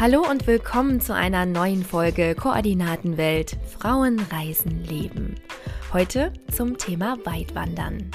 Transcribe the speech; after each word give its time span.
Hallo 0.00 0.24
und 0.30 0.46
willkommen 0.46 1.00
zu 1.00 1.12
einer 1.12 1.44
neuen 1.44 1.84
Folge 1.84 2.36
Koordinatenwelt 2.36 3.56
Frauen 3.66 4.20
reisen 4.30 4.84
leben. 4.84 5.34
Heute 5.92 6.32
zum 6.54 6.78
Thema 6.78 7.18
Weitwandern. 7.24 8.12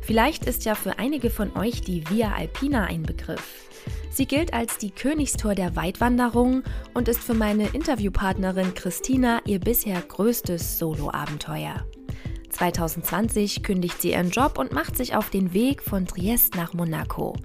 Vielleicht 0.00 0.46
ist 0.46 0.64
ja 0.64 0.74
für 0.74 0.98
einige 0.98 1.28
von 1.28 1.54
euch 1.54 1.82
die 1.82 2.08
Via 2.08 2.32
Alpina 2.32 2.84
ein 2.84 3.02
Begriff. 3.02 3.68
Sie 4.10 4.24
gilt 4.24 4.54
als 4.54 4.78
die 4.78 4.90
Königstor 4.90 5.54
der 5.54 5.76
Weitwanderung 5.76 6.62
und 6.94 7.08
ist 7.08 7.22
für 7.22 7.34
meine 7.34 7.68
Interviewpartnerin 7.74 8.72
Christina 8.72 9.42
ihr 9.44 9.60
bisher 9.60 10.00
größtes 10.00 10.78
Solo-Abenteuer. 10.78 11.84
2020 12.48 13.62
kündigt 13.62 14.00
sie 14.00 14.12
ihren 14.12 14.30
Job 14.30 14.58
und 14.58 14.72
macht 14.72 14.96
sich 14.96 15.14
auf 15.14 15.28
den 15.28 15.52
Weg 15.52 15.82
von 15.82 16.06
Triest 16.06 16.54
nach 16.54 16.72
Monaco. 16.72 17.36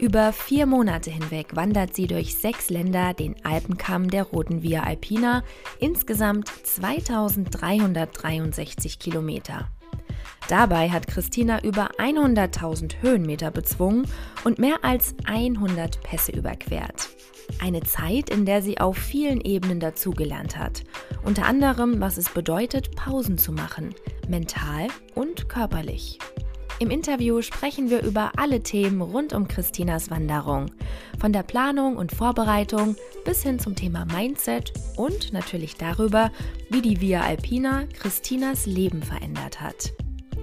Über 0.00 0.32
vier 0.32 0.66
Monate 0.66 1.08
hinweg 1.10 1.54
wandert 1.54 1.94
sie 1.94 2.08
durch 2.08 2.34
sechs 2.34 2.68
Länder 2.68 3.14
den 3.14 3.36
Alpenkamm 3.44 4.10
der 4.10 4.24
Roten 4.24 4.60
Via 4.62 4.82
Alpina, 4.82 5.44
insgesamt 5.78 6.48
2363 6.48 8.98
Kilometer. 8.98 9.68
Dabei 10.48 10.90
hat 10.90 11.06
Christina 11.06 11.62
über 11.62 11.90
100.000 11.98 13.02
Höhenmeter 13.02 13.52
bezwungen 13.52 14.08
und 14.42 14.58
mehr 14.58 14.78
als 14.82 15.14
100 15.24 16.02
Pässe 16.02 16.32
überquert. 16.32 17.10
Eine 17.60 17.82
Zeit, 17.82 18.30
in 18.30 18.44
der 18.44 18.62
sie 18.62 18.78
auf 18.78 18.98
vielen 18.98 19.40
Ebenen 19.40 19.78
dazugelernt 19.78 20.58
hat. 20.58 20.82
Unter 21.22 21.46
anderem, 21.46 22.00
was 22.00 22.18
es 22.18 22.30
bedeutet, 22.30 22.96
Pausen 22.96 23.38
zu 23.38 23.52
machen, 23.52 23.94
mental 24.28 24.88
und 25.14 25.48
körperlich. 25.48 26.18
Im 26.80 26.90
Interview 26.90 27.40
sprechen 27.40 27.88
wir 27.88 28.02
über 28.02 28.32
alle 28.36 28.60
Themen 28.60 29.00
rund 29.00 29.32
um 29.32 29.46
Christinas 29.46 30.10
Wanderung. 30.10 30.72
Von 31.20 31.32
der 31.32 31.44
Planung 31.44 31.96
und 31.96 32.12
Vorbereitung 32.12 32.96
bis 33.24 33.44
hin 33.44 33.60
zum 33.60 33.76
Thema 33.76 34.04
Mindset 34.06 34.72
und 34.96 35.32
natürlich 35.32 35.76
darüber, 35.76 36.32
wie 36.70 36.82
die 36.82 37.00
Via 37.00 37.20
Alpina 37.20 37.84
Christinas 37.96 38.66
Leben 38.66 39.04
verändert 39.04 39.60
hat. 39.60 39.92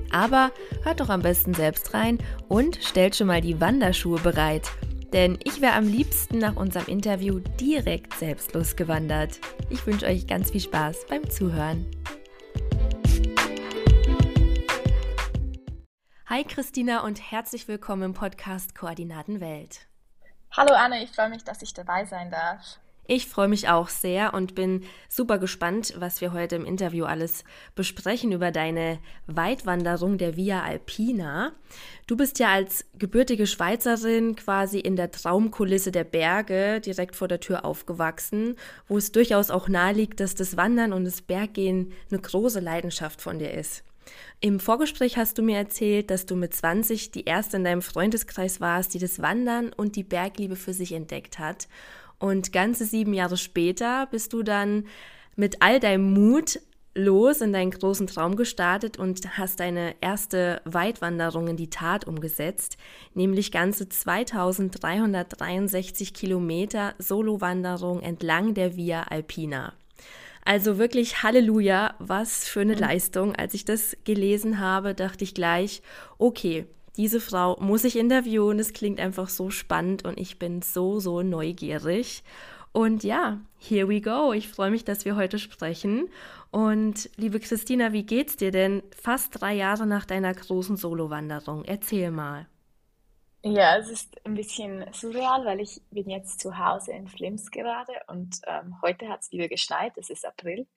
Aber 0.10 0.52
hört 0.84 1.02
doch 1.02 1.10
am 1.10 1.22
besten 1.22 1.54
selbst 1.54 1.94
rein 1.94 2.18
und 2.48 2.80
stellt 2.82 3.16
schon 3.16 3.28
mal 3.28 3.42
die 3.42 3.60
Wanderschuhe 3.60 4.20
bereit. 4.20 4.72
Denn 5.12 5.38
ich 5.44 5.60
wäre 5.60 5.74
am 5.74 5.88
liebsten 5.88 6.38
nach 6.38 6.56
unserem 6.56 6.88
Interview 6.88 7.40
direkt 7.60 8.14
selbst 8.14 8.54
losgewandert. 8.54 9.40
Ich 9.70 9.86
wünsche 9.86 10.06
euch 10.06 10.28
ganz 10.28 10.52
viel 10.52 10.62
Spaß 10.62 11.08
beim 11.10 11.30
Zuhören. 11.30 11.86
Hi 16.32 16.46
Christina 16.46 17.04
und 17.04 17.20
herzlich 17.30 17.68
willkommen 17.68 18.04
im 18.04 18.14
Podcast 18.14 18.74
Koordinaten 18.74 19.42
Welt. 19.42 19.88
Hallo 20.52 20.74
Anne, 20.74 21.04
ich 21.04 21.10
freue 21.10 21.28
mich, 21.28 21.44
dass 21.44 21.62
ich 21.62 21.74
dabei 21.74 22.06
sein 22.06 22.32
darf. 22.32 22.80
Ich 23.06 23.28
freue 23.28 23.50
mich 23.50 23.68
auch 23.68 23.90
sehr 23.90 24.34
und 24.34 24.56
bin 24.56 24.86
super 25.10 25.40
gespannt, 25.40 25.94
was 25.98 26.22
wir 26.22 26.32
heute 26.32 26.56
im 26.56 26.64
Interview 26.64 27.04
alles 27.04 27.44
besprechen 27.76 28.32
über 28.32 28.52
deine 28.52 29.00
Weitwanderung 29.28 30.18
der 30.18 30.38
Via 30.38 30.64
Alpina. 30.64 31.52
Du 32.08 32.16
bist 32.16 32.40
ja 32.40 32.48
als 32.48 32.86
gebürtige 32.98 33.46
Schweizerin 33.46 34.38
quasi 34.38 34.80
in 34.80 34.96
der 34.96 35.12
Traumkulisse 35.12 35.92
der 35.92 36.06
Berge 36.06 36.80
direkt 36.80 37.18
vor 37.18 37.28
der 37.28 37.42
Tür 37.42 37.66
aufgewachsen, 37.66 38.56
wo 38.88 38.98
es 38.98 39.12
durchaus 39.12 39.52
auch 39.52 39.68
naheliegt, 39.68 40.22
dass 40.22 40.34
das 40.34 40.56
Wandern 40.56 40.94
und 40.94 41.04
das 41.04 41.22
Berggehen 41.22 41.92
eine 42.10 42.22
große 42.22 42.62
Leidenschaft 42.62 43.22
von 43.22 43.38
dir 43.38 43.54
ist. 43.54 43.84
Im 44.40 44.60
Vorgespräch 44.60 45.18
hast 45.18 45.38
du 45.38 45.42
mir 45.42 45.58
erzählt, 45.58 46.10
dass 46.10 46.26
du 46.26 46.36
mit 46.36 46.54
20 46.54 47.12
die 47.12 47.26
erste 47.26 47.58
in 47.58 47.64
deinem 47.64 47.82
Freundeskreis 47.82 48.60
warst, 48.60 48.94
die 48.94 49.00
das 49.00 49.22
Wandern 49.22 49.72
und 49.74 49.96
die 49.96 50.04
Bergliebe 50.04 50.56
für 50.56 50.74
sich 50.74 50.94
entdeckt 50.94 51.40
hat. 51.40 51.68
Und 52.20 52.52
ganze 52.52 52.86
sieben 52.86 53.14
Jahre 53.14 53.38
später 53.38 54.08
bist 54.08 54.34
du 54.34 54.44
dann 54.44 54.86
mit 55.36 55.62
all 55.62 55.80
deinem 55.80 56.14
Mut 56.14 56.60
los 56.94 57.42
in 57.42 57.54
deinen 57.54 57.72
großen 57.72 58.06
Traum 58.08 58.36
gestartet 58.36 59.00
und 59.00 59.38
hast 59.38 59.60
deine 59.60 59.96
erste 60.02 60.62
Weitwanderung 60.66 61.48
in 61.48 61.58
die 61.58 61.70
Tat 61.70 62.06
umgesetzt, 62.06 62.78
nämlich 63.14 63.52
ganze 63.52 63.88
2363 63.88 66.14
Kilometer 66.14 66.94
Solowanderung 66.98 68.02
entlang 68.02 68.54
der 68.54 68.76
Via 68.76 69.04
Alpina. 69.04 69.74
Also 70.44 70.78
wirklich 70.78 71.24
Halleluja, 71.24 71.96
was 72.00 72.48
für 72.48 72.62
eine 72.62 72.74
mhm. 72.74 72.80
Leistung. 72.80 73.36
Als 73.36 73.54
ich 73.54 73.66
das 73.66 73.96
gelesen 74.04 74.60
habe, 74.60 74.96
dachte 74.96 75.24
ich 75.24 75.34
gleich, 75.34 75.82
okay, 76.18 76.66
diese 76.98 77.20
Frau 77.20 77.58
muss 77.60 77.84
ich 77.84 77.98
interviewen. 77.98 78.60
Es 78.60 78.74
klingt 78.74 79.00
einfach 79.00 79.30
so 79.30 79.50
spannend 79.50 80.04
und 80.04 80.20
ich 80.20 80.40
bin 80.40 80.62
so, 80.62 81.00
so 81.00 81.22
neugierig. 81.22 82.24
Und 82.74 83.04
ja, 83.04 83.42
here 83.58 83.88
we 83.90 84.02
go. 84.02 84.34
Ich 84.34 84.48
freue 84.48 84.72
mich, 84.72 84.86
dass 84.86 85.06
wir 85.06 85.16
heute 85.16 85.40
sprechen. 85.40 86.10
Und 86.52 87.10
liebe 87.18 87.40
Christina, 87.40 87.94
wie 87.94 88.04
geht's 88.04 88.38
dir 88.38 88.52
denn 88.52 88.84
fast 89.02 89.42
drei 89.42 89.56
Jahre 89.56 89.86
nach 89.86 90.06
deiner 90.06 90.34
großen 90.34 90.78
Solowanderung? 90.78 91.64
Erzähl 91.66 92.12
mal. 92.12 92.48
Ja, 93.44 93.78
es 93.78 93.90
ist 93.90 94.24
ein 94.24 94.36
bisschen 94.36 94.86
surreal, 94.94 95.46
weil 95.46 95.62
ich 95.62 95.82
bin 95.90 96.10
jetzt 96.10 96.40
zu 96.40 96.60
Hause 96.60 96.92
in 96.92 97.08
Flims 97.08 97.50
gerade 97.50 97.94
und 98.08 98.40
ähm, 98.46 98.80
heute 98.84 99.10
hat 99.10 99.22
es 99.22 99.32
wieder 99.32 99.48
geschneit, 99.48 99.94
es 99.98 100.12
ist 100.12 100.28
April. 100.28 100.68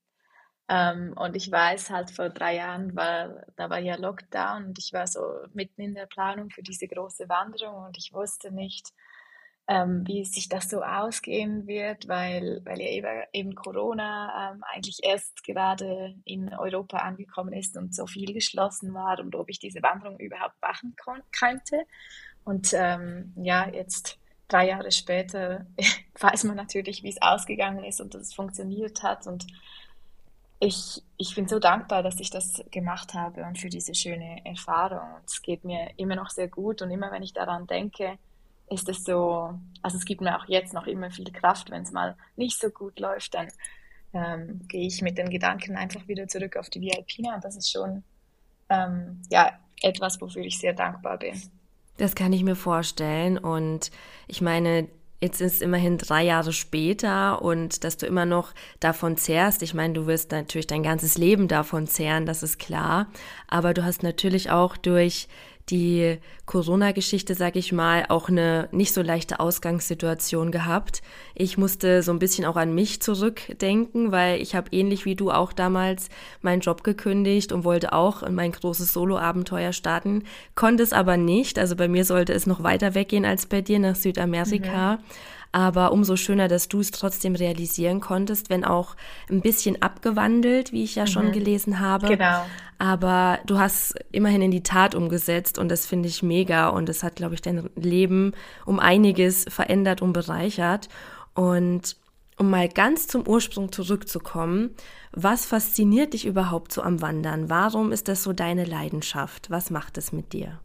Ähm, 0.68 1.14
und 1.18 1.36
ich 1.36 1.52
weiß 1.52 1.90
halt 1.90 2.10
vor 2.10 2.30
drei 2.30 2.56
Jahren 2.56 2.96
war, 2.96 3.44
da 3.56 3.68
war 3.68 3.80
ja 3.80 3.96
Lockdown 3.96 4.66
und 4.66 4.78
ich 4.78 4.94
war 4.94 5.06
so 5.06 5.20
mitten 5.52 5.82
in 5.82 5.94
der 5.94 6.06
Planung 6.06 6.48
für 6.50 6.62
diese 6.62 6.88
große 6.88 7.28
Wanderung 7.28 7.84
und 7.84 7.98
ich 7.98 8.14
wusste 8.14 8.50
nicht, 8.50 8.90
ähm, 9.68 10.04
wie 10.06 10.24
sich 10.24 10.48
das 10.48 10.70
so 10.70 10.82
ausgehen 10.82 11.66
wird, 11.66 12.08
weil, 12.08 12.62
weil 12.64 12.80
ja 12.80 12.88
eben, 12.88 13.24
eben 13.34 13.54
Corona 13.54 14.52
ähm, 14.52 14.64
eigentlich 14.72 15.00
erst 15.02 15.44
gerade 15.44 16.14
in 16.24 16.54
Europa 16.54 16.98
angekommen 16.98 17.52
ist 17.52 17.76
und 17.76 17.94
so 17.94 18.06
viel 18.06 18.32
geschlossen 18.34 18.94
war 18.94 19.20
und 19.20 19.34
ob 19.36 19.50
ich 19.50 19.58
diese 19.58 19.82
Wanderung 19.82 20.18
überhaupt 20.18 20.60
machen 20.62 20.94
könnte. 21.32 21.82
Und 22.44 22.72
ähm, 22.74 23.32
ja, 23.36 23.68
jetzt 23.68 24.18
drei 24.48 24.68
Jahre 24.68 24.92
später 24.92 25.66
weiß 26.20 26.44
man 26.44 26.56
natürlich, 26.56 27.02
wie 27.02 27.10
es 27.10 27.22
ausgegangen 27.22 27.84
ist 27.84 28.00
und 28.00 28.14
dass 28.14 28.22
es 28.22 28.34
funktioniert 28.34 29.02
hat. 29.02 29.26
Und 29.26 29.46
ich, 30.60 31.02
ich 31.16 31.34
bin 31.34 31.48
so 31.48 31.58
dankbar, 31.58 32.02
dass 32.02 32.20
ich 32.20 32.30
das 32.30 32.62
gemacht 32.70 33.14
habe 33.14 33.44
und 33.44 33.58
für 33.58 33.68
diese 33.68 33.94
schöne 33.94 34.44
Erfahrung. 34.44 35.14
Und 35.16 35.28
es 35.28 35.42
geht 35.42 35.64
mir 35.64 35.90
immer 35.96 36.16
noch 36.16 36.30
sehr 36.30 36.48
gut 36.48 36.82
und 36.82 36.90
immer 36.90 37.10
wenn 37.10 37.22
ich 37.22 37.32
daran 37.32 37.66
denke, 37.66 38.18
ist 38.70 38.88
es 38.88 39.04
so, 39.04 39.58
also 39.82 39.96
es 39.96 40.04
gibt 40.04 40.20
mir 40.20 40.36
auch 40.38 40.46
jetzt 40.46 40.72
noch 40.72 40.86
immer 40.86 41.10
viel 41.10 41.30
Kraft, 41.30 41.70
wenn 41.70 41.82
es 41.82 41.92
mal 41.92 42.16
nicht 42.36 42.58
so 42.58 42.70
gut 42.70 42.98
läuft, 42.98 43.34
dann 43.34 43.48
ähm, 44.14 44.66
gehe 44.68 44.86
ich 44.86 45.02
mit 45.02 45.18
den 45.18 45.28
Gedanken 45.28 45.76
einfach 45.76 46.06
wieder 46.08 46.28
zurück 46.28 46.56
auf 46.56 46.70
die 46.70 46.80
Vialpina 46.80 47.34
und 47.34 47.44
das 47.44 47.56
ist 47.56 47.70
schon 47.70 48.04
ähm, 48.70 49.20
ja, 49.30 49.58
etwas, 49.82 50.20
wofür 50.20 50.42
ich 50.42 50.58
sehr 50.58 50.72
dankbar 50.72 51.18
bin. 51.18 51.40
Das 51.96 52.14
kann 52.14 52.32
ich 52.32 52.42
mir 52.42 52.56
vorstellen. 52.56 53.38
Und 53.38 53.90
ich 54.26 54.40
meine, 54.40 54.88
jetzt 55.20 55.40
ist 55.40 55.54
es 55.54 55.60
immerhin 55.62 55.96
drei 55.96 56.22
Jahre 56.22 56.52
später 56.52 57.40
und 57.40 57.84
dass 57.84 57.96
du 57.96 58.06
immer 58.06 58.26
noch 58.26 58.52
davon 58.80 59.16
zehrst. 59.16 59.62
Ich 59.62 59.74
meine, 59.74 59.94
du 59.94 60.06
wirst 60.06 60.32
natürlich 60.32 60.66
dein 60.66 60.82
ganzes 60.82 61.16
Leben 61.16 61.48
davon 61.48 61.86
zehren, 61.86 62.26
das 62.26 62.42
ist 62.42 62.58
klar. 62.58 63.08
Aber 63.48 63.74
du 63.74 63.84
hast 63.84 64.02
natürlich 64.02 64.50
auch 64.50 64.76
durch 64.76 65.28
die 65.70 66.18
Corona-Geschichte, 66.44 67.34
sag 67.34 67.56
ich 67.56 67.72
mal, 67.72 68.04
auch 68.08 68.28
eine 68.28 68.68
nicht 68.70 68.92
so 68.92 69.00
leichte 69.00 69.40
Ausgangssituation 69.40 70.52
gehabt. 70.52 71.02
Ich 71.34 71.56
musste 71.56 72.02
so 72.02 72.12
ein 72.12 72.18
bisschen 72.18 72.44
auch 72.44 72.56
an 72.56 72.74
mich 72.74 73.00
zurückdenken, 73.00 74.12
weil 74.12 74.40
ich 74.42 74.54
habe 74.54 74.68
ähnlich 74.72 75.06
wie 75.06 75.14
du 75.14 75.30
auch 75.30 75.52
damals 75.52 76.10
meinen 76.42 76.60
Job 76.60 76.84
gekündigt 76.84 77.50
und 77.52 77.64
wollte 77.64 77.92
auch 77.94 78.22
in 78.22 78.34
mein 78.34 78.52
großes 78.52 78.92
Solo-Abenteuer 78.92 79.72
starten, 79.72 80.24
konnte 80.54 80.82
es 80.82 80.92
aber 80.92 81.16
nicht. 81.16 81.58
Also 81.58 81.76
bei 81.76 81.88
mir 81.88 82.04
sollte 82.04 82.34
es 82.34 82.46
noch 82.46 82.62
weiter 82.62 82.94
weggehen 82.94 83.24
als 83.24 83.46
bei 83.46 83.62
dir 83.62 83.78
nach 83.78 83.96
Südamerika. 83.96 84.96
Mhm. 84.96 84.98
Aber 85.54 85.92
umso 85.92 86.16
schöner, 86.16 86.48
dass 86.48 86.66
du 86.66 86.80
es 86.80 86.90
trotzdem 86.90 87.36
realisieren 87.36 88.00
konntest, 88.00 88.50
wenn 88.50 88.64
auch 88.64 88.96
ein 89.30 89.40
bisschen 89.40 89.80
abgewandelt, 89.82 90.72
wie 90.72 90.82
ich 90.82 90.96
ja 90.96 91.04
mhm. 91.04 91.08
schon 91.08 91.30
gelesen 91.30 91.78
habe. 91.78 92.08
Genau. 92.08 92.44
Aber 92.80 93.38
du 93.46 93.56
hast 93.56 93.94
immerhin 94.10 94.42
in 94.42 94.50
die 94.50 94.64
Tat 94.64 94.96
umgesetzt 94.96 95.60
und 95.60 95.68
das 95.68 95.86
finde 95.86 96.08
ich 96.08 96.24
mega 96.24 96.70
und 96.70 96.88
es 96.88 97.04
hat, 97.04 97.14
glaube 97.14 97.34
ich, 97.34 97.40
dein 97.40 97.70
Leben 97.76 98.32
um 98.66 98.80
einiges 98.80 99.44
verändert 99.48 100.02
und 100.02 100.12
bereichert. 100.12 100.88
Und 101.34 101.98
um 102.36 102.50
mal 102.50 102.68
ganz 102.68 103.06
zum 103.06 103.24
Ursprung 103.24 103.70
zurückzukommen, 103.70 104.70
was 105.12 105.46
fasziniert 105.46 106.14
dich 106.14 106.26
überhaupt 106.26 106.72
so 106.72 106.82
am 106.82 107.00
Wandern? 107.00 107.48
Warum 107.48 107.92
ist 107.92 108.08
das 108.08 108.24
so 108.24 108.32
deine 108.32 108.64
Leidenschaft? 108.64 109.50
Was 109.50 109.70
macht 109.70 109.98
es 109.98 110.10
mit 110.10 110.32
dir? 110.32 110.58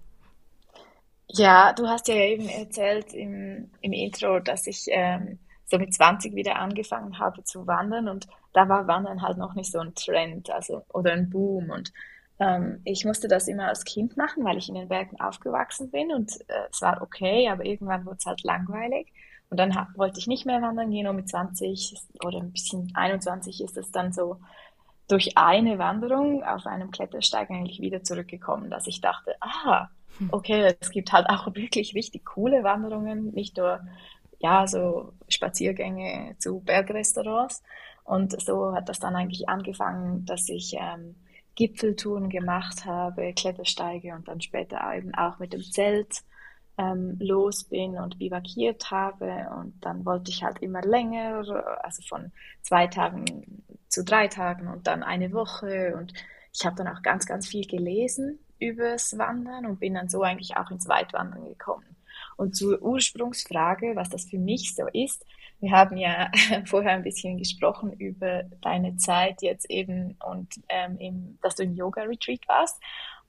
Ja, 1.32 1.74
du 1.74 1.88
hast 1.88 2.08
ja 2.08 2.16
eben 2.16 2.50
erzählt 2.50 3.14
im, 3.14 3.70
im 3.82 3.94
Intro, 3.94 4.40
dass 4.40 4.66
ich 4.68 4.86
ähm, 4.90 5.40
so 5.66 5.78
mit 5.78 5.94
20 5.94 6.34
wieder 6.36 6.56
angefangen 6.58 7.20
habe 7.20 7.44
zu 7.44 7.68
wandern 7.68 8.10
und 8.10 8.28
da 8.54 8.68
war 8.68 8.88
Wandern 8.88 9.22
halt 9.22 9.38
noch 9.38 9.54
nicht 9.54 9.72
so 9.72 9.80
ein 9.80 9.94
Trend, 9.94 10.50
also 10.50 10.84
oder 10.92 11.14
ein 11.14 11.30
Boom 11.30 11.70
und 11.70 11.94
ähm, 12.40 12.82
ich 12.84 13.06
musste 13.06 13.28
das 13.28 13.48
immer 13.48 13.68
als 13.68 13.86
Kind 13.86 14.18
machen, 14.18 14.44
weil 14.44 14.58
ich 14.58 14.70
in 14.70 14.76
den 14.76 14.88
Bergen 14.90 15.20
aufgewachsen 15.20 15.92
bin 15.92 16.12
und 16.12 16.32
äh, 16.50 16.68
es 16.72 16.82
war 16.82 17.02
okay, 17.02 17.48
aber 17.50 17.64
irgendwann 17.66 18.06
wurde 18.06 18.18
es 18.20 18.26
halt 18.26 18.44
langweilig 18.44 19.12
Und 19.50 19.58
dann 19.60 19.76
wollte 19.96 20.20
ich 20.20 20.28
nicht 20.28 20.46
mehr 20.48 20.62
wandern 20.62 20.90
gehen 20.92 21.08
und 21.08 21.16
mit 21.18 21.30
20 21.30 21.96
oder 22.26 22.40
ein 22.40 22.52
bisschen 22.52 22.92
21 22.96 23.62
ist 23.64 23.78
es 23.78 23.92
dann 23.92 24.14
so 24.14 24.40
durch 25.08 25.38
eine 25.38 25.78
Wanderung 25.80 26.44
auf 26.44 26.66
einem 26.68 26.92
Klettersteig 26.92 27.50
eigentlich 27.52 27.82
wieder 27.82 28.04
zurückgekommen, 28.04 28.70
dass 28.72 28.88
ich 28.88 29.02
dachte, 29.02 29.36
ah. 29.42 29.90
Okay, 30.32 30.76
es 30.80 30.90
gibt 30.92 31.12
halt 31.12 31.30
auch 31.30 31.48
wirklich 31.56 31.96
richtig 31.96 32.26
coole 32.26 32.64
Wanderungen, 32.64 33.32
nicht 33.32 33.58
nur 33.58 33.82
ja, 34.40 34.68
so 34.68 35.14
Spaziergänge 35.28 36.36
zu 36.40 36.62
Bergrestaurants. 36.62 37.62
Und 38.04 38.42
so 38.42 38.74
hat 38.74 38.90
das 38.90 39.00
dann 39.00 39.16
eigentlich 39.16 39.50
angefangen, 39.50 40.26
dass 40.26 40.50
ich 40.50 40.76
ähm, 40.80 41.16
Gipfeltouren 41.56 42.30
gemacht 42.30 42.86
habe, 42.86 43.34
Klettersteige 43.34 44.16
und 44.16 44.28
dann 44.28 44.42
später 44.42 44.80
eben 44.96 45.14
auch 45.14 45.40
mit 45.40 45.54
dem 45.54 45.62
Zelt 45.62 46.22
ähm, 46.78 47.18
los 47.20 47.66
bin 47.66 47.98
und 47.98 48.18
bivakiert 48.18 48.90
habe. 48.90 49.48
Und 49.60 49.74
dann 49.82 50.06
wollte 50.06 50.32
ich 50.32 50.44
halt 50.44 50.60
immer 50.60 50.82
länger, 50.82 51.44
also 51.84 52.02
von 52.08 52.32
zwei 52.62 52.88
Tagen 52.88 53.64
zu 53.90 54.04
drei 54.04 54.28
Tagen 54.28 54.68
und 54.68 54.88
dann 54.88 55.04
eine 55.04 55.34
Woche. 55.34 55.96
Und 55.98 56.14
ich 56.54 56.66
habe 56.66 56.78
dann 56.78 56.88
auch 56.88 57.02
ganz, 57.02 57.26
ganz 57.26 57.48
viel 57.48 57.68
gelesen 57.68 58.40
übers 58.60 59.18
Wandern 59.18 59.66
und 59.66 59.80
bin 59.80 59.96
dann 59.96 60.10
so 60.10 60.22
eigentlich 60.22 60.58
auch 60.58 60.72
ins 60.72 60.88
Weitwandern 60.88 61.46
gekommen. 61.46 61.96
Und 62.38 62.56
zur 62.56 62.82
Ursprungsfrage, 62.82 63.96
was 63.96 64.10
das 64.10 64.26
für 64.26 64.38
mich 64.38 64.76
so 64.76 64.88
ist, 64.94 65.26
wir 65.60 65.72
haben 65.72 65.98
ja 65.98 66.32
vorher 66.66 66.94
ein 66.94 67.04
bisschen 67.04 67.38
gesprochen 67.38 67.94
über 67.94 68.44
deine 68.62 68.96
Zeit 68.98 69.42
jetzt 69.42 69.70
eben 69.70 70.18
und 70.26 70.48
ähm, 70.70 70.98
im, 71.00 71.40
dass 71.42 71.56
du 71.56 71.64
im 71.64 71.76
Yoga-Retreat 71.76 72.48
warst. 72.48 72.82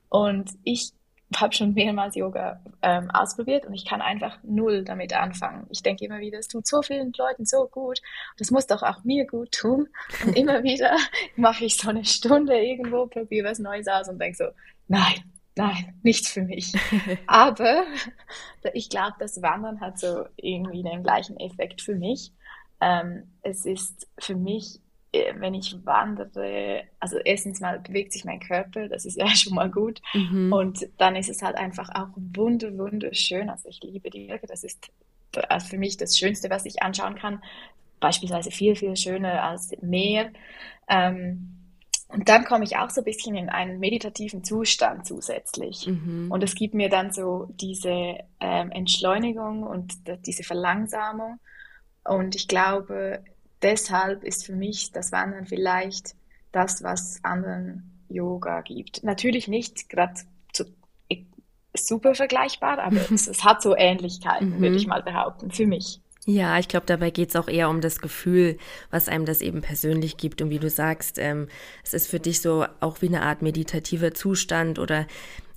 Und 0.09 0.50
ich 0.65 0.93
habe 1.37 1.55
schon 1.55 1.75
mehrmals 1.75 2.17
Yoga 2.17 2.61
ähm, 2.82 3.11
ausprobiert 3.11 3.65
und 3.65 3.75
ich 3.75 3.85
kann 3.85 4.03
einfach 4.03 4.38
null 4.43 4.85
damit 4.85 5.12
anfangen. 5.15 5.67
Ich 5.71 5.82
denke 5.82 6.05
immer 6.05 6.19
wieder, 6.19 6.38
es 6.38 6.49
tut 6.49 6.67
so 6.67 6.82
vielen 6.82 7.12
Leuten 7.17 7.47
so 7.47 7.69
gut. 7.69 8.00
Das 8.37 8.50
muss 8.50 8.67
doch 8.67 8.82
auch 8.82 9.05
mir 9.05 9.27
gut 9.27 9.53
tun. 9.53 9.88
Und 10.25 10.37
immer 10.37 10.62
wieder 10.65 10.97
mache 11.37 11.65
ich 11.65 11.77
so 11.77 11.91
eine 11.91 12.05
Stunde 12.05 12.59
irgendwo, 12.59 13.06
probiere 13.06 13.49
was 13.49 13.61
Neues 13.61 13.87
aus 13.87 14.09
und 14.09 14.21
denke 14.21 14.37
so, 14.37 14.44
nein, 14.91 15.23
nein, 15.57 15.95
nichts 16.03 16.31
für 16.31 16.43
mich. 16.43 16.75
Aber 17.27 17.85
ich 18.75 18.91
glaube, 18.91 19.15
das 19.19 19.41
Wandern 19.41 19.81
hat 19.81 19.99
so 19.99 20.27
irgendwie 20.37 20.83
den 20.83 21.03
gleichen 21.03 21.39
Effekt 21.39 21.81
für 21.81 21.95
mich. 21.95 22.33
Ähm, 22.81 23.31
es 23.43 23.65
ist 23.65 24.09
für 24.19 24.35
mich, 24.35 24.81
äh, 25.13 25.33
wenn 25.37 25.55
ich 25.55 25.77
wandere, 25.85 26.83
also 26.99 27.19
erstens 27.19 27.61
mal 27.61 27.79
bewegt 27.79 28.13
sich 28.13 28.25
mein 28.25 28.41
Körper, 28.41 28.89
das 28.89 29.05
ist 29.05 29.17
ja 29.17 29.29
schon 29.35 29.55
mal 29.55 29.71
gut. 29.71 30.03
Mhm. 30.13 30.53
Und 30.53 30.89
dann 30.99 31.15
ist 31.15 31.31
es 31.31 31.41
halt 31.41 31.57
einfach 31.57 31.89
auch 31.95 32.09
wunder, 32.17 32.77
wunderschön. 32.77 33.49
Also 33.49 33.69
ich 33.69 33.81
liebe 33.83 34.11
die 34.11 34.27
Berge, 34.27 34.49
das 34.49 34.65
ist 34.65 34.91
also 35.49 35.69
für 35.69 35.79
mich 35.79 35.97
das 35.97 36.19
Schönste, 36.19 36.51
was 36.51 36.67
ich 36.67 36.83
anschauen 36.83 37.15
kann. 37.15 37.43
Beispielsweise 38.01 38.51
viel, 38.51 38.75
viel 38.75 38.97
schöner 38.97 39.45
als 39.45 39.71
Meer. 39.83 40.33
Ähm, 40.89 41.60
und 42.12 42.29
dann 42.29 42.45
komme 42.45 42.65
ich 42.65 42.77
auch 42.77 42.91
so 42.91 43.01
ein 43.01 43.05
bisschen 43.05 43.37
in 43.37 43.49
einen 43.49 43.79
meditativen 43.79 44.43
Zustand 44.45 45.07
zusätzlich. 45.07 45.87
Mhm. 45.87 46.31
Und 46.31 46.43
es 46.43 46.55
gibt 46.55 46.75
mir 46.75 46.89
dann 46.89 47.12
so 47.12 47.49
diese 47.51 48.19
ähm, 48.41 48.71
Entschleunigung 48.71 49.62
und 49.62 49.95
diese 50.27 50.43
Verlangsamung. 50.43 51.39
Und 52.05 52.35
ich 52.35 52.49
glaube, 52.49 53.23
deshalb 53.62 54.25
ist 54.25 54.45
für 54.45 54.57
mich 54.57 54.93
das 54.93 55.12
Wandern 55.12 55.47
vielleicht 55.47 56.15
das, 56.53 56.83
was 56.83 57.21
anderen 57.23 58.05
Yoga 58.09 58.63
gibt. 58.63 59.05
Natürlich 59.05 59.47
nicht 59.47 59.89
gerade 59.89 60.15
super 61.75 62.15
vergleichbar, 62.15 62.79
aber 62.79 62.97
es, 63.13 63.27
es, 63.27 63.45
hat 63.45 63.63
so 63.63 63.77
Ähnlichkeiten, 63.77 64.56
mhm. 64.56 64.61
würde 64.61 64.77
ich 64.77 64.87
mal 64.87 65.03
behaupten, 65.03 65.51
für 65.51 65.67
mich. 65.67 66.01
Ja, 66.26 66.58
ich 66.58 66.69
glaube, 66.69 66.87
dabei 66.87 67.11
geht 67.11 67.31
es 67.31 67.37
auch 67.37 67.49
eher 67.49 67.70
um 67.70 67.81
das 67.81 68.00
Gefühl, 68.00 68.58
was 68.90 69.08
einem 69.08 69.25
das 69.25 69.40
eben 69.40 69.62
persönlich 69.62 70.17
gibt. 70.17 70.43
Und 70.43 70.50
wie 70.50 70.58
du 70.58 70.69
sagst, 70.69 71.19
ähm, 71.19 71.49
es 71.82 71.94
ist 71.94 72.08
für 72.08 72.20
dich 72.20 72.40
so 72.40 72.67
auch 72.81 73.00
wie 73.00 73.08
eine 73.08 73.22
Art 73.22 73.43
meditativer 73.43 74.12
Zustand 74.12 74.78
oder 74.78 75.06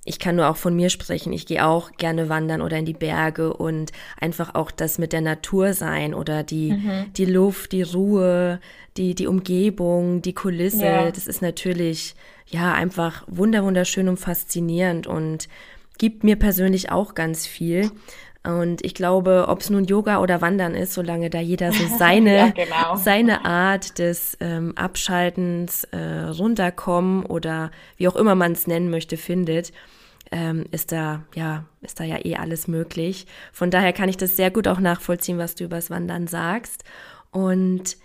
ich 0.06 0.18
kann 0.18 0.36
nur 0.36 0.48
auch 0.48 0.56
von 0.56 0.76
mir 0.76 0.90
sprechen. 0.90 1.32
Ich 1.32 1.46
gehe 1.46 1.64
auch 1.64 1.92
gerne 1.92 2.28
wandern 2.28 2.60
oder 2.60 2.76
in 2.76 2.84
die 2.84 2.92
Berge 2.92 3.54
und 3.54 3.92
einfach 4.20 4.54
auch 4.54 4.70
das 4.70 4.98
mit 4.98 5.12
der 5.12 5.22
Natur 5.22 5.72
sein 5.72 6.12
oder 6.12 6.42
die, 6.42 6.72
mhm. 6.72 7.12
die 7.16 7.24
Luft, 7.24 7.72
die 7.72 7.82
Ruhe, 7.82 8.60
die, 8.96 9.14
die 9.14 9.26
Umgebung, 9.26 10.20
die 10.20 10.34
Kulisse. 10.34 10.84
Ja. 10.84 11.10
Das 11.10 11.26
ist 11.26 11.40
natürlich, 11.40 12.14
ja, 12.46 12.74
einfach 12.74 13.24
wunder, 13.26 13.64
wunderschön 13.64 14.08
und 14.08 14.18
faszinierend 14.18 15.06
und 15.06 15.48
gibt 15.96 16.22
mir 16.22 16.36
persönlich 16.36 16.90
auch 16.90 17.14
ganz 17.14 17.46
viel. 17.46 17.90
Und 18.44 18.84
ich 18.84 18.94
glaube, 18.94 19.46
ob 19.48 19.62
es 19.62 19.70
nun 19.70 19.84
Yoga 19.84 20.20
oder 20.20 20.42
Wandern 20.42 20.74
ist, 20.74 20.92
solange 20.92 21.30
da 21.30 21.40
jeder 21.40 21.72
so 21.72 21.84
seine, 21.98 22.36
ja, 22.36 22.48
genau. 22.48 22.96
seine 22.96 23.46
Art 23.46 23.98
des 23.98 24.36
ähm, 24.40 24.76
Abschaltens, 24.76 25.84
äh, 25.84 26.26
runterkommen 26.28 27.24
oder 27.24 27.70
wie 27.96 28.06
auch 28.06 28.16
immer 28.16 28.34
man 28.34 28.52
es 28.52 28.66
nennen 28.66 28.90
möchte, 28.90 29.16
findet, 29.16 29.72
ähm, 30.30 30.66
ist 30.72 30.92
da, 30.92 31.22
ja, 31.34 31.64
ist 31.80 32.00
da 32.00 32.04
ja 32.04 32.22
eh 32.22 32.36
alles 32.36 32.68
möglich. 32.68 33.26
Von 33.52 33.70
daher 33.70 33.94
kann 33.94 34.10
ich 34.10 34.18
das 34.18 34.36
sehr 34.36 34.50
gut 34.50 34.68
auch 34.68 34.80
nachvollziehen, 34.80 35.38
was 35.38 35.54
du 35.54 35.64
übers 35.64 35.88
Wandern 35.88 36.26
sagst. 36.26 36.84
Und 37.30 37.96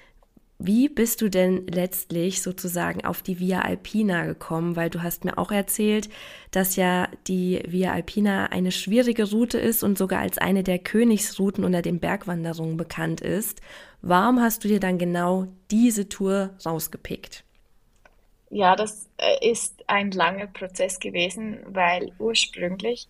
wie 0.62 0.90
bist 0.90 1.22
du 1.22 1.30
denn 1.30 1.66
letztlich 1.68 2.42
sozusagen 2.42 3.06
auf 3.06 3.22
die 3.22 3.40
Via 3.40 3.62
Alpina 3.62 4.26
gekommen? 4.26 4.76
Weil 4.76 4.90
du 4.90 5.02
hast 5.02 5.24
mir 5.24 5.38
auch 5.38 5.52
erzählt, 5.52 6.10
dass 6.52 6.76
ja 6.76 7.08
die 7.28 7.64
Via 7.66 7.94
Alpina 7.94 8.48
eine 8.48 8.74
schwierige 8.74 9.30
Route 9.32 9.58
ist 9.58 9.84
und 9.84 9.98
sogar 9.98 10.20
als 10.20 10.38
eine 10.38 10.64
der 10.64 10.78
Königsrouten 10.78 11.64
unter 11.64 11.82
den 11.82 12.02
Bergwanderungen 12.02 12.76
bekannt 12.76 13.22
ist. 13.22 13.62
Warum 14.02 14.42
hast 14.42 14.66
du 14.66 14.68
dir 14.68 14.82
dann 14.82 14.98
genau 14.98 15.48
diese 15.72 16.10
Tour 16.10 16.50
rausgepickt? 16.66 17.46
Ja, 18.50 18.76
das 18.76 19.10
äh, 19.18 19.50
ist 19.50 19.84
ein 19.88 20.12
langer 20.12 20.48
Prozess 20.48 21.00
gewesen, 21.00 21.60
weil 21.68 22.12
ursprünglich, 22.20 23.08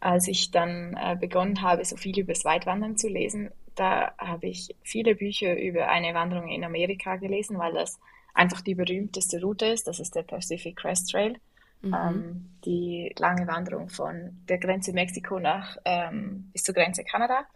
als 0.00 0.28
ich 0.28 0.50
dann 0.50 0.98
äh, 1.00 1.16
begonnen 1.18 1.62
habe, 1.62 1.82
so 1.84 1.96
viel 1.96 2.18
über 2.18 2.34
das 2.34 2.44
Weitwandern 2.44 2.98
zu 2.98 3.08
lesen, 3.08 3.50
da 3.80 4.12
habe 4.18 4.48
ich 4.48 4.76
viele 4.82 5.14
Bücher 5.14 5.58
über 5.58 5.88
eine 5.88 6.12
Wanderung 6.12 6.50
in 6.50 6.64
Amerika 6.64 7.16
gelesen, 7.16 7.58
weil 7.58 7.72
das 7.72 7.98
einfach 8.34 8.60
die 8.60 8.74
berühmteste 8.74 9.40
Route 9.40 9.66
ist. 9.66 9.86
Das 9.86 10.00
ist 10.00 10.14
der 10.14 10.22
Pacific 10.22 10.76
Crest 10.76 11.10
Trail. 11.10 11.40
Mhm. 11.80 11.94
Ähm, 11.94 12.50
die 12.66 13.14
lange 13.18 13.46
Wanderung 13.46 13.88
von 13.88 14.38
der 14.50 14.58
Grenze 14.58 14.92
Mexiko 14.92 15.40
nach 15.40 15.78
ähm, 15.86 16.50
bis 16.52 16.64
zur 16.64 16.74
Grenze 16.74 17.04
Kanada. 17.04 17.46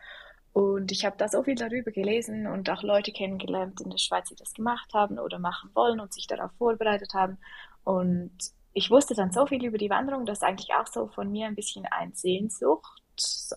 Und 0.55 0.93
ich 0.93 1.05
habe 1.05 1.17
da 1.19 1.29
so 1.29 1.43
viel 1.43 1.57
darüber 1.57 1.91
gelesen 1.91 2.47
und 2.47 2.71
auch 2.71 2.83
Leute 2.83 3.13
kennengelernt 3.13 3.83
in 3.83 3.91
der 3.91 3.99
Schweiz, 3.99 4.31
die 4.31 4.37
das 4.37 4.55
gemacht 4.55 4.95
haben 4.95 5.19
oder 5.19 5.39
machen 5.39 5.69
wollen 5.75 6.01
und 6.01 6.15
sich 6.15 6.27
darauf 6.27 6.53
vorbereitet 6.53 7.13
haben. 7.13 7.37
Und 7.83 8.33
ich 8.73 8.91
wusste 8.91 9.15
dann 9.15 9.31
so 9.31 9.47
viel 9.47 9.63
über 9.63 9.77
die 9.77 9.91
Wanderung, 9.91 10.25
dass 10.25 10.43
eigentlich 10.43 10.73
auch 10.73 10.87
so 10.87 11.09
von 11.09 11.31
mir 11.31 11.49
ein 11.49 11.55
bisschen 11.55 11.85
ein 11.85 12.15
Sehnsucht 12.15 13.04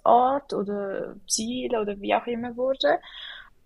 Ort 0.04 0.54
oder 0.54 1.16
Ziel 1.28 1.76
oder 1.76 2.00
wie 2.00 2.16
auch 2.16 2.28
immer 2.28 2.56
wurde 2.58 3.00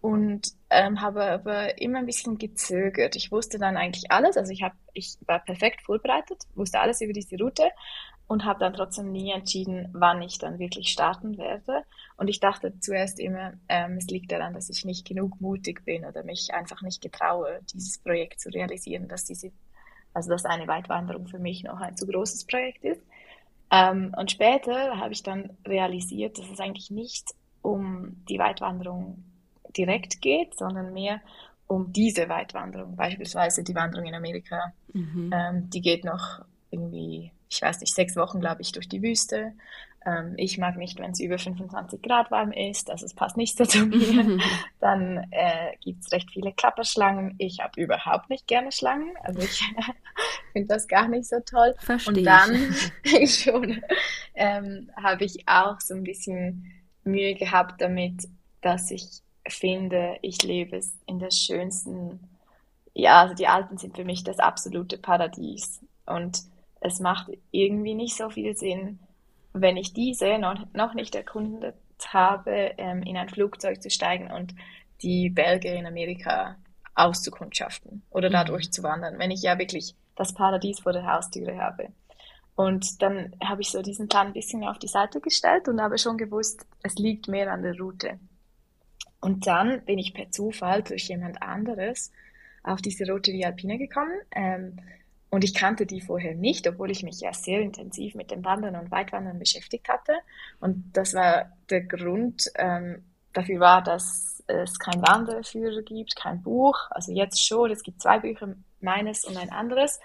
und 0.02 0.54
ähm, 0.72 1.00
habe 1.02 1.24
aber 1.24 1.80
immer 1.80 2.00
ein 2.00 2.08
bisschen 2.08 2.38
gezögert. 2.38 3.16
Ich 3.16 3.32
wusste 3.32 3.60
dann 3.60 3.78
eigentlich 3.78 4.12
alles, 4.12 4.36
also 4.36 4.52
ich, 4.52 4.64
hab, 4.64 4.74
ich 4.94 5.18
war 5.28 5.40
perfekt 5.40 5.82
vorbereitet, 5.82 6.44
wusste 6.56 6.80
alles 6.80 7.02
über 7.02 7.14
diese 7.14 7.38
Route 7.38 7.70
und 8.28 8.46
habe 8.46 8.60
dann 8.60 8.74
trotzdem 8.74 9.12
nie 9.12 9.32
entschieden, 9.32 9.90
wann 9.94 10.22
ich 10.22 10.40
dann 10.40 10.58
wirklich 10.58 10.90
starten 10.90 11.38
werde. 11.38 11.84
Und 12.18 12.30
ich 12.30 12.40
dachte 12.40 12.80
zuerst 12.80 13.20
immer, 13.20 13.54
ähm, 13.70 13.98
es 13.98 14.08
liegt 14.08 14.32
daran, 14.32 14.54
dass 14.54 14.70
ich 14.70 14.86
nicht 14.86 15.06
genug 15.08 15.40
mutig 15.40 15.86
bin 15.86 16.06
oder 16.06 16.24
mich 16.24 16.54
einfach 16.54 16.82
nicht 16.82 17.02
getraue, 17.02 17.60
dieses 17.74 18.00
Projekt 18.00 18.40
zu 18.40 18.50
realisieren, 18.50 19.08
dass 19.08 19.26
diese, 19.26 19.52
also 20.14 20.30
dass 20.30 20.46
eine 20.46 20.68
Weitwanderung 20.68 21.28
für 21.28 21.40
mich 21.40 21.64
noch 21.64 21.80
ein 21.80 21.96
zu 21.96 22.08
großes 22.08 22.46
Projekt 22.46 22.84
ist. 22.86 23.02
Ähm, 23.72 24.14
und 24.18 24.32
später 24.32 24.98
habe 24.98 25.14
ich 25.14 25.24
dann 25.24 25.52
realisiert, 25.66 26.38
dass 26.38 26.50
es 26.50 26.60
eigentlich 26.60 26.92
nicht 26.92 27.30
um 27.62 28.24
die 28.30 28.38
Weitwanderung 28.38 29.24
direkt 29.76 30.22
geht, 30.22 30.58
sondern 30.58 30.94
mehr 30.94 31.22
um 31.68 31.94
diese 31.94 32.28
Weitwanderung, 32.28 32.98
beispielsweise 32.98 33.64
die 33.64 33.76
Wanderung 33.76 34.06
in 34.06 34.16
Amerika. 34.16 34.74
Mhm. 34.94 35.32
Ähm, 35.34 35.70
die 35.70 35.82
geht 35.82 36.04
noch 36.04 36.44
irgendwie, 36.70 37.32
ich 37.50 37.62
weiß 37.62 37.80
nicht, 37.80 37.96
sechs 37.96 38.18
Wochen, 38.18 38.42
glaube 38.42 38.62
ich, 38.62 38.74
durch 38.74 38.90
die 38.90 39.02
Wüste. 39.02 39.54
Ähm, 40.04 40.34
ich 40.38 40.58
mag 40.58 40.78
nicht, 40.78 41.00
wenn 41.00 41.12
es 41.12 41.20
über 41.20 41.38
25 41.38 42.02
Grad 42.02 42.32
warm 42.32 42.52
ist, 42.52 42.90
also 42.90 43.06
es 43.06 43.14
passt 43.14 43.38
nicht 43.38 43.58
so 43.58 43.66
zu 43.66 43.86
mir. 43.86 44.40
Dann 44.80 45.28
äh, 45.32 45.76
gibt 45.84 46.04
es 46.04 46.12
recht 46.12 46.32
viele 46.32 46.54
Klapperschlangen. 46.54 47.36
Ich 47.38 47.60
habe 47.60 47.80
überhaupt 47.80 48.30
nicht 48.30 48.48
gerne 48.48 48.72
Schlangen, 48.72 49.16
also 49.24 49.42
ich 49.42 49.62
finde 50.54 50.68
das 50.68 50.88
gar 50.88 51.08
nicht 51.08 51.28
so 51.28 51.40
toll. 51.46 51.76
Verstehe 51.78 52.18
Und 52.18 52.24
dann 52.26 52.76
schon 53.28 53.82
ähm, 54.34 54.90
habe 54.96 55.24
ich 55.24 55.48
auch 55.48 55.80
so 55.80 55.94
ein 55.94 56.04
bisschen 56.04 56.72
Mühe 57.04 57.36
gehabt 57.36 57.80
damit, 57.80 58.28
dass 58.62 58.90
ich 58.90 59.22
finde, 59.48 60.18
ich 60.22 60.42
lebe 60.44 60.78
es 60.78 60.98
in 61.06 61.20
der 61.20 61.32
schönsten, 61.32 62.20
ja, 62.94 63.22
also 63.22 63.36
die 63.36 63.48
Alpen 63.48 63.78
sind 63.78 63.96
für 63.96 64.06
mich 64.06 64.24
das 64.24 64.40
absolute 64.40 64.98
Paradies. 64.98 65.80
Und 66.06 66.40
es 66.80 67.00
macht 67.00 67.28
irgendwie 67.52 67.94
nicht 67.94 68.16
so 68.16 68.30
viel 68.30 68.56
Sinn, 68.56 69.00
wenn 69.54 69.78
ich 69.78 69.94
diese 69.94 70.38
noch, 70.38 70.66
noch 70.74 70.94
nicht 70.94 71.16
erkundet 71.16 71.76
habe, 72.08 72.74
ähm, 72.78 73.04
in 73.04 73.18
ein 73.18 73.30
Flugzeug 73.30 73.82
zu 73.82 73.90
steigen 73.90 74.32
und 74.32 74.56
die 75.02 75.30
Berge 75.30 75.70
in 75.70 75.86
Amerika 75.86 76.58
auszukundschaften 76.96 78.04
oder 78.10 78.30
mhm. 78.30 78.34
dadurch 78.34 78.72
zu 78.72 78.84
wandern, 78.84 79.20
wenn 79.20 79.32
ich 79.32 79.42
ja 79.42 79.58
wirklich 79.58 79.96
das 80.16 80.34
Paradies 80.34 80.80
vor 80.80 80.94
der 80.94 81.06
Haustüre 81.06 81.58
habe. 81.58 81.90
Und 82.56 83.02
dann 83.02 83.34
habe 83.44 83.62
ich 83.62 83.72
so 83.72 83.82
diesen 83.82 84.08
Plan 84.08 84.28
ein 84.28 84.34
bisschen 84.34 84.64
auf 84.64 84.78
die 84.78 84.88
Seite 84.88 85.22
gestellt 85.22 85.68
und 85.68 85.82
habe 85.82 85.98
schon 85.98 86.18
gewusst, 86.18 86.66
es 86.84 86.96
liegt 86.96 87.28
mehr 87.28 87.52
an 87.52 87.64
der 87.64 87.78
Route. 87.78 88.20
Und 89.22 89.48
dann 89.48 89.84
bin 89.86 90.00
ich 90.00 90.14
per 90.14 90.32
Zufall 90.32 90.84
durch 90.84 91.08
jemand 91.08 91.42
anderes 91.42 92.12
auf 92.64 92.82
diese 92.82 93.06
Route 93.06 93.32
Via 93.32 93.48
Alpina 93.48 93.78
gekommen. 93.78 94.20
Ähm, 94.32 94.78
und 95.32 95.44
ich 95.44 95.54
kannte 95.54 95.86
die 95.86 96.02
vorher 96.02 96.36
nicht, 96.36 96.68
obwohl 96.68 96.92
ich 96.92 97.04
mich 97.04 97.22
ja 97.22 97.34
sehr 97.34 97.62
intensiv 97.62 98.16
mit 98.16 98.30
dem 98.32 98.46
Wandern 98.46 98.76
und 98.76 98.92
Weitwandern 98.92 99.40
beschäftigt 99.40 99.90
hatte. 99.90 100.14
Und 100.60 100.92
das 100.94 101.14
war 101.14 101.54
der 101.70 101.82
Grund 101.82 102.52
ähm, 102.56 103.04
dafür 103.34 103.60
war, 103.60 103.82
dass 103.82 104.44
es 104.48 104.78
kein 104.78 105.02
Wanderführer 105.02 105.82
gibt, 105.82 106.16
kein 106.16 106.42
Buch. 106.42 106.78
Also 106.90 107.12
jetzt 107.12 107.46
schon, 107.46 107.72
es 107.72 107.84
gibt 107.84 108.02
zwei 108.02 108.20
Bücher, 108.20 108.56
meines 108.82 109.26
und 109.26 109.38
ein 109.38 109.52
anderes. 109.52 110.00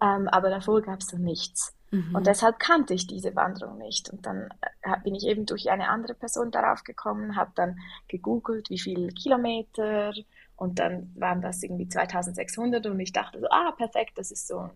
Ähm, 0.00 0.28
aber 0.28 0.50
davor 0.50 0.80
gab 0.82 1.00
es 1.00 1.08
so 1.08 1.16
nichts. 1.16 1.74
Mhm. 1.90 2.14
Und 2.14 2.26
deshalb 2.26 2.58
kannte 2.58 2.94
ich 2.94 3.06
diese 3.06 3.34
Wanderung 3.34 3.78
nicht. 3.78 4.10
Und 4.10 4.26
dann 4.26 4.48
äh, 4.82 4.96
bin 5.02 5.14
ich 5.14 5.26
eben 5.26 5.46
durch 5.46 5.70
eine 5.70 5.88
andere 5.88 6.14
Person 6.14 6.50
darauf 6.50 6.84
gekommen, 6.84 7.36
habe 7.36 7.50
dann 7.54 7.78
gegoogelt, 8.06 8.70
wie 8.70 8.78
viele 8.78 9.08
Kilometer 9.08 10.12
und 10.58 10.80
dann 10.80 11.14
waren 11.16 11.40
das 11.40 11.62
irgendwie 11.62 11.88
2600 11.88 12.84
und 12.86 12.98
ich 12.98 13.12
dachte 13.12 13.38
so, 13.38 13.46
ah, 13.48 13.70
perfekt, 13.76 14.18
das 14.18 14.32
ist 14.32 14.48
so, 14.48 14.68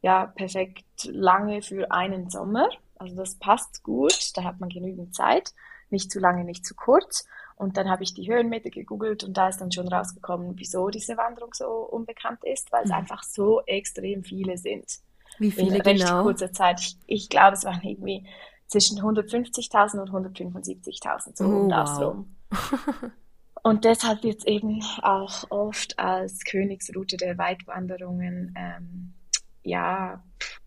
ja, 0.00 0.26
perfekt 0.26 1.04
lange 1.04 1.62
für 1.62 1.90
einen 1.90 2.30
Sommer. 2.30 2.68
Also 2.94 3.16
das 3.16 3.34
passt 3.34 3.82
gut, 3.82 4.30
da 4.36 4.44
hat 4.44 4.60
man 4.60 4.68
genügend 4.68 5.16
Zeit, 5.16 5.52
nicht 5.90 6.12
zu 6.12 6.20
lange, 6.20 6.44
nicht 6.44 6.64
zu 6.64 6.76
kurz. 6.76 7.26
Und 7.56 7.76
dann 7.76 7.90
habe 7.90 8.04
ich 8.04 8.14
die 8.14 8.30
Höhenmeter 8.30 8.70
gegoogelt 8.70 9.24
und 9.24 9.36
da 9.36 9.48
ist 9.48 9.60
dann 9.60 9.72
schon 9.72 9.88
rausgekommen, 9.88 10.52
wieso 10.58 10.90
diese 10.90 11.16
Wanderung 11.16 11.52
so 11.54 11.66
unbekannt 11.66 12.44
ist, 12.44 12.70
weil 12.70 12.84
es 12.84 12.90
mhm. 12.90 12.96
einfach 12.96 13.24
so 13.24 13.62
extrem 13.66 14.22
viele 14.22 14.58
sind. 14.58 15.00
Wie 15.38 15.50
viele 15.50 15.74
in 15.74 15.82
recht 15.82 16.06
genau? 16.06 16.22
kurzer 16.22 16.52
Zeit. 16.52 16.80
Ich, 16.80 16.98
ich 17.06 17.28
glaube, 17.28 17.54
es 17.54 17.64
waren 17.64 17.82
irgendwie 17.82 18.24
zwischen 18.68 19.00
150.000 19.00 19.98
und 19.98 20.10
175.000 20.10 21.36
so 21.36 21.44
oh, 21.44 21.62
um 21.62 21.68
das 21.68 21.96
wow. 21.96 22.04
rum. 22.04 22.36
Und 23.66 23.84
deshalb 23.84 24.22
wird 24.22 24.38
es 24.38 24.44
eben 24.44 24.80
auch 25.02 25.50
oft 25.50 25.98
als 25.98 26.44
Königsroute 26.44 27.16
der 27.16 27.36
Weitwanderungen 27.36 28.54
ähm, 28.56 29.12
ja, 29.64 30.22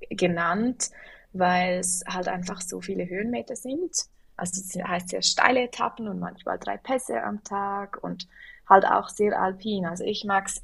genannt, 0.10 0.89
weil 1.32 1.79
es 1.79 2.03
halt 2.06 2.27
einfach 2.27 2.60
so 2.60 2.82
viele 2.82 3.08
Höhenmeter 3.08 3.56
sind. 3.56 3.96
Also 4.36 4.62
das 4.62 4.86
heißt 4.86 5.08
sehr 5.08 5.22
steile 5.22 5.62
Etappen 5.62 6.10
und 6.10 6.20
manchmal 6.20 6.60
drei 6.60 6.75
Pässe 6.75 7.24
am 7.24 7.41
Tag 7.46 8.03
und 8.03 8.27
halt 8.68 8.86
auch 8.86 9.08
sehr 9.08 9.41
alpin. 9.41 9.86
Also 9.86 10.03
ich 10.03 10.25
mag 10.25 10.48
es 10.48 10.62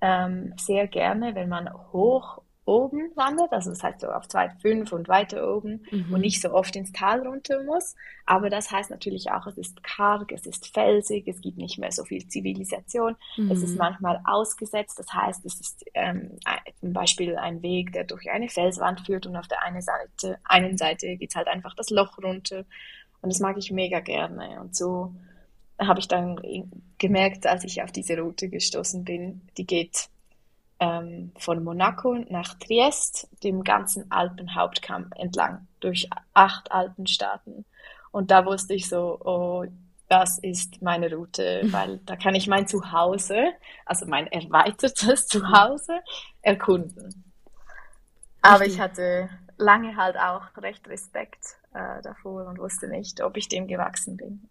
ähm, 0.00 0.54
sehr 0.56 0.86
gerne, 0.86 1.34
wenn 1.34 1.50
man 1.50 1.70
hoch 1.92 2.40
oben 2.66 3.10
wandert, 3.14 3.52
also 3.52 3.70
das 3.70 3.82
heißt 3.82 4.00
so 4.00 4.08
auf 4.08 4.26
2,5 4.26 4.92
und 4.92 5.08
weiter 5.08 5.54
oben 5.54 5.84
mhm. 5.90 6.14
und 6.14 6.20
nicht 6.20 6.40
so 6.40 6.52
oft 6.52 6.74
ins 6.76 6.92
Tal 6.92 7.26
runter 7.26 7.62
muss. 7.62 7.94
Aber 8.24 8.48
das 8.48 8.70
heißt 8.70 8.90
natürlich 8.90 9.30
auch, 9.30 9.46
es 9.46 9.58
ist 9.58 9.82
karg, 9.82 10.32
es 10.32 10.46
ist 10.46 10.72
felsig, 10.72 11.28
es 11.28 11.40
gibt 11.40 11.58
nicht 11.58 11.78
mehr 11.78 11.92
so 11.92 12.04
viel 12.04 12.26
Zivilisation, 12.26 13.16
mhm. 13.36 13.50
es 13.50 13.62
ist 13.62 13.72
mhm. 13.72 13.78
manchmal 13.78 14.20
ausgesetzt, 14.24 14.98
das 14.98 15.12
heißt, 15.12 15.44
es 15.44 15.60
ist 15.60 15.84
ähm, 15.94 16.38
zum 16.80 16.92
Beispiel 16.92 17.36
ein 17.36 17.62
Weg, 17.62 17.92
der 17.92 18.04
durch 18.04 18.30
eine 18.30 18.48
Felswand 18.48 19.00
führt 19.00 19.26
und 19.26 19.36
auf 19.36 19.48
der 19.48 19.62
einen 19.62 19.82
Seite, 19.82 20.38
einen 20.44 20.78
Seite 20.78 21.16
geht 21.16 21.34
halt 21.34 21.48
einfach 21.48 21.74
das 21.74 21.90
Loch 21.90 22.16
runter 22.18 22.64
und 23.20 23.32
das 23.32 23.40
mag 23.40 23.58
ich 23.58 23.70
mega 23.70 24.00
gerne 24.00 24.60
und 24.60 24.74
so 24.74 25.14
habe 25.78 25.98
ich 25.98 26.08
dann 26.08 26.40
gemerkt, 26.98 27.46
als 27.46 27.64
ich 27.64 27.82
auf 27.82 27.90
diese 27.90 28.18
Route 28.18 28.48
gestoßen 28.48 29.04
bin, 29.04 29.42
die 29.58 29.66
geht 29.66 30.08
ähm, 30.84 31.32
von 31.38 31.64
Monaco 31.64 32.14
nach 32.28 32.54
Triest, 32.54 33.28
dem 33.42 33.64
ganzen 33.64 34.10
Alpenhauptkamm 34.10 35.10
entlang, 35.16 35.66
durch 35.80 36.10
acht 36.34 36.70
Alpenstaaten. 36.72 37.64
Und 38.10 38.30
da 38.30 38.44
wusste 38.44 38.74
ich 38.74 38.88
so, 38.88 39.18
oh, 39.24 39.64
das 40.08 40.38
ist 40.38 40.82
meine 40.82 41.12
Route, 41.12 41.62
weil 41.70 41.98
da 42.04 42.16
kann 42.16 42.34
ich 42.34 42.46
mein 42.46 42.66
Zuhause, 42.66 43.52
also 43.86 44.06
mein 44.06 44.26
erweitertes 44.26 45.26
Zuhause, 45.26 46.00
erkunden. 46.42 47.32
Aber 48.42 48.66
ich 48.66 48.78
hatte 48.78 49.30
lange 49.56 49.96
halt 49.96 50.18
auch 50.18 50.54
recht 50.58 50.86
Respekt 50.88 51.56
äh, 51.72 52.02
davor 52.02 52.46
und 52.46 52.58
wusste 52.58 52.88
nicht, 52.88 53.22
ob 53.22 53.38
ich 53.38 53.48
dem 53.48 53.66
gewachsen 53.66 54.18
bin. 54.18 54.50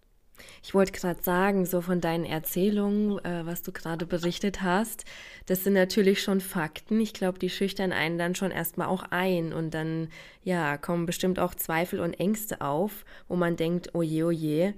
Ich 0.61 0.73
wollte 0.73 0.91
gerade 0.91 1.21
sagen, 1.21 1.65
so 1.65 1.81
von 1.81 2.01
deinen 2.01 2.25
Erzählungen, 2.25 3.23
äh, 3.23 3.45
was 3.45 3.61
du 3.61 3.71
gerade 3.71 4.05
berichtet 4.05 4.61
hast, 4.61 5.05
das 5.45 5.63
sind 5.63 5.73
natürlich 5.73 6.21
schon 6.21 6.41
Fakten. 6.41 6.99
Ich 6.99 7.13
glaube, 7.13 7.39
die 7.39 7.49
schüchtern 7.49 7.91
einen 7.91 8.17
dann 8.17 8.35
schon 8.35 8.51
erstmal 8.51 8.87
auch 8.87 9.03
ein 9.09 9.53
und 9.53 9.73
dann, 9.73 10.09
ja, 10.43 10.77
kommen 10.77 11.05
bestimmt 11.05 11.39
auch 11.39 11.55
Zweifel 11.55 11.99
und 11.99 12.13
Ängste 12.19 12.61
auf, 12.61 13.05
wo 13.27 13.35
man 13.35 13.55
denkt, 13.55 13.93
oje, 13.93 14.25
oje, 14.25 14.73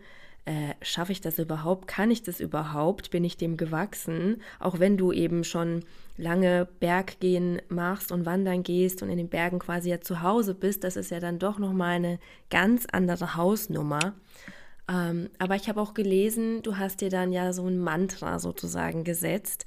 äh, 0.45 0.75
schaffe 0.81 1.11
ich 1.11 1.21
das 1.21 1.39
überhaupt? 1.39 1.87
Kann 1.87 2.11
ich 2.11 2.21
das 2.21 2.39
überhaupt? 2.39 3.09
Bin 3.09 3.23
ich 3.23 3.35
dem 3.35 3.57
gewachsen? 3.57 4.41
Auch 4.59 4.79
wenn 4.79 4.95
du 4.95 5.11
eben 5.11 5.43
schon 5.43 5.83
lange 6.17 6.67
Berggehen 6.79 7.61
machst 7.67 8.11
und 8.11 8.25
wandern 8.25 8.61
gehst 8.61 9.01
und 9.01 9.09
in 9.09 9.17
den 9.17 9.27
Bergen 9.27 9.59
quasi 9.59 9.89
ja 9.89 10.01
zu 10.01 10.21
Hause 10.21 10.53
bist, 10.53 10.83
das 10.83 10.97
ist 10.97 11.09
ja 11.09 11.19
dann 11.19 11.39
doch 11.39 11.57
nochmal 11.57 11.95
eine 11.95 12.19
ganz 12.51 12.85
andere 12.91 13.35
Hausnummer. 13.35 14.13
Ähm, 14.87 15.29
aber 15.39 15.55
ich 15.55 15.67
habe 15.67 15.81
auch 15.81 15.93
gelesen, 15.93 16.61
du 16.61 16.77
hast 16.77 17.01
dir 17.01 17.09
dann 17.09 17.31
ja 17.31 17.53
so 17.53 17.67
ein 17.67 17.79
Mantra 17.79 18.39
sozusagen 18.39 19.03
gesetzt. 19.03 19.65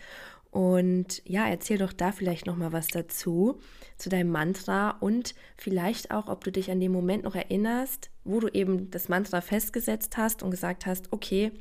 Und 0.50 1.22
ja, 1.26 1.46
erzähl 1.46 1.78
doch 1.78 1.92
da 1.92 2.10
vielleicht 2.10 2.46
noch 2.46 2.56
mal 2.56 2.72
was 2.72 2.88
dazu, 2.88 3.60
zu 3.98 4.08
deinem 4.08 4.30
Mantra 4.30 4.90
und 5.00 5.34
vielleicht 5.56 6.10
auch, 6.10 6.28
ob 6.28 6.42
du 6.42 6.50
dich 6.50 6.70
an 6.70 6.80
den 6.80 6.92
Moment 6.92 7.25
noch 7.25 7.34
erinnerst, 7.34 8.10
wo 8.25 8.40
du 8.40 8.48
eben 8.48 8.90
das 8.90 9.08
Mantra 9.08 9.40
festgesetzt 9.40 10.16
hast 10.16 10.42
und 10.42 10.50
gesagt 10.50 10.87
hast, 10.87 11.12
okay, 11.12 11.52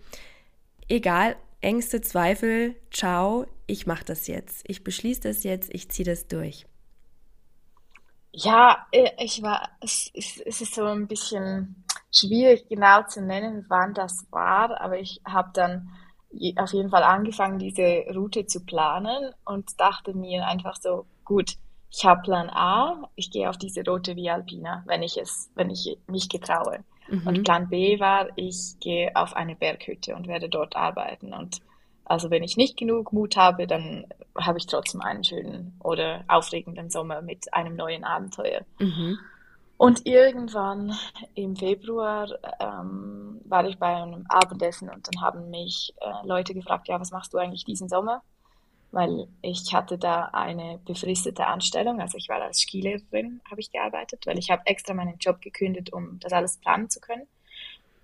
egal, 0.88 1.36
Ängste, 1.60 2.02
Zweifel, 2.02 2.76
ciao, 2.92 3.46
ich 3.66 3.88
mache 3.88 4.06
das 4.06 4.28
jetzt. 4.28 4.64
Ich 4.68 4.84
beschließe 4.84 5.22
das 5.22 5.44
jetzt, 5.44 5.74
ich 5.74 5.90
ziehe 5.90 6.06
das 6.06 6.28
durch. 6.28 6.66
Ja, 8.32 8.88
äh, 8.92 9.10
ich 9.20 9.42
war, 9.42 9.70
es, 9.82 10.12
es 10.14 10.62
ist 10.62 10.76
so 10.76 10.86
ein 10.86 11.08
bisschen 11.08 11.84
schwierig 12.12 12.68
genau 12.70 13.04
zu 13.04 13.22
nennen, 13.22 13.66
wann 13.70 13.94
das 13.94 14.26
war, 14.32 14.80
aber 14.82 15.00
ich 15.00 15.22
habe 15.26 15.50
dann 15.54 15.90
auf 16.58 16.74
jeden 16.74 16.90
Fall 16.90 17.04
angefangen, 17.04 17.60
diese 17.60 18.04
Route 18.14 18.46
zu 18.46 18.66
planen 18.66 19.34
und 19.46 19.80
dachte 19.80 20.14
mir 20.14 20.46
einfach 20.46 20.76
so, 20.76 21.06
gut, 21.24 21.54
ich 21.90 22.06
habe 22.06 22.22
Plan 22.22 22.50
A, 22.50 23.10
ich 23.16 23.32
gehe 23.32 23.50
auf 23.50 23.58
diese 23.58 23.84
Route 23.86 24.16
Via 24.16 24.36
Alpina, 24.36 24.84
wenn 24.88 25.04
ich 25.04 25.18
es, 25.18 25.50
wenn 25.56 25.70
ich 25.70 25.98
mich 26.08 26.28
getraue. 26.28 26.84
Mhm. 27.08 27.28
Und 27.28 27.44
Plan 27.44 27.70
B 27.70 28.00
war, 28.00 28.28
ich 28.36 28.76
gehe 28.80 29.16
auf 29.16 29.36
eine 29.36 29.56
Berghütte 29.56 30.16
und 30.16 30.28
werde 30.28 30.50
dort 30.50 30.76
arbeiten. 30.76 31.34
Und 31.34 31.62
also 32.04 32.30
wenn 32.30 32.44
ich 32.44 32.58
nicht 32.58 32.78
genug 32.78 33.14
Mut 33.14 33.38
habe, 33.38 33.68
dann 33.68 34.06
habe 34.38 34.58
ich 34.58 34.68
trotzdem 34.68 35.02
einen 35.02 35.24
schönen 35.24 35.80
oder 35.82 36.24
aufregenden 36.28 36.90
Sommer 36.90 37.22
mit 37.22 37.54
einem 37.54 37.76
neuen 37.76 38.04
Abenteuer. 38.04 38.62
Mhm. 38.80 39.18
Und 39.78 40.08
irgendwann 40.08 40.98
im 41.36 41.56
Februar 41.56 42.28
ähm, 42.60 43.40
war 43.46 43.66
ich 43.68 43.78
bei 43.78 43.96
einem 43.96 44.26
Abendessen 44.28 44.90
und 44.90 45.08
dann 45.08 45.22
haben 45.22 45.52
mich 45.52 45.94
äh, 46.02 46.28
Leute 46.28 46.56
gefragt, 46.56 46.88
ja, 46.88 47.00
was 47.00 47.12
machst 47.12 47.34
du 47.34 47.38
eigentlich 47.38 47.64
diesen 47.64 47.88
Sommer? 47.88 48.24
Weil 48.92 49.28
ich 49.42 49.74
hatte 49.74 50.00
da 50.00 50.30
eine 50.34 50.80
befristete 50.84 51.46
Anstellung, 51.46 52.02
also 52.02 52.18
ich 52.18 52.28
war 52.28 52.42
als 52.42 52.62
Skilehrerin, 52.62 53.42
habe 53.50 53.60
ich 53.62 53.72
gearbeitet, 53.72 54.26
weil 54.26 54.40
ich 54.40 54.50
habe 54.50 54.66
extra 54.66 54.96
meinen 54.96 55.20
Job 55.20 55.42
gekündigt, 55.42 55.94
um 55.94 56.20
das 56.22 56.34
alles 56.34 56.58
planen 56.58 56.90
zu 56.90 57.00
können. 57.00 57.28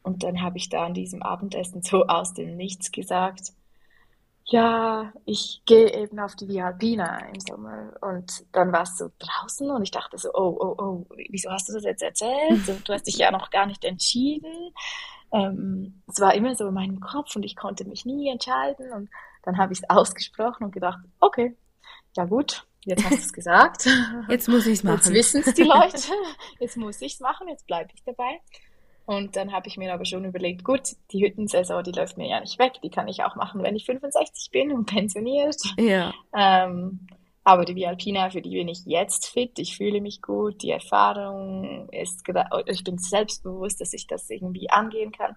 Und 0.03 0.21
dann 0.23 0.41
habe 0.41 0.57
ich 0.57 0.69
da 0.69 0.85
an 0.85 0.93
diesem 0.93 1.23
Abendessen 1.23 1.81
so 1.81 2.05
aus 2.05 2.33
dem 2.33 2.55
Nichts 2.55 2.91
gesagt, 2.91 3.53
ja, 4.45 5.13
ich 5.25 5.61
gehe 5.65 5.93
eben 5.93 6.19
auf 6.19 6.35
die 6.35 6.47
Via 6.47 6.67
Alpina 6.67 7.19
im 7.29 7.39
Sommer 7.39 7.93
und 8.01 8.45
dann 8.51 8.71
war 8.73 8.83
es 8.83 8.97
so 8.97 9.09
draußen 9.19 9.69
und 9.69 9.83
ich 9.83 9.91
dachte 9.91 10.17
so, 10.17 10.29
oh, 10.33 10.57
oh, 10.59 10.75
oh, 10.77 11.05
wieso 11.29 11.49
hast 11.49 11.69
du 11.69 11.73
das 11.73 11.83
jetzt 11.83 12.03
erzählt? 12.03 12.67
Und 12.67 12.87
du 12.87 12.93
hast 12.93 13.07
dich 13.07 13.17
ja 13.17 13.31
noch 13.31 13.51
gar 13.51 13.65
nicht 13.65 13.85
entschieden. 13.85 14.73
Ähm, 15.31 16.01
es 16.07 16.19
war 16.19 16.33
immer 16.33 16.55
so 16.55 16.67
in 16.67 16.73
meinem 16.73 16.99
Kopf 16.99 17.35
und 17.35 17.43
ich 17.43 17.55
konnte 17.55 17.85
mich 17.85 18.05
nie 18.05 18.29
entscheiden 18.29 18.91
und 18.91 19.09
dann 19.43 19.57
habe 19.57 19.73
ich 19.73 19.79
es 19.81 19.89
ausgesprochen 19.89 20.65
und 20.65 20.71
gedacht, 20.71 20.99
okay, 21.19 21.55
ja 22.15 22.25
gut, 22.25 22.67
jetzt 22.83 23.03
hast 23.05 23.11
du 23.11 23.17
es 23.17 23.33
gesagt. 23.33 23.89
Jetzt 24.29 24.47
muss 24.47 24.67
ich 24.67 24.73
es 24.73 24.83
machen. 24.83 24.97
Jetzt 24.97 25.13
wissen 25.13 25.43
es 25.45 25.53
die 25.53 25.63
Leute, 25.63 26.11
jetzt 26.59 26.77
muss 26.77 27.01
ich 27.01 27.13
es 27.13 27.19
machen, 27.19 27.47
jetzt 27.47 27.65
bleibe 27.65 27.89
ich 27.93 28.03
dabei. 28.03 28.39
Und 29.05 29.35
dann 29.35 29.51
habe 29.51 29.67
ich 29.67 29.77
mir 29.77 29.93
aber 29.93 30.05
schon 30.05 30.23
überlegt, 30.23 30.63
gut, 30.63 30.95
die 31.11 31.25
Hüttensaison, 31.25 31.83
die 31.83 31.91
läuft 31.91 32.17
mir 32.17 32.27
ja 32.27 32.39
nicht 32.39 32.57
weg, 32.57 32.73
die 32.83 32.89
kann 32.89 33.07
ich 33.09 33.23
auch 33.23 33.35
machen, 33.35 33.61
wenn 33.61 33.75
ich 33.75 33.85
65 33.85 34.51
bin 34.51 34.71
und 34.71 34.85
pensioniert. 34.89 35.61
Ja. 35.77 36.13
Ähm, 36.33 37.07
Aber 37.43 37.65
die 37.65 37.85
Alpina, 37.85 38.29
für 38.29 38.41
die 38.41 38.55
bin 38.55 38.69
ich 38.69 38.85
jetzt 38.85 39.27
fit, 39.27 39.59
ich 39.59 39.75
fühle 39.75 39.99
mich 39.99 40.21
gut, 40.21 40.61
die 40.61 40.71
Erfahrung 40.71 41.89
ist, 41.89 42.23
ich 42.67 42.83
bin 42.85 42.97
selbstbewusst, 42.97 43.81
dass 43.81 43.91
ich 43.91 44.07
das 44.07 44.29
irgendwie 44.29 44.69
angehen 44.69 45.11
kann. 45.11 45.35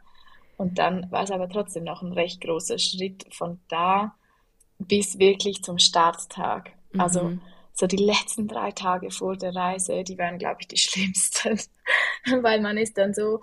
Und 0.57 0.79
dann 0.79 1.11
war 1.11 1.25
es 1.25 1.31
aber 1.33 1.49
trotzdem 1.49 1.85
noch 1.85 2.03
ein 2.03 2.13
recht 2.13 2.41
großer 2.41 2.79
Schritt 2.79 3.27
von 3.35 3.61
da 3.69 4.15
bis 4.79 5.19
wirklich 5.19 5.63
zum 5.63 5.79
Starttag. 5.79 6.73
Also 6.97 7.25
mhm. 7.25 7.27
Also 7.27 7.41
so 7.73 7.87
die 7.87 7.97
letzten 7.97 8.49
drei 8.49 8.71
Tage 8.71 9.11
vor 9.11 9.37
der 9.37 9.55
Reise, 9.55 10.03
die 10.03 10.17
waren, 10.17 10.39
glaube 10.39 10.59
ich, 10.61 10.69
die 10.69 10.79
schlimmsten, 10.79 11.61
weil 12.41 12.61
man 12.61 12.79
ist 12.79 12.97
dann 12.97 13.13
so 13.13 13.43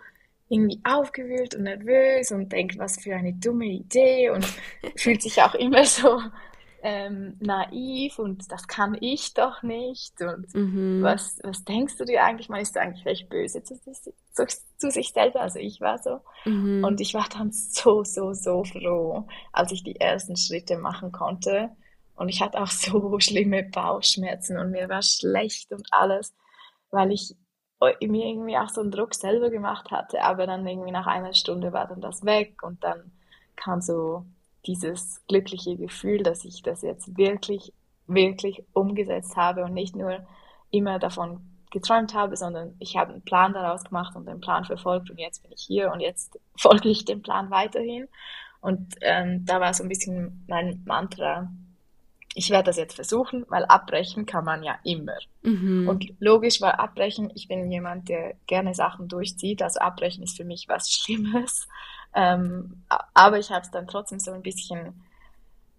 irgendwie 0.54 0.80
aufgewühlt 0.84 1.56
und 1.56 1.64
nervös 1.64 2.32
und 2.32 2.52
denkt, 2.52 2.78
was 2.78 3.00
für 3.00 3.16
eine 3.16 3.34
dumme 3.34 3.66
Idee 3.66 4.30
und 4.30 4.46
fühlt 4.96 5.22
sich 5.22 5.42
auch 5.42 5.56
immer 5.56 5.86
so 5.86 6.22
ähm, 6.84 7.38
naiv 7.40 8.20
und 8.20 8.52
das 8.52 8.68
kann 8.68 8.98
ich 9.00 9.34
doch 9.34 9.64
nicht 9.64 10.22
und 10.22 10.54
mhm. 10.54 11.02
was, 11.02 11.40
was 11.44 11.64
denkst 11.64 11.98
du 11.98 12.06
dir 12.06 12.24
eigentlich? 12.24 12.50
Man 12.50 12.62
ist 12.62 12.78
eigentlich 12.78 13.06
recht 13.06 13.30
böse 13.30 13.64
zu, 13.64 13.80
zu, 13.82 14.46
zu 14.78 14.92
sich 14.92 15.14
selber, 15.14 15.42
also 15.42 15.60
ich 15.60 15.80
war 15.80 15.98
so 15.98 16.20
mhm. 16.44 16.84
und 16.84 17.00
ich 17.00 17.14
war 17.14 17.28
dann 17.30 17.52
so, 17.54 18.04
so, 18.04 18.34
so 18.34 18.66
froh, 18.66 19.26
als 19.54 19.72
ich 19.72 19.84
die 19.84 20.00
ersten 20.00 20.36
Schritte 20.36 20.78
machen 20.78 21.14
konnte 21.14 21.72
und 22.16 22.28
ich 22.28 22.42
hatte 22.42 22.62
auch 22.62 22.68
so 22.68 23.18
schlimme 23.20 23.64
Bauchschmerzen 23.64 24.58
und 24.58 24.72
mir 24.72 24.90
war 24.90 25.02
schlecht 25.02 25.72
und 25.72 25.88
alles, 25.92 26.34
weil 26.92 27.14
ich 27.14 27.36
mir 28.02 28.26
irgendwie 28.26 28.58
auch 28.58 28.70
so 28.70 28.82
einen 28.82 28.92
Druck 28.92 29.14
selber 29.14 29.50
gemacht 29.50 29.92
hatte, 29.92 30.22
aber 30.24 30.48
dann 30.48 30.68
irgendwie 30.68 30.92
nach 30.92 31.08
einer 31.08 31.34
Stunde 31.34 31.74
war 31.74 31.88
dann 31.88 32.02
das 32.02 32.26
weg 32.26 32.64
und 32.64 32.84
dann 32.84 33.12
kam 33.56 33.82
so 33.82 34.26
dieses 34.66 35.22
glückliche 35.28 35.76
Gefühl, 35.78 36.24
dass 36.24 36.46
ich 36.46 36.62
das 36.64 36.82
jetzt 36.82 37.18
wirklich, 37.18 37.74
wirklich 38.08 38.64
umgesetzt 38.74 39.36
habe 39.36 39.64
und 39.64 39.74
nicht 39.74 39.96
nur 39.96 40.26
immer 40.72 41.00
davon 41.00 41.42
geträumt 41.72 42.14
habe, 42.14 42.38
sondern 42.38 42.76
ich 42.80 42.96
habe 42.96 43.14
einen 43.14 43.24
Plan 43.24 43.54
daraus 43.54 43.84
gemacht 43.84 44.16
und 44.16 44.28
den 44.28 44.40
Plan 44.40 44.64
verfolgt 44.64 45.10
und 45.10 45.18
jetzt 45.18 45.42
bin 45.42 45.52
ich 45.52 45.62
hier 45.62 45.92
und 45.92 46.00
jetzt 46.00 46.40
folge 46.58 46.90
ich 46.90 47.06
dem 47.06 47.22
Plan 47.22 47.50
weiterhin. 47.52 48.08
Und 48.62 48.96
ähm, 49.02 49.46
da 49.46 49.60
war 49.60 49.74
so 49.74 49.84
ein 49.84 49.90
bisschen 49.90 50.46
mein 50.48 50.82
Mantra, 50.86 51.52
ich 52.36 52.50
werde 52.50 52.66
das 52.66 52.78
jetzt 52.78 52.96
versuchen, 52.96 53.46
weil 53.50 53.66
abbrechen 53.66 54.26
kann 54.26 54.46
man 54.46 54.64
ja 54.64 54.78
immer. 54.84 55.18
Mhm. 55.44 55.88
Und 55.88 56.06
logisch 56.20 56.62
weil 56.62 56.72
abbrechen, 56.72 57.32
ich 57.36 57.48
bin 57.48 57.72
jemand, 57.72 58.10
der 58.10 58.36
gerne 58.48 58.74
Sachen 58.74 59.08
durchzieht, 59.08 59.62
also 59.62 59.80
abbrechen 59.80 60.24
ist 60.24 60.38
für 60.38 60.46
mich 60.46 60.68
was 60.68 60.90
Schlimmes. 60.92 61.68
Ähm, 62.16 62.84
aber 63.14 63.40
ich 63.40 63.52
habe 63.52 63.62
es 63.62 63.72
dann 63.72 63.88
trotzdem 63.88 64.20
so 64.20 64.32
ein 64.32 64.42
bisschen 64.42 65.04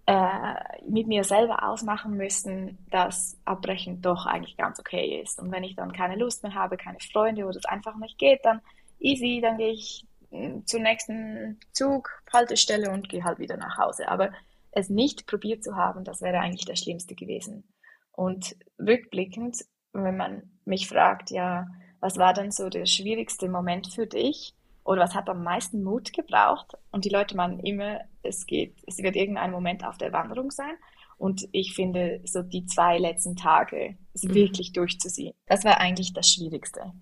äh, 0.06 0.54
mit 0.88 1.06
mir 1.06 1.24
selber 1.24 1.66
ausmachen 1.66 2.16
müssen, 2.16 2.78
dass 2.90 3.38
Abbrechen 3.44 4.02
doch 4.02 4.26
eigentlich 4.26 4.56
ganz 4.56 4.78
okay 4.78 5.20
ist. 5.22 5.38
Und 5.38 5.50
wenn 5.50 5.64
ich 5.64 5.76
dann 5.76 5.92
keine 5.92 6.16
Lust 6.16 6.42
mehr 6.42 6.54
habe, 6.54 6.76
keine 6.76 6.98
Freunde 7.00 7.44
oder 7.46 7.56
es 7.56 7.64
einfach 7.64 7.96
nicht 7.96 8.18
geht, 8.18 8.44
dann 8.44 8.60
easy, 8.98 9.40
dann 9.42 9.56
gehe 9.56 9.72
ich 9.72 10.06
hm, 10.30 10.66
zur 10.66 10.80
nächsten 10.80 11.58
Zug, 11.72 12.10
Haltestelle 12.32 12.90
und 12.90 13.08
gehe 13.08 13.24
halt 13.24 13.38
wieder 13.38 13.56
nach 13.56 13.78
Hause. 13.78 14.08
Aber 14.08 14.30
es 14.74 14.90
nicht 14.90 15.26
probiert 15.26 15.62
zu 15.62 15.76
haben, 15.76 16.04
das 16.04 16.20
wäre 16.20 16.40
eigentlich 16.40 16.66
das 16.66 16.80
Schlimmste 16.80 17.14
gewesen. 17.14 17.64
Und 18.12 18.56
rückblickend, 18.78 19.64
wenn 19.92 20.16
man 20.16 20.50
mich 20.64 20.88
fragt, 20.88 21.30
ja, 21.30 21.66
was 22.00 22.18
war 22.18 22.34
denn 22.34 22.50
so 22.50 22.68
der 22.68 22.86
schwierigste 22.86 23.48
Moment 23.48 23.88
für 23.88 24.06
dich? 24.06 24.54
Oder 24.84 25.02
was 25.02 25.14
hat 25.14 25.28
am 25.30 25.42
meisten 25.42 25.82
Mut 25.82 26.12
gebraucht? 26.12 26.74
Und 26.90 27.04
die 27.04 27.10
Leute 27.10 27.36
meinen 27.36 27.60
immer, 27.60 28.00
es 28.22 28.46
geht, 28.46 28.76
es 28.86 28.98
wird 28.98 29.16
irgendein 29.16 29.50
Moment 29.50 29.84
auf 29.84 29.96
der 29.96 30.12
Wanderung 30.12 30.50
sein. 30.50 30.74
Und 31.16 31.48
ich 31.52 31.74
finde, 31.74 32.20
so 32.24 32.42
die 32.42 32.66
zwei 32.66 32.98
letzten 32.98 33.36
Tage 33.36 33.96
mhm. 34.20 34.34
wirklich 34.34 34.72
durchzuziehen, 34.72 35.32
das 35.46 35.64
war 35.64 35.80
eigentlich 35.80 36.12
das 36.12 36.30
Schwierigste. 36.30 36.92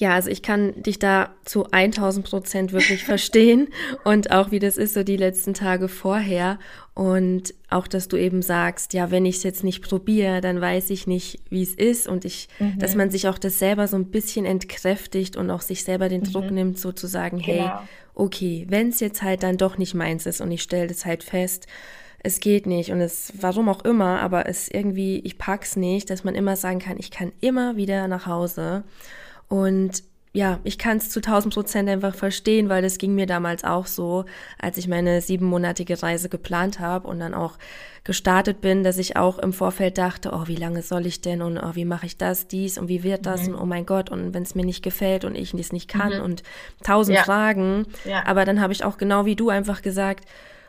Ja, 0.00 0.14
also 0.14 0.30
ich 0.30 0.40
kann 0.40 0.82
dich 0.82 0.98
da 0.98 1.28
zu 1.44 1.66
1000 1.70 2.24
Prozent 2.26 2.72
wirklich 2.72 3.04
verstehen 3.04 3.68
und 4.02 4.30
auch 4.30 4.50
wie 4.50 4.58
das 4.58 4.78
ist 4.78 4.94
so 4.94 5.02
die 5.02 5.18
letzten 5.18 5.52
Tage 5.52 5.88
vorher 5.88 6.58
und 6.94 7.52
auch, 7.68 7.86
dass 7.86 8.08
du 8.08 8.16
eben 8.16 8.40
sagst, 8.40 8.94
ja, 8.94 9.10
wenn 9.10 9.26
ich 9.26 9.36
es 9.36 9.42
jetzt 9.42 9.62
nicht 9.62 9.86
probiere, 9.86 10.40
dann 10.40 10.58
weiß 10.58 10.88
ich 10.88 11.06
nicht, 11.06 11.40
wie 11.50 11.62
es 11.62 11.74
ist 11.74 12.08
und 12.08 12.24
ich, 12.24 12.48
mhm. 12.58 12.78
dass 12.78 12.94
man 12.94 13.10
sich 13.10 13.28
auch 13.28 13.36
das 13.36 13.58
selber 13.58 13.88
so 13.88 13.96
ein 13.96 14.06
bisschen 14.06 14.46
entkräftigt 14.46 15.36
und 15.36 15.50
auch 15.50 15.60
sich 15.60 15.84
selber 15.84 16.08
den 16.08 16.22
Druck 16.22 16.46
mhm. 16.46 16.54
nimmt, 16.54 16.78
sozusagen, 16.78 17.36
genau. 17.36 17.46
hey, 17.48 17.70
okay, 18.14 18.66
wenn 18.70 18.88
es 18.88 19.00
jetzt 19.00 19.22
halt 19.22 19.42
dann 19.42 19.58
doch 19.58 19.76
nicht 19.76 19.92
meins 19.92 20.24
ist 20.24 20.40
und 20.40 20.50
ich 20.50 20.62
stelle 20.62 20.86
das 20.86 21.04
halt 21.04 21.24
fest, 21.24 21.66
es 22.22 22.40
geht 22.40 22.66
nicht 22.66 22.90
und 22.90 23.02
es, 23.02 23.34
warum 23.38 23.68
auch 23.68 23.84
immer, 23.84 24.20
aber 24.20 24.48
es 24.48 24.70
irgendwie, 24.70 25.18
ich 25.24 25.36
pack's 25.36 25.76
nicht, 25.76 26.08
dass 26.08 26.24
man 26.24 26.34
immer 26.34 26.56
sagen 26.56 26.78
kann, 26.78 26.96
ich 26.98 27.10
kann 27.10 27.32
immer 27.40 27.76
wieder 27.76 28.08
nach 28.08 28.24
Hause 28.24 28.84
und 29.50 30.04
ja, 30.32 30.60
ich 30.62 30.78
kann 30.78 30.98
es 30.98 31.10
zu 31.10 31.18
1000 31.18 31.52
Prozent 31.52 31.88
einfach 31.88 32.14
verstehen, 32.14 32.68
weil 32.68 32.82
das 32.82 32.98
ging 32.98 33.16
mir 33.16 33.26
damals 33.26 33.64
auch 33.64 33.86
so, 33.86 34.26
als 34.58 34.78
ich 34.78 34.86
meine 34.86 35.20
siebenmonatige 35.20 36.00
Reise 36.00 36.28
geplant 36.28 36.78
habe 36.78 37.08
und 37.08 37.18
dann 37.18 37.34
auch 37.34 37.58
gestartet 38.04 38.60
bin, 38.60 38.84
dass 38.84 38.98
ich 38.98 39.16
auch 39.16 39.40
im 39.40 39.52
Vorfeld 39.52 39.98
dachte, 39.98 40.30
oh, 40.32 40.46
wie 40.46 40.54
lange 40.54 40.82
soll 40.82 41.04
ich 41.04 41.20
denn 41.20 41.42
und 41.42 41.58
oh, 41.58 41.74
wie 41.74 41.84
mache 41.84 42.06
ich 42.06 42.16
das, 42.16 42.46
dies 42.46 42.78
und 42.78 42.86
wie 42.86 43.02
wird 43.02 43.26
das 43.26 43.48
mhm. 43.48 43.54
und 43.54 43.60
oh 43.60 43.66
mein 43.66 43.86
Gott 43.86 44.08
und 44.08 44.32
wenn 44.32 44.44
es 44.44 44.54
mir 44.54 44.64
nicht 44.64 44.84
gefällt 44.84 45.24
und 45.24 45.34
ich 45.34 45.52
es 45.52 45.72
nicht 45.72 45.88
kann 45.88 46.18
mhm. 46.18 46.22
und 46.24 46.42
tausend 46.84 47.16
ja. 47.16 47.24
Fragen. 47.24 47.86
Ja. 48.04 48.24
Aber 48.24 48.44
dann 48.44 48.60
habe 48.60 48.72
ich 48.72 48.84
auch 48.84 48.98
genau 48.98 49.26
wie 49.26 49.36
du 49.36 49.48
einfach 49.48 49.82
gesagt, 49.82 50.26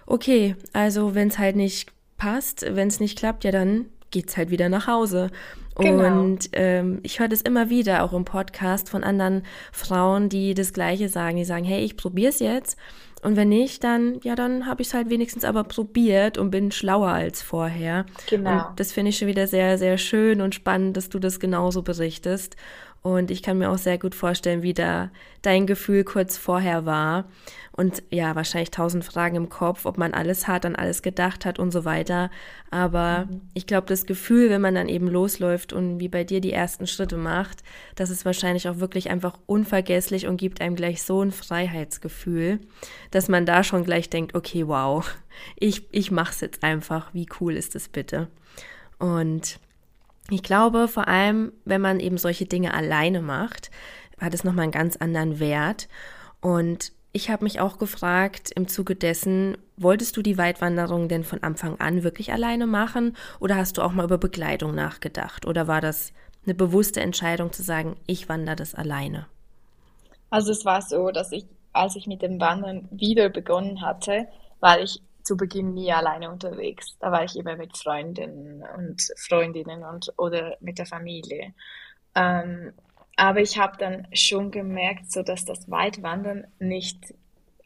okay, 0.08 0.56
also 0.74 1.14
wenn 1.14 1.28
es 1.28 1.38
halt 1.38 1.56
nicht 1.56 1.92
passt, 2.18 2.66
wenn 2.68 2.88
es 2.88 3.00
nicht 3.00 3.20
klappt, 3.20 3.44
ja 3.44 3.52
dann 3.52 3.86
geht's 4.10 4.38
halt 4.38 4.50
wieder 4.50 4.70
nach 4.70 4.88
Hause. 4.88 5.30
Genau. 5.78 6.22
Und 6.22 6.50
ähm, 6.54 7.00
ich 7.04 7.20
höre 7.20 7.28
das 7.28 7.42
immer 7.42 7.70
wieder 7.70 8.04
auch 8.04 8.14
im 8.14 8.26
Podcast 8.26 8.90
von 8.90 9.04
anderen 9.04 9.44
Frauen, 9.72 10.30
die 10.30 10.54
das 10.54 10.74
Gleiche 10.74 11.10
sagen. 11.10 11.38
Die 11.38 11.46
sagen, 11.46 11.66
hey, 11.66 11.84
ich 11.84 11.98
probiere 11.98 12.30
es 12.30 12.40
jetzt. 12.40 12.78
Und 13.22 13.36
wenn 13.36 13.50
nicht, 13.50 13.84
dann, 13.84 14.20
ja, 14.24 14.36
dann 14.36 14.66
habe 14.66 14.82
ich 14.82 14.88
es 14.88 14.94
halt 14.94 15.10
wenigstens 15.10 15.46
aber 15.46 15.64
probiert 15.64 16.40
und 16.40 16.50
bin 16.50 16.72
schlauer 16.72 17.10
als 17.10 17.42
vorher. 17.42 18.06
Genau. 18.28 18.70
Und 18.70 18.80
das 18.80 18.92
finde 18.92 19.10
ich 19.10 19.18
schon 19.18 19.28
wieder 19.28 19.46
sehr, 19.46 19.78
sehr 19.78 20.00
schön 20.00 20.42
und 20.42 20.56
spannend, 20.56 20.98
dass 20.98 21.10
du 21.10 21.20
das 21.20 21.40
genauso 21.40 21.84
berichtest. 21.84 22.56
Und 23.04 23.32
ich 23.32 23.42
kann 23.42 23.58
mir 23.58 23.72
auch 23.72 23.80
sehr 23.80 23.98
gut 23.98 24.14
vorstellen, 24.14 24.62
wie 24.62 24.76
da 24.76 25.10
dein 25.42 25.66
Gefühl 25.66 26.04
kurz 26.04 26.38
vorher 26.38 26.86
war. 26.86 27.26
Und 27.72 28.04
ja, 28.12 28.36
wahrscheinlich 28.36 28.70
tausend 28.70 29.04
Fragen 29.04 29.38
im 29.38 29.50
Kopf, 29.50 29.86
ob 29.86 29.98
man 29.98 30.14
alles 30.14 30.48
hat, 30.48 30.68
an 30.68 30.76
alles 30.76 31.02
gedacht 31.02 31.44
hat 31.44 31.58
und 31.58 31.72
so 31.72 31.84
weiter. 31.84 32.30
Aber 32.70 33.26
mhm. 33.26 33.42
ich 33.56 33.66
glaube, 33.66 33.88
das 33.88 34.06
Gefühl, 34.06 34.52
wenn 34.52 34.62
man 34.62 34.76
dann 34.76 34.88
eben 34.88 35.08
losläuft 35.08 35.74
und 35.74 36.00
wie 36.00 36.10
bei 36.10 36.24
dir 36.24 36.42
die 36.42 36.54
ersten 36.54 36.86
Schritte 36.86 37.18
macht, 37.18 37.64
das 37.96 38.12
ist 38.12 38.24
wahrscheinlich 38.24 38.70
auch 38.70 38.78
wirklich 38.78 39.10
einfach 39.10 39.40
unvergesslich 39.48 40.28
und 40.28 40.38
gibt 40.38 40.62
einem 40.62 40.76
gleich 40.76 41.02
so 41.02 41.24
ein 41.24 41.32
Freiheitsgefühl, 41.32 42.60
dass 43.10 43.30
man 43.30 43.48
da 43.48 43.64
schon 43.64 43.84
gleich 43.84 44.12
denkt, 44.12 44.36
okay, 44.36 44.68
wow, 44.68 45.12
ich, 45.56 45.88
ich 45.92 46.12
mach's 46.12 46.42
jetzt 46.42 46.64
einfach. 46.64 47.12
Wie 47.16 47.28
cool 47.40 47.56
ist 47.56 47.74
das 47.74 47.88
bitte? 47.90 48.28
Und 49.00 49.60
ich 50.30 50.44
glaube, 50.44 50.88
vor 50.88 51.08
allem, 51.08 51.52
wenn 51.66 51.82
man 51.82 52.00
eben 52.00 52.18
solche 52.18 52.46
Dinge 52.46 52.74
alleine 52.74 53.22
macht, 53.22 53.72
hat 54.20 54.34
es 54.34 54.44
nochmal 54.44 54.64
einen 54.64 54.72
ganz 54.72 54.98
anderen 54.98 55.40
Wert. 55.40 55.88
Und 56.42 56.94
ich 57.12 57.30
habe 57.30 57.44
mich 57.44 57.60
auch 57.60 57.78
gefragt, 57.78 58.52
im 58.56 58.68
Zuge 58.68 58.96
dessen, 58.96 59.58
wolltest 59.78 60.16
du 60.16 60.22
die 60.22 60.38
Weitwanderung 60.38 61.10
denn 61.10 61.24
von 61.24 61.44
Anfang 61.44 61.80
an 61.80 62.04
wirklich 62.04 62.32
alleine 62.32 62.68
machen 62.68 63.18
oder 63.40 63.58
hast 63.58 63.78
du 63.78 63.82
auch 63.82 63.92
mal 63.92 64.06
über 64.06 64.18
Begleitung 64.18 64.74
nachgedacht? 64.74 65.46
Oder 65.46 65.68
war 65.68 65.82
das 65.82 66.14
eine 66.46 66.56
bewusste 66.56 67.02
Entscheidung 67.02 67.52
zu 67.52 67.64
sagen, 67.64 67.98
ich 68.08 68.30
wandere 68.30 68.56
das 68.56 68.76
alleine? 68.76 69.28
Also 70.30 70.52
es 70.52 70.64
war 70.64 70.82
so, 70.82 71.12
dass 71.12 71.32
ich, 71.32 71.46
als 71.74 71.96
ich 71.96 72.08
mit 72.08 72.22
dem 72.22 72.40
Wandern 72.40 72.88
wieder 72.92 73.30
begonnen 73.30 73.82
hatte, 73.82 74.28
weil 74.62 74.84
ich 74.84 75.02
zu 75.24 75.38
Beginn 75.38 75.74
nie 75.74 75.92
alleine 75.92 76.32
unterwegs. 76.32 76.98
Da 77.00 77.12
war 77.12 77.24
ich 77.24 77.36
immer 77.36 77.56
mit 77.56 77.78
Freundinnen 77.78 78.64
und 78.78 79.02
Freundinnen 79.18 79.84
und 79.84 80.14
oder 80.18 80.58
mit 80.60 80.78
der 80.80 80.86
Familie. 80.86 81.54
Ähm, 82.16 82.74
aber 83.16 83.40
ich 83.42 83.58
habe 83.58 83.78
dann 83.78 84.08
schon 84.14 84.52
gemerkt, 84.52 85.12
so 85.12 85.24
dass 85.24 85.46
das 85.46 85.70
Weitwandern 85.70 86.48
nicht 86.60 87.14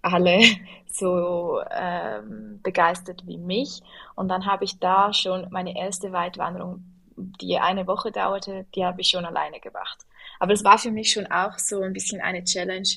alle 0.02 0.42
so 0.88 1.62
ähm, 1.72 2.60
begeistert 2.62 3.26
wie 3.26 3.38
mich. 3.38 3.82
Und 4.16 4.30
dann 4.30 4.46
habe 4.46 4.64
ich 4.64 4.80
da 4.80 5.14
schon 5.14 5.48
meine 5.52 5.78
erste 5.78 6.12
Weitwanderung, 6.12 6.84
die 7.16 7.58
eine 7.58 7.88
Woche 7.88 8.12
dauerte, 8.12 8.66
die 8.76 8.86
habe 8.86 9.02
ich 9.02 9.10
schon 9.10 9.26
alleine 9.26 9.60
gemacht. 9.60 10.00
Aber 10.40 10.54
es 10.54 10.64
war 10.64 10.78
für 10.78 10.92
mich 10.92 11.12
schon 11.12 11.28
auch 11.28 11.58
so 11.58 11.82
ein 11.82 11.94
bisschen 11.94 12.22
eine 12.22 12.44
Challenge, 12.44 12.88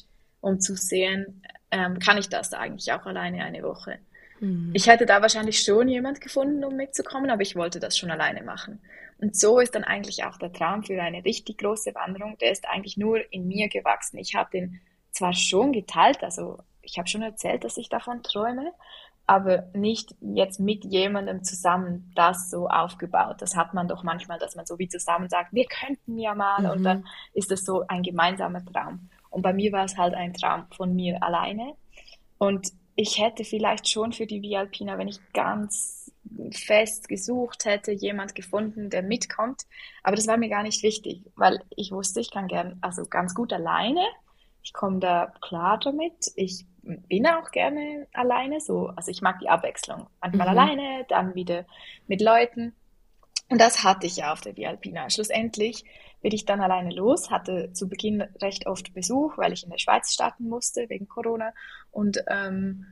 um 0.41 0.61
zu 0.61 0.77
sehen, 0.77 1.43
ähm, 1.71 1.99
kann 1.99 2.19
ich 2.19 2.29
das 2.29 2.53
eigentlich 2.53 2.93
auch 2.93 3.07
alleine 3.07 3.45
eine 3.45 3.63
Woche. 3.63 3.99
Mhm. 4.41 4.71
Ich 4.75 4.87
hätte 4.87 5.07
da 5.07 5.23
wahrscheinlich 5.23 5.63
schon 5.63 5.89
jemand 5.89 6.21
gefunden, 6.21 6.65
um 6.65 6.77
mitzukommen, 6.77 7.31
aber 7.31 7.43
ich 7.43 7.57
wollte 7.57 7.81
das 7.81 7.97
schon 7.97 8.11
alleine 8.11 8.43
machen. 8.43 8.81
Und 9.21 9.37
so 9.37 9.59
ist 9.59 9.75
dann 9.75 9.85
eigentlich 9.85 10.25
auch 10.25 10.39
der 10.39 10.53
Traum 10.53 10.85
für 10.85 11.01
eine 11.03 11.25
richtig 11.25 11.59
große 11.59 11.95
Wanderung, 11.95 12.39
der 12.39 12.53
ist 12.53 12.69
eigentlich 12.69 12.97
nur 12.97 13.21
in 13.33 13.49
mir 13.49 13.69
gewachsen. 13.69 14.19
Ich 14.19 14.35
habe 14.35 14.51
den 14.51 14.81
zwar 15.11 15.33
schon 15.33 15.73
geteilt, 15.73 16.23
also 16.23 16.59
ich 16.83 16.99
habe 16.99 17.09
schon 17.09 17.23
erzählt, 17.23 17.65
dass 17.65 17.77
ich 17.77 17.89
davon 17.89 18.23
träume, 18.23 18.73
aber 19.27 19.69
nicht 19.75 20.15
jetzt 20.21 20.59
mit 20.59 20.85
jemandem 20.85 21.45
zusammen 21.45 22.11
das 22.15 22.49
so 22.49 22.69
aufgebaut. 22.69 23.43
Das 23.43 23.57
hat 23.57 23.75
man 23.75 23.87
doch 23.87 24.03
manchmal, 24.03 24.39
dass 24.39 24.57
man 24.57 24.65
so 24.65 24.79
wie 24.79 24.89
zusammen 24.89 25.29
sagt, 25.29 25.53
wir 25.53 25.67
könnten 25.67 26.19
ja 26.19 26.35
mal 26.35 26.63
mhm. 26.63 26.71
und 26.71 26.83
dann 26.85 27.07
ist 27.35 27.51
das 27.51 27.65
so 27.65 27.85
ein 27.89 28.03
gemeinsamer 28.03 28.65
Traum. 28.65 29.11
Und 29.29 29.43
bei 29.43 29.53
mir 29.53 29.73
war 29.73 29.85
es 29.85 29.99
halt 29.99 30.15
ein 30.15 30.33
Traum 30.33 30.67
von 30.75 30.95
mir 30.95 31.23
alleine. 31.23 31.75
Und 32.39 32.69
ich 33.01 33.21
hätte 33.21 33.45
vielleicht 33.45 33.89
schon 33.89 34.13
für 34.13 34.27
die 34.27 34.43
Vialpina, 34.43 34.99
wenn 34.99 35.07
ich 35.07 35.21
ganz 35.33 36.11
fest 36.51 37.09
gesucht 37.09 37.65
hätte, 37.65 37.93
jemand 37.93 38.35
gefunden, 38.35 38.91
der 38.91 39.05
mitkommt. 39.05 39.63
Aber 40.03 40.17
das 40.17 40.27
war 40.27 40.37
mir 40.37 40.49
gar 40.49 40.65
nicht 40.65 40.83
wichtig, 40.83 41.23
weil 41.37 41.63
ich 41.77 41.93
wusste, 41.93 42.19
ich 42.19 42.33
kann 42.33 42.49
gern, 42.49 42.77
also 42.81 43.07
ganz 43.07 43.37
gut 43.37 43.53
alleine. 43.53 44.05
Ich 44.65 44.73
komme 44.73 44.99
da 44.99 45.33
klar 45.41 45.79
damit. 45.79 46.33
Ich 46.35 46.67
bin 46.83 47.25
auch 47.29 47.53
gerne 47.53 48.09
alleine 48.15 48.61
so. 48.61 48.89
Also 48.97 49.13
ich 49.13 49.23
mag 49.23 49.39
die 49.39 49.49
Abwechslung. 49.49 50.09
Manchmal 50.21 50.51
mhm. 50.51 50.59
alleine, 50.59 51.07
dann 51.09 51.37
wieder 51.37 51.67
mit 52.09 52.21
Leuten. 52.21 52.75
Und 53.49 53.61
das 53.61 53.85
hatte 53.85 54.09
ich 54.09 54.17
ja 54.17 54.33
auf 54.33 54.41
der 54.41 54.57
Vialpina. 54.57 55.09
Schlussendlich 55.09 55.85
bin 56.21 56.33
ich 56.33 56.45
dann 56.45 56.61
alleine 56.61 56.95
los, 56.95 57.31
hatte 57.31 57.73
zu 57.73 57.89
Beginn 57.89 58.23
recht 58.43 58.67
oft 58.67 58.93
Besuch, 58.95 59.39
weil 59.39 59.53
ich 59.53 59.65
in 59.65 59.71
der 59.71 59.79
Schweiz 59.79 60.13
starten 60.13 60.49
musste 60.49 60.89
wegen 60.89 61.09
Corona. 61.09 61.53
Und 61.91 62.23
ähm, 62.29 62.87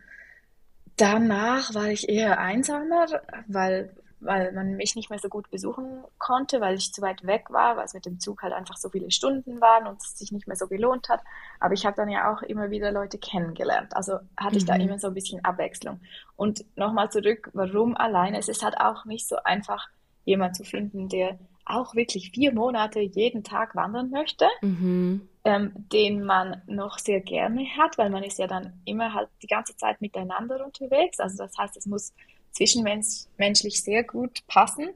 danach 0.96 1.74
war 1.74 1.88
ich 1.88 2.08
eher 2.08 2.38
einsamer, 2.38 3.06
weil 3.48 3.94
weil 4.20 4.52
man 4.52 4.76
mich 4.76 4.96
nicht 4.96 5.10
mehr 5.10 5.18
so 5.18 5.28
gut 5.28 5.50
besuchen 5.50 6.02
konnte, 6.18 6.60
weil 6.60 6.76
ich 6.76 6.92
zu 6.92 7.02
weit 7.02 7.26
weg 7.26 7.50
war, 7.50 7.76
weil 7.76 7.84
es 7.84 7.94
mit 7.94 8.06
dem 8.06 8.18
Zug 8.18 8.42
halt 8.42 8.52
einfach 8.52 8.76
so 8.76 8.88
viele 8.88 9.10
Stunden 9.10 9.60
waren 9.60 9.86
und 9.86 10.02
es 10.02 10.18
sich 10.18 10.32
nicht 10.32 10.46
mehr 10.46 10.56
so 10.56 10.66
gelohnt 10.66 11.08
hat. 11.08 11.20
Aber 11.60 11.74
ich 11.74 11.84
habe 11.84 11.96
dann 11.96 12.08
ja 12.08 12.32
auch 12.32 12.42
immer 12.42 12.70
wieder 12.70 12.92
Leute 12.92 13.18
kennengelernt. 13.18 13.94
Also 13.94 14.14
hatte 14.36 14.52
mhm. 14.52 14.56
ich 14.56 14.64
da 14.64 14.74
mhm. 14.74 14.80
immer 14.80 14.98
so 14.98 15.08
ein 15.08 15.14
bisschen 15.14 15.44
Abwechslung. 15.44 16.00
Und 16.34 16.64
nochmal 16.76 17.10
zurück, 17.10 17.50
warum 17.52 17.96
alleine? 17.96 18.38
Es 18.38 18.48
ist 18.48 18.64
halt 18.64 18.78
auch 18.78 19.04
nicht 19.04 19.28
so 19.28 19.36
einfach, 19.44 19.88
jemand 20.24 20.56
zu 20.56 20.64
finden, 20.64 21.08
der 21.08 21.38
auch 21.66 21.94
wirklich 21.94 22.30
vier 22.30 22.54
Monate 22.54 23.00
jeden 23.00 23.42
Tag 23.42 23.74
wandern 23.74 24.10
möchte, 24.10 24.46
mhm. 24.62 25.28
ähm, 25.44 25.72
den 25.92 26.24
man 26.24 26.62
noch 26.66 26.98
sehr 26.98 27.20
gerne 27.20 27.66
hat, 27.76 27.98
weil 27.98 28.08
man 28.08 28.22
ist 28.22 28.38
ja 28.38 28.46
dann 28.46 28.80
immer 28.84 29.12
halt 29.12 29.28
die 29.42 29.48
ganze 29.48 29.76
Zeit 29.76 30.00
miteinander 30.00 30.64
unterwegs. 30.64 31.18
Also 31.18 31.38
das 31.38 31.58
heißt, 31.58 31.76
es 31.76 31.86
muss 31.86 32.14
zwischenmenschlich 32.52 33.82
sehr 33.82 34.04
gut 34.04 34.46
passen. 34.46 34.88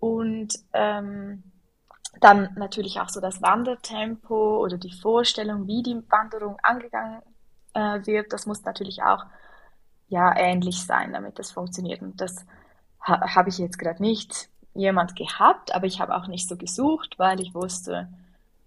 Und 0.00 0.54
ähm, 0.72 1.42
dann 2.20 2.50
natürlich 2.56 3.00
auch 3.00 3.08
so 3.08 3.20
das 3.20 3.42
Wandertempo 3.42 4.62
oder 4.62 4.78
die 4.78 4.92
Vorstellung, 4.92 5.66
wie 5.66 5.82
die 5.82 6.00
Wanderung 6.08 6.56
angegangen 6.62 7.22
äh, 7.74 8.06
wird, 8.06 8.32
das 8.32 8.46
muss 8.46 8.64
natürlich 8.64 9.02
auch 9.02 9.24
ja 10.08 10.36
ähnlich 10.36 10.84
sein, 10.84 11.12
damit 11.12 11.38
das 11.38 11.52
funktioniert. 11.52 12.02
Und 12.02 12.20
das 12.20 12.44
ha 13.00 13.34
habe 13.34 13.48
ich 13.48 13.58
jetzt 13.58 13.78
gerade 13.78 14.02
nicht 14.02 14.48
jemand 14.74 15.16
gehabt, 15.16 15.74
aber 15.74 15.86
ich 15.86 16.00
habe 16.00 16.14
auch 16.14 16.26
nicht 16.26 16.48
so 16.48 16.56
gesucht, 16.56 17.14
weil 17.18 17.40
ich 17.40 17.54
wusste, 17.54 18.08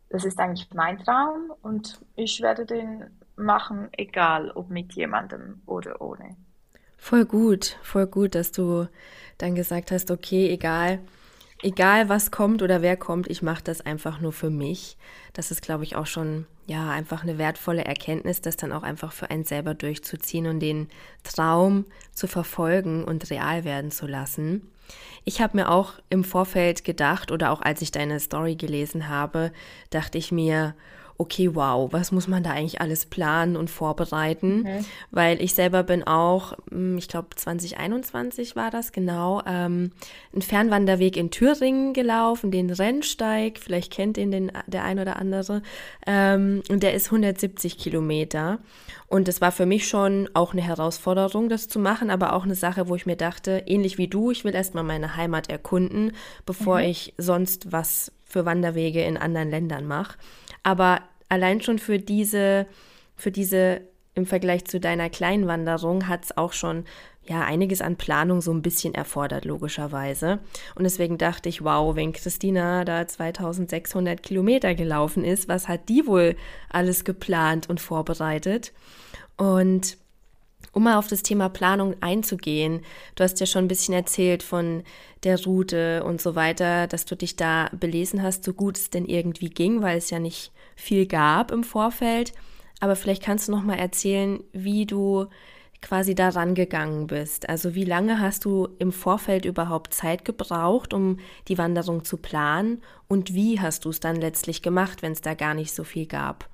das 0.09 0.23
ist 0.23 0.39
eigentlich 0.39 0.67
mein 0.73 0.97
Traum 0.97 1.51
und 1.61 1.99
ich 2.15 2.41
werde 2.41 2.65
den 2.65 3.05
machen, 3.35 3.89
egal 3.91 4.51
ob 4.51 4.69
mit 4.69 4.93
jemandem 4.93 5.61
oder 5.65 6.01
ohne. 6.01 6.35
Voll 6.97 7.25
gut, 7.25 7.77
voll 7.83 8.07
gut, 8.07 8.35
dass 8.35 8.51
du 8.51 8.87
dann 9.37 9.53
gesagt 9.53 9.91
hast, 9.91 10.09
okay, 10.09 10.49
egal, 10.49 10.99
egal 11.61 12.09
was 12.09 12.31
kommt 12.31 12.61
oder 12.61 12.81
wer 12.81 12.97
kommt, 12.97 13.29
ich 13.29 13.41
mache 13.41 13.63
das 13.63 13.81
einfach 13.81 14.19
nur 14.19 14.33
für 14.33 14.49
mich. 14.49 14.97
Das 15.33 15.51
ist, 15.51 15.61
glaube 15.61 15.83
ich, 15.83 15.95
auch 15.95 16.07
schon 16.07 16.47
ja 16.65 16.89
einfach 16.89 17.23
eine 17.23 17.37
wertvolle 17.37 17.85
Erkenntnis, 17.85 18.41
das 18.41 18.57
dann 18.57 18.73
auch 18.73 18.83
einfach 18.83 19.11
für 19.11 19.29
einen 19.29 19.45
selber 19.45 19.73
durchzuziehen 19.73 20.47
und 20.47 20.59
den 20.59 20.89
Traum 21.23 21.85
zu 22.11 22.27
verfolgen 22.27 23.03
und 23.05 23.29
real 23.29 23.63
werden 23.63 23.91
zu 23.91 24.07
lassen. 24.07 24.69
Ich 25.25 25.41
habe 25.41 25.57
mir 25.57 25.69
auch 25.69 25.93
im 26.09 26.23
Vorfeld 26.23 26.83
gedacht 26.83 27.31
oder 27.31 27.51
auch 27.51 27.61
als 27.61 27.81
ich 27.81 27.91
deine 27.91 28.19
Story 28.19 28.55
gelesen 28.55 29.09
habe, 29.09 29.51
dachte 29.89 30.17
ich 30.17 30.31
mir, 30.31 30.75
okay, 31.17 31.55
wow, 31.55 31.91
was 31.91 32.11
muss 32.11 32.27
man 32.27 32.43
da 32.43 32.51
eigentlich 32.51 32.81
alles 32.81 33.05
planen 33.05 33.55
und 33.55 33.69
vorbereiten? 33.69 34.61
Okay. 34.61 34.83
Weil 35.11 35.41
ich 35.41 35.53
selber 35.53 35.83
bin 35.83 36.03
auch, 36.03 36.53
hm, 36.69 36.97
ich 36.97 37.07
glaube 37.07 37.29
2021 37.35 38.55
war 38.55 38.71
das 38.71 38.91
genau, 38.91 39.41
ähm, 39.45 39.91
einen 40.33 40.41
Fernwanderweg 40.41 41.17
in 41.17 41.31
Thüringen 41.31 41.93
gelaufen, 41.93 42.51
den 42.51 42.69
Rennsteig, 42.69 43.59
vielleicht 43.59 43.91
kennt 43.91 44.17
ihn 44.17 44.31
den, 44.31 44.51
der 44.67 44.83
ein 44.83 44.99
oder 44.99 45.17
andere, 45.17 45.61
ähm, 46.05 46.61
und 46.69 46.83
der 46.83 46.93
ist 46.93 47.07
170 47.07 47.77
Kilometer. 47.77 48.59
Und 49.09 49.29
es 49.29 49.39
war 49.39 49.53
für 49.53 49.65
mich 49.65 49.87
schon 49.87 50.29
auch 50.33 50.51
eine 50.51 50.61
Herausforderung, 50.61 51.47
das 51.47 51.69
zu 51.69 51.79
machen, 51.79 52.09
aber 52.09 52.33
auch 52.33 52.43
eine 52.43 52.55
Sache, 52.55 52.89
wo 52.89 52.95
ich 52.95 53.05
mir 53.05 53.15
dachte, 53.15 53.63
ähnlich 53.65 53.97
wie 53.97 54.09
du, 54.09 54.31
ich 54.31 54.43
will 54.43 54.53
erstmal 54.53 54.83
meine 54.83 55.15
Heimat 55.15 55.49
erkunden, 55.49 56.11
bevor 56.45 56.79
mhm. 56.79 56.85
ich 56.85 57.13
sonst 57.17 57.71
was 57.71 58.11
für 58.25 58.45
Wanderwege 58.45 59.03
in 59.03 59.17
anderen 59.17 59.49
Ländern 59.49 59.87
mache. 59.87 60.17
Aber 60.63 61.01
allein 61.29 61.61
schon 61.61 61.79
für 61.79 61.99
diese, 61.99 62.65
für 63.15 63.31
diese 63.31 63.81
im 64.15 64.25
Vergleich 64.25 64.65
zu 64.65 64.79
deiner 64.79 65.09
kleinen 65.09 65.47
Wanderung 65.47 66.07
hat 66.07 66.25
es 66.25 66.37
auch 66.37 66.53
schon 66.53 66.85
ja 67.23 67.41
einiges 67.41 67.81
an 67.81 67.97
Planung 67.97 68.41
so 68.41 68.51
ein 68.51 68.61
bisschen 68.61 68.93
erfordert, 68.93 69.45
logischerweise. 69.45 70.39
Und 70.75 70.83
deswegen 70.85 71.17
dachte 71.17 71.49
ich, 71.49 71.63
wow, 71.63 71.95
wenn 71.95 72.13
Christina 72.13 72.85
da 72.85 73.05
2600 73.05 74.23
Kilometer 74.23 74.75
gelaufen 74.75 75.23
ist, 75.23 75.47
was 75.47 75.67
hat 75.67 75.89
die 75.89 76.07
wohl 76.07 76.35
alles 76.69 77.03
geplant 77.03 77.69
und 77.69 77.79
vorbereitet? 77.79 78.73
Und 79.35 79.97
um 80.71 80.83
mal 80.83 80.97
auf 80.97 81.07
das 81.07 81.23
Thema 81.23 81.49
Planung 81.49 81.95
einzugehen, 82.01 82.81
du 83.15 83.23
hast 83.23 83.39
ja 83.39 83.45
schon 83.45 83.65
ein 83.65 83.69
bisschen 83.69 83.93
erzählt 83.93 84.43
von 84.43 84.83
der 85.23 85.43
Route 85.43 86.03
und 86.03 86.21
so 86.21 86.35
weiter, 86.35 86.87
dass 86.87 87.05
du 87.05 87.15
dich 87.15 87.35
da 87.35 87.69
belesen 87.77 88.21
hast, 88.21 88.43
so 88.43 88.53
gut 88.53 88.77
es 88.77 88.89
denn 88.89 89.05
irgendwie 89.05 89.49
ging, 89.49 89.81
weil 89.81 89.97
es 89.97 90.09
ja 90.09 90.19
nicht 90.19 90.51
viel 90.75 91.05
gab 91.05 91.51
im 91.51 91.63
Vorfeld. 91.63 92.33
Aber 92.79 92.95
vielleicht 92.95 93.23
kannst 93.23 93.47
du 93.47 93.51
noch 93.51 93.63
mal 93.63 93.79
erzählen, 93.79 94.43
wie 94.53 94.85
du 94.85 95.27
quasi 95.81 96.15
daran 96.15 96.55
gegangen 96.55 97.07
bist. 97.07 97.49
Also 97.49 97.75
wie 97.75 97.85
lange 97.85 98.19
hast 98.19 98.45
du 98.45 98.67
im 98.79 98.91
Vorfeld 98.91 99.45
überhaupt 99.45 99.93
Zeit 99.93 100.25
gebraucht, 100.25 100.93
um 100.93 101.19
die 101.47 101.57
Wanderung 101.57 102.03
zu 102.03 102.17
planen 102.17 102.81
und 103.07 103.33
wie 103.33 103.59
hast 103.59 103.85
du 103.85 103.89
es 103.89 103.99
dann 103.99 104.15
letztlich 104.15 104.61
gemacht, 104.61 105.01
wenn 105.01 105.11
es 105.11 105.21
da 105.21 105.33
gar 105.33 105.53
nicht 105.53 105.73
so 105.73 105.83
viel 105.83 106.07
gab? 106.07 106.49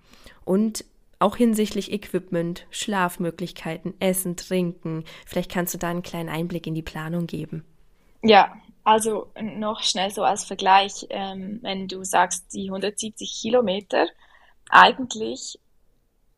Und 0.45 0.85
auch 1.23 1.37
hinsichtlich 1.37 1.91
Equipment, 1.91 2.67
Schlafmöglichkeiten, 2.69 3.93
Essen, 3.99 4.35
Trinken. 4.35 5.05
Vielleicht 5.25 5.51
kannst 5.51 5.73
du 5.73 5.77
da 5.77 5.89
einen 5.89 6.03
kleinen 6.03 6.29
Einblick 6.29 6.67
in 6.67 6.75
die 6.75 6.81
Planung 6.81 7.27
geben. 7.27 7.63
Ja, 8.21 8.53
also 8.83 9.31
noch 9.41 9.81
schnell 9.81 10.11
so 10.11 10.23
als 10.23 10.43
Vergleich, 10.43 11.07
ähm, 11.09 11.59
wenn 11.61 11.87
du 11.87 12.03
sagst, 12.03 12.53
die 12.53 12.65
170 12.65 13.39
Kilometer, 13.41 14.07
eigentlich 14.69 15.59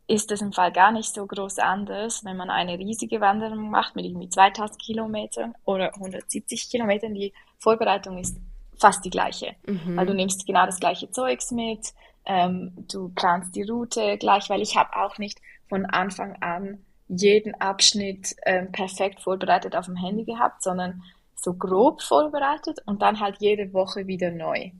ist 0.08 0.32
es 0.32 0.42
im 0.42 0.54
Fall 0.54 0.72
gar 0.72 0.92
nicht 0.92 1.14
so 1.14 1.26
groß 1.26 1.58
anders, 1.60 2.24
wenn 2.24 2.38
man 2.38 2.52
eine 2.52 2.78
riesige 2.78 3.20
Wanderung 3.22 3.72
macht 3.72 3.96
mit 3.96 4.06
irgendwie 4.06 4.30
2000 4.30 4.80
Kilometern 4.80 5.56
oder 5.66 5.96
170 5.96 6.70
Kilometern. 6.70 7.16
Die 7.16 7.34
Vorbereitung 7.58 8.20
ist 8.20 8.38
fast 8.78 9.04
die 9.04 9.10
gleiche, 9.10 9.56
mhm. 9.66 9.96
weil 9.96 10.06
du 10.06 10.14
nimmst 10.14 10.46
genau 10.46 10.68
das 10.68 10.80
gleiche 10.80 11.10
Zeugs 11.10 11.50
mit, 11.52 11.94
ähm, 12.26 12.72
du 12.92 13.10
planst 13.10 13.56
die 13.56 13.64
Route 13.64 14.18
gleich, 14.18 14.50
weil 14.50 14.62
ich 14.62 14.76
habe 14.76 14.96
auch 14.96 15.18
nicht 15.18 15.40
von 15.70 15.86
Anfang 15.86 16.36
an 16.42 16.84
jeden 17.08 17.54
Abschnitt 17.56 18.36
ähm, 18.46 18.72
perfekt 18.72 19.22
vorbereitet 19.22 19.76
auf 19.76 19.86
dem 19.86 19.96
Handy 19.96 20.26
gehabt, 20.26 20.64
sondern 20.64 21.04
so 21.36 21.54
grob 21.54 22.02
vorbereitet 22.02 22.80
und 22.86 23.02
dann 23.02 23.20
halt 23.20 23.38
jede 23.40 23.74
Woche 23.74 24.08
wieder 24.08 24.32
neu. 24.32 24.72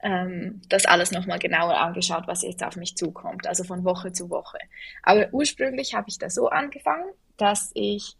Ähm, 0.00 0.60
das 0.68 0.84
alles 0.86 1.12
nochmal 1.12 1.38
genauer 1.38 1.78
angeschaut, 1.78 2.26
was 2.26 2.42
jetzt 2.42 2.64
auf 2.64 2.76
mich 2.76 2.96
zukommt, 2.96 3.46
also 3.46 3.64
von 3.64 3.84
Woche 3.84 4.12
zu 4.12 4.28
Woche. 4.28 4.58
Aber 5.02 5.28
ursprünglich 5.32 5.94
habe 5.94 6.08
ich 6.08 6.18
da 6.18 6.28
so 6.28 6.48
angefangen, 6.48 7.10
dass 7.36 7.70
ich, 7.74 8.16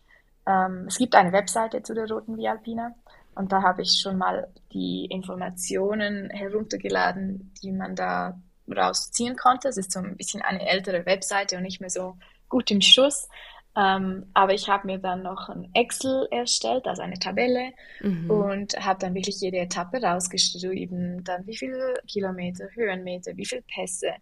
ähm, 0.46 0.86
es 0.88 0.98
gibt 0.98 1.14
eine 1.14 1.32
Webseite 1.32 1.82
zu 1.82 1.94
der 1.94 2.08
Roten 2.08 2.38
Via 2.38 2.52
Alpina 2.52 2.94
und 3.34 3.52
da 3.52 3.62
habe 3.62 3.82
ich 3.82 4.00
schon 4.00 4.18
mal 4.18 4.48
die 4.72 5.06
Informationen 5.06 6.30
heruntergeladen, 6.30 7.52
die 7.62 7.72
man 7.72 7.94
da 7.94 8.40
rausziehen 8.74 9.36
konnte. 9.36 9.68
Es 9.68 9.76
ist 9.76 9.92
so 9.92 10.00
ein 10.00 10.16
bisschen 10.16 10.42
eine 10.42 10.66
ältere 10.66 11.04
Webseite 11.06 11.56
und 11.56 11.62
nicht 11.62 11.80
mehr 11.80 11.90
so 11.90 12.16
gut 12.48 12.70
im 12.70 12.80
Schuss. 12.80 13.28
Ähm, 13.76 14.26
aber 14.34 14.54
ich 14.54 14.68
habe 14.68 14.86
mir 14.86 14.98
dann 14.98 15.22
noch 15.22 15.48
ein 15.48 15.68
Excel 15.74 16.28
erstellt, 16.30 16.86
also 16.86 17.02
eine 17.02 17.18
Tabelle, 17.18 17.72
mhm. 18.00 18.30
und 18.30 18.72
habe 18.78 19.00
dann 19.00 19.14
wirklich 19.14 19.40
jede 19.40 19.58
Etappe 19.58 20.00
rausgeschrieben, 20.00 21.24
dann 21.24 21.44
wie 21.46 21.56
viele 21.56 21.94
Kilometer, 22.06 22.68
Höhenmeter, 22.72 23.36
wie 23.36 23.44
viele 23.44 23.62
Pässe 23.62 24.12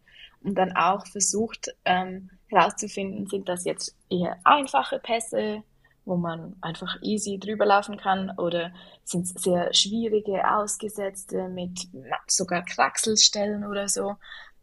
und 0.42 0.56
dann 0.56 0.74
auch 0.74 1.06
versucht 1.06 1.68
ähm, 1.84 2.30
herauszufinden, 2.46 3.26
sind 3.26 3.46
das 3.48 3.64
jetzt 3.64 3.94
eher 4.08 4.38
einfache 4.44 4.98
Pässe, 4.98 5.62
wo 6.04 6.16
man 6.16 6.56
einfach 6.60 7.00
easy 7.02 7.38
drüber 7.38 7.66
laufen 7.66 7.96
kann 7.96 8.30
oder 8.38 8.72
sind 9.04 9.26
es 9.26 9.42
sehr 9.42 9.72
schwierige, 9.72 10.48
ausgesetzte 10.48 11.48
mit 11.48 11.88
sogar 12.26 12.64
Kraxelstellen 12.64 13.64
oder 13.64 13.88
so 13.88 14.16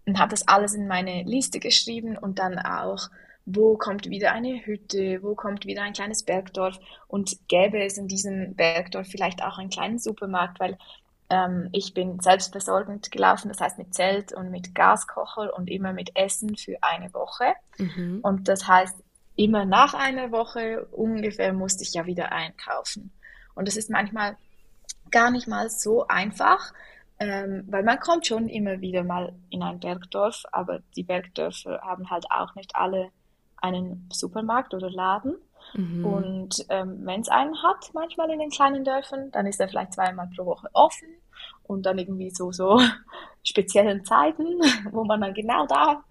und 0.05 0.19
habe 0.19 0.31
das 0.31 0.47
alles 0.47 0.73
in 0.73 0.87
meine 0.87 1.23
Liste 1.23 1.59
geschrieben 1.59 2.17
und 2.17 2.39
dann 2.39 2.59
auch 2.59 3.09
wo 3.51 3.77
kommt 3.77 4.09
wieder 4.09 4.31
eine 4.31 4.63
Hütte, 4.65 5.23
wo 5.23 5.33
kommt 5.33 5.65
wieder 5.65 5.81
ein 5.81 5.93
kleines 5.93 6.23
Bergdorf 6.23 6.79
und 7.07 7.35
gäbe 7.47 7.83
es 7.83 7.97
in 7.97 8.07
diesem 8.07 8.55
Bergdorf 8.55 9.07
vielleicht 9.07 9.43
auch 9.43 9.57
einen 9.57 9.71
kleinen 9.71 9.97
Supermarkt, 9.97 10.59
weil 10.59 10.77
ähm, 11.29 11.69
ich 11.71 11.93
bin 11.93 12.19
selbstversorgend 12.19 13.11
gelaufen, 13.11 13.49
das 13.49 13.59
heißt 13.59 13.77
mit 13.77 13.93
Zelt 13.93 14.33
und 14.33 14.51
mit 14.51 14.75
Gaskocher 14.75 15.55
und 15.57 15.69
immer 15.69 15.93
mit 15.93 16.15
Essen 16.15 16.57
für 16.57 16.77
eine 16.81 17.13
Woche. 17.13 17.53
Mhm. 17.77 18.19
Und 18.21 18.47
das 18.47 18.67
heißt, 18.67 18.95
immer 19.39 19.63
nach 19.63 19.93
einer 19.93 20.31
Woche 20.31 20.85
ungefähr 20.91 21.53
musste 21.53 21.83
ich 21.83 21.93
ja 21.93 22.05
wieder 22.05 22.33
einkaufen. 22.33 23.11
Und 23.55 23.69
das 23.69 23.77
ist 23.77 23.89
manchmal 23.89 24.35
gar 25.11 25.31
nicht 25.31 25.47
mal 25.47 25.69
so 25.69 26.05
einfach, 26.07 26.73
ähm, 27.19 27.63
weil 27.67 27.83
man 27.83 27.99
kommt 28.01 28.27
schon 28.27 28.49
immer 28.49 28.81
wieder 28.81 29.03
mal 29.03 29.33
in 29.49 29.63
ein 29.63 29.79
Bergdorf, 29.79 30.43
aber 30.51 30.79
die 30.97 31.03
Bergdörfer 31.03 31.79
haben 31.81 32.09
halt 32.09 32.25
auch 32.29 32.53
nicht 32.55 32.75
alle 32.75 33.11
einen 33.55 34.09
Supermarkt 34.11 34.73
oder 34.73 34.89
Laden. 34.89 35.35
Mhm. 35.73 36.05
Und 36.05 36.65
ähm, 36.67 36.99
wenn 37.05 37.21
es 37.21 37.29
einen 37.29 37.63
hat, 37.63 37.91
manchmal 37.93 38.29
in 38.31 38.39
den 38.39 38.49
kleinen 38.49 38.83
Dörfern, 38.83 39.31
dann 39.31 39.47
ist 39.47 39.61
er 39.61 39.69
vielleicht 39.69 39.93
zweimal 39.93 40.29
pro 40.35 40.45
Woche 40.45 40.67
offen 40.73 41.07
und 41.63 41.85
dann 41.85 41.97
irgendwie 41.97 42.31
so, 42.31 42.51
so 42.51 42.81
speziellen 43.43 44.03
Zeiten, 44.03 44.59
wo 44.91 45.05
man 45.05 45.21
dann 45.21 45.33
genau 45.33 45.65
da 45.65 46.03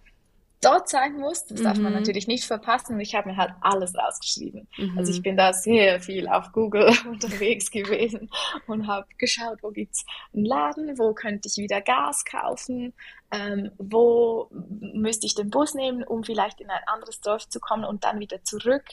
dort 0.68 0.88
sein 0.88 1.18
muss. 1.18 1.44
Das 1.46 1.61
mhm. 1.61 1.64
darf 1.64 1.78
man 1.78 1.92
mhm. 1.92 1.98
natürlich 1.98 2.26
nicht 2.26 2.44
verpassen. 2.44 2.94
Und 2.94 3.00
ich 3.00 3.14
habe 3.14 3.31
mir 3.31 3.37
halt 3.37 3.52
alles 3.61 3.94
rausgeschrieben. 3.96 4.68
Mhm. 4.76 4.98
Also 4.98 5.12
ich 5.12 5.22
bin 5.22 5.37
da 5.37 5.52
sehr 5.52 6.00
viel 6.00 6.28
auf 6.28 6.52
Google 6.52 6.92
unterwegs 7.11 7.70
gewesen 7.70 8.31
und 8.66 8.87
habe 8.87 9.07
geschaut, 9.18 9.59
wo 9.62 9.70
gibt's 9.70 10.04
einen 10.35 10.44
Laden, 10.44 10.98
wo 10.98 11.14
könnte 11.14 11.48
ich 11.48 11.57
wieder 11.57 11.81
Gas 11.81 12.24
kaufen, 12.24 12.92
ähm, 13.31 13.70
wo 13.78 14.48
müsste 14.50 15.26
ich 15.26 15.35
den 15.35 15.50
Bus 15.50 15.74
nehmen, 15.74 16.02
um 16.02 16.24
vielleicht 16.24 16.61
in 16.61 16.70
ein 16.70 16.83
anderes 16.87 17.20
Dorf 17.20 17.48
zu 17.48 17.61
kommen 17.61 17.85
und 17.85 18.04
dann 18.04 18.20
wieder 18.20 18.42
zurück, 18.42 18.85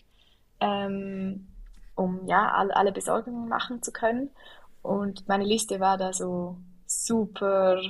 ähm, 0.59 1.47
um 1.95 2.25
ja 2.27 2.51
alle, 2.51 2.75
alle 2.75 2.91
Besorgungen 2.91 3.47
machen 3.47 3.81
zu 3.81 3.91
können. 3.91 4.29
Und 4.81 5.27
meine 5.27 5.45
Liste 5.45 5.79
war 5.79 5.97
da 5.97 6.13
so 6.13 6.57
super 6.85 7.81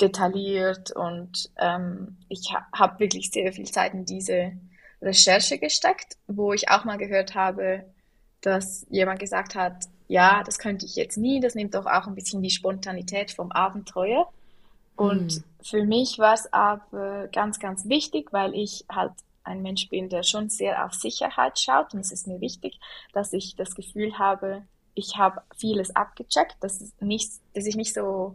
detailliert 0.00 0.92
und 0.92 1.50
ähm, 1.58 2.16
ich 2.28 2.52
ha 2.52 2.66
habe 2.72 3.00
wirklich 3.00 3.30
sehr 3.30 3.52
viel 3.52 3.66
Zeit 3.66 3.94
in 3.94 4.04
diese 4.04 4.52
Recherche 5.02 5.58
gesteckt, 5.58 6.16
wo 6.26 6.52
ich 6.52 6.68
auch 6.68 6.84
mal 6.84 6.98
gehört 6.98 7.34
habe, 7.34 7.84
dass 8.40 8.86
jemand 8.90 9.20
gesagt 9.20 9.54
hat, 9.54 9.84
ja, 10.06 10.42
das 10.44 10.58
könnte 10.58 10.86
ich 10.86 10.96
jetzt 10.96 11.18
nie, 11.18 11.40
das 11.40 11.54
nimmt 11.54 11.74
doch 11.74 11.86
auch 11.86 12.06
ein 12.06 12.14
bisschen 12.14 12.42
die 12.42 12.50
Spontanität 12.50 13.30
vom 13.30 13.52
Abenteuer. 13.52 14.28
Und 14.96 15.36
mhm. 15.36 15.44
für 15.62 15.84
mich 15.84 16.18
war 16.18 16.34
es 16.34 16.52
aber 16.52 17.28
ganz, 17.28 17.60
ganz 17.60 17.88
wichtig, 17.88 18.32
weil 18.32 18.54
ich 18.54 18.84
halt 18.90 19.12
ein 19.44 19.62
Mensch 19.62 19.88
bin, 19.88 20.08
der 20.08 20.22
schon 20.22 20.48
sehr 20.48 20.84
auf 20.84 20.94
Sicherheit 20.94 21.58
schaut 21.58 21.94
und 21.94 22.00
es 22.00 22.12
ist 22.12 22.26
mir 22.26 22.40
wichtig, 22.40 22.80
dass 23.12 23.32
ich 23.32 23.56
das 23.56 23.74
Gefühl 23.74 24.18
habe, 24.18 24.62
ich 24.94 25.16
habe 25.16 25.42
vieles 25.56 25.94
abgecheckt, 25.94 26.56
dass, 26.60 26.92
nicht, 27.00 27.30
dass 27.54 27.66
ich 27.66 27.76
nicht 27.76 27.94
so 27.94 28.34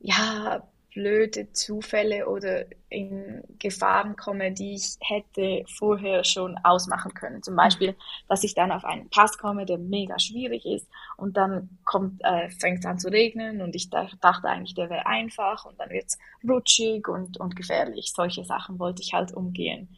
ja, 0.00 0.62
blöde 0.94 1.52
Zufälle 1.52 2.28
oder 2.28 2.66
in 2.88 3.42
Gefahren 3.58 4.16
komme, 4.16 4.52
die 4.52 4.74
ich 4.74 4.96
hätte 5.00 5.64
vorher 5.68 6.24
schon 6.24 6.56
ausmachen 6.62 7.12
können. 7.12 7.42
Zum 7.42 7.56
Beispiel, 7.56 7.96
dass 8.28 8.44
ich 8.44 8.54
dann 8.54 8.70
auf 8.70 8.84
einen 8.84 9.10
Pass 9.10 9.36
komme, 9.36 9.66
der 9.66 9.78
mega 9.78 10.18
schwierig 10.18 10.64
ist 10.64 10.88
und 11.16 11.36
dann 11.36 11.78
kommt, 11.84 12.22
äh, 12.24 12.48
fängt 12.50 12.78
es 12.78 12.86
an 12.86 12.98
zu 12.98 13.08
regnen 13.08 13.60
und 13.60 13.74
ich 13.74 13.90
dachte 13.90 14.48
eigentlich, 14.48 14.74
der 14.74 14.88
wäre 14.88 15.06
einfach 15.06 15.64
und 15.64 15.78
dann 15.80 15.90
wird 15.90 16.06
es 16.06 16.18
rutschig 16.48 17.08
und, 17.08 17.38
und 17.40 17.56
gefährlich. 17.56 18.12
Solche 18.14 18.44
Sachen 18.44 18.78
wollte 18.78 19.02
ich 19.02 19.12
halt 19.12 19.34
umgehen. 19.34 19.88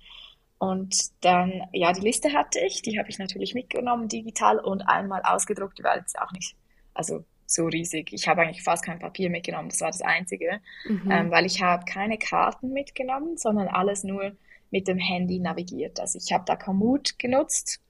Und 0.59 0.97
dann, 1.21 1.63
ja, 1.73 1.93
die 1.93 2.01
Liste 2.01 2.33
hatte 2.33 2.61
ich, 2.61 2.81
die 2.81 2.99
habe 2.99 3.11
ich 3.11 3.19
natürlich 3.19 3.53
mitgenommen, 3.53 4.09
digital 4.09 4.59
und 4.59 4.81
einmal 4.83 5.21
ausgedruckt, 5.23 5.83
weil 5.83 6.03
es 6.07 6.17
auch 6.17 6.33
nicht, 6.33 6.57
also 6.95 7.25
so 7.47 7.67
riesig. 7.67 8.13
Ich 8.13 8.29
habe 8.29 8.43
eigentlich 8.43 8.63
fast 8.63 8.85
kein 8.85 8.99
Papier 8.99 9.31
mitgenommen, 9.31 9.69
das 9.69 9.81
war 9.81 9.91
das 9.91 10.03
Einzige, 10.03 10.61
mhm. 10.87 11.11
ähm, 11.11 11.31
weil 11.31 11.47
ich 11.47 11.63
habe 11.63 11.85
keine 11.85 12.19
Karten 12.19 12.73
mitgenommen, 12.73 13.37
sondern 13.37 13.69
alles 13.69 14.05
nur 14.05 14.37
mit 14.71 14.89
dem 14.89 14.99
Handy 14.99 15.39
navigiert. 15.39 16.01
Also 16.01 16.19
ich 16.19 16.33
habe 16.33 16.45
da 16.47 16.57
Komoot 16.57 17.19
genutzt, 17.19 17.81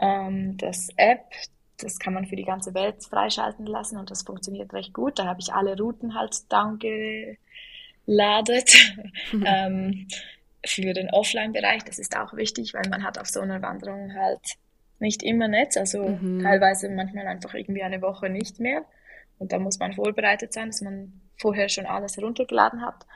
ähm, 0.00 0.56
das 0.56 0.88
App, 0.96 1.24
das 1.76 1.98
kann 1.98 2.14
man 2.14 2.26
für 2.26 2.36
die 2.36 2.44
ganze 2.44 2.72
Welt 2.74 3.04
freischalten 3.04 3.66
lassen 3.66 3.98
und 3.98 4.10
das 4.10 4.22
funktioniert 4.22 4.72
recht 4.72 4.92
gut. 4.92 5.18
Da 5.18 5.26
habe 5.26 5.40
ich 5.40 5.52
alle 5.52 5.76
Routen 5.76 6.14
halt 6.14 6.50
downgeladet. 6.52 7.36
Mhm. 9.32 9.44
ähm, 9.46 10.08
für 10.66 10.94
den 10.94 11.10
Offline-Bereich, 11.10 11.84
das 11.84 11.98
ist 11.98 12.16
auch 12.16 12.34
wichtig, 12.34 12.72
weil 12.72 12.88
man 12.88 13.02
hat 13.04 13.18
auf 13.18 13.26
so 13.28 13.40
einer 13.40 13.60
Wanderung 13.60 14.14
halt 14.14 14.40
nicht 15.04 15.22
immer 15.22 15.46
Netz, 15.46 15.76
also 15.76 16.08
mhm. 16.08 16.40
teilweise 16.42 16.88
manchmal 16.88 17.26
einfach 17.26 17.54
irgendwie 17.54 17.82
eine 17.82 18.02
Woche 18.02 18.28
nicht 18.28 18.58
mehr. 18.58 18.84
Und 19.38 19.52
da 19.52 19.58
muss 19.58 19.78
man 19.78 19.92
vorbereitet 19.92 20.52
sein, 20.52 20.68
dass 20.68 20.80
man 20.80 21.20
vorher 21.36 21.68
schon 21.68 21.86
alles 21.86 22.16
heruntergeladen 22.16 22.80
hat. 22.82 23.06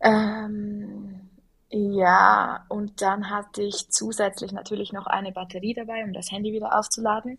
Ähm, 0.00 1.28
ja, 1.70 2.64
und 2.68 3.02
dann 3.02 3.30
hatte 3.30 3.62
ich 3.62 3.90
zusätzlich 3.90 4.52
natürlich 4.52 4.92
noch 4.92 5.06
eine 5.06 5.32
Batterie 5.32 5.74
dabei, 5.74 6.02
um 6.04 6.12
das 6.12 6.30
Handy 6.32 6.52
wieder 6.52 6.78
aufzuladen, 6.78 7.38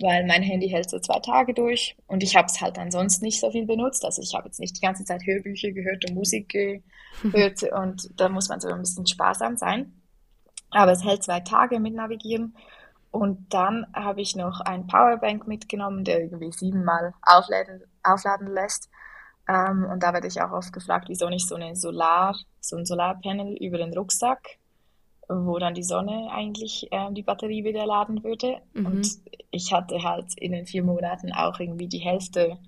weil 0.00 0.24
mein 0.26 0.42
Handy 0.42 0.68
hält 0.68 0.88
so 0.88 0.98
zwei 0.98 1.18
Tage 1.18 1.52
durch 1.52 1.96
und 2.06 2.22
ich 2.22 2.34
habe 2.36 2.46
es 2.46 2.60
halt 2.60 2.78
ansonsten 2.78 3.26
nicht 3.26 3.40
so 3.40 3.50
viel 3.50 3.66
benutzt. 3.66 4.04
Also 4.04 4.22
ich 4.22 4.34
habe 4.34 4.46
jetzt 4.46 4.60
nicht 4.60 4.76
die 4.76 4.80
ganze 4.80 5.04
Zeit 5.04 5.26
Hörbücher 5.26 5.72
gehört 5.72 6.08
und 6.08 6.14
Musik 6.14 6.48
gehört 7.22 7.62
und 7.64 8.08
da 8.18 8.28
muss 8.28 8.48
man 8.48 8.60
so 8.60 8.68
ein 8.68 8.80
bisschen 8.80 9.06
sparsam 9.06 9.56
sein. 9.56 10.01
Aber 10.72 10.92
es 10.92 11.04
hält 11.04 11.22
zwei 11.22 11.40
Tage 11.40 11.80
mit 11.80 11.94
Navigieren. 11.94 12.54
Und 13.10 13.52
dann 13.52 13.86
habe 13.94 14.22
ich 14.22 14.36
noch 14.36 14.60
ein 14.60 14.86
Powerbank 14.86 15.46
mitgenommen, 15.46 16.04
der 16.04 16.22
irgendwie 16.22 16.50
siebenmal 16.50 17.12
aufladen, 17.22 17.82
aufladen 18.02 18.48
lässt. 18.48 18.88
Ähm, 19.48 19.84
und 19.84 20.02
da 20.02 20.12
werde 20.14 20.28
ich 20.28 20.40
auch 20.40 20.52
oft 20.52 20.72
gefragt, 20.72 21.06
wieso 21.08 21.28
nicht 21.28 21.46
so 21.46 21.56
eine 21.56 21.76
Solar, 21.76 22.36
so 22.60 22.76
ein 22.76 22.86
Solarpanel 22.86 23.56
über 23.56 23.76
den 23.76 23.92
Rucksack, 23.92 24.56
wo 25.28 25.58
dann 25.58 25.74
die 25.74 25.82
Sonne 25.82 26.30
eigentlich 26.32 26.88
äh, 26.90 27.12
die 27.12 27.22
Batterie 27.22 27.64
wieder 27.64 27.84
laden 27.84 28.24
würde. 28.24 28.62
Mhm. 28.72 28.86
Und 28.86 29.08
ich 29.50 29.72
hatte 29.72 30.02
halt 30.02 30.32
in 30.38 30.52
den 30.52 30.66
vier 30.66 30.82
Monaten 30.82 31.32
auch 31.32 31.60
irgendwie 31.60 31.88
die 31.88 31.98
Hälfte 31.98 32.58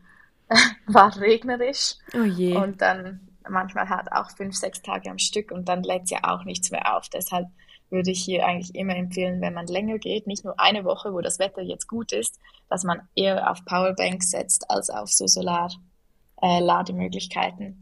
war 0.86 1.16
regnerisch. 1.16 1.94
Oh. 2.12 2.58
Und 2.58 2.82
dann 2.82 3.20
manchmal 3.48 3.88
halt 3.88 4.12
auch 4.12 4.30
fünf, 4.30 4.56
sechs 4.56 4.82
Tage 4.82 5.10
am 5.10 5.18
Stück 5.18 5.50
und 5.50 5.68
dann 5.68 5.82
lädt 5.82 6.04
es 6.04 6.10
ja 6.10 6.20
auch 6.22 6.44
nichts 6.44 6.70
mehr 6.70 6.96
auf. 6.96 7.08
Deshalb 7.08 7.48
würde 7.94 8.10
ich 8.10 8.22
hier 8.22 8.44
eigentlich 8.44 8.74
immer 8.74 8.94
empfehlen, 8.94 9.40
wenn 9.40 9.54
man 9.54 9.66
länger 9.66 9.98
geht, 9.98 10.26
nicht 10.26 10.44
nur 10.44 10.60
eine 10.60 10.84
Woche, 10.84 11.14
wo 11.14 11.22
das 11.22 11.38
Wetter 11.38 11.62
jetzt 11.62 11.88
gut 11.88 12.12
ist, 12.12 12.38
dass 12.68 12.84
man 12.84 13.08
eher 13.14 13.50
auf 13.50 13.64
Powerbanks 13.64 14.28
setzt 14.30 14.70
als 14.70 14.90
auf 14.90 15.08
so 15.08 15.26
Solar-Lademöglichkeiten. 15.26 17.62
Äh, 17.62 17.72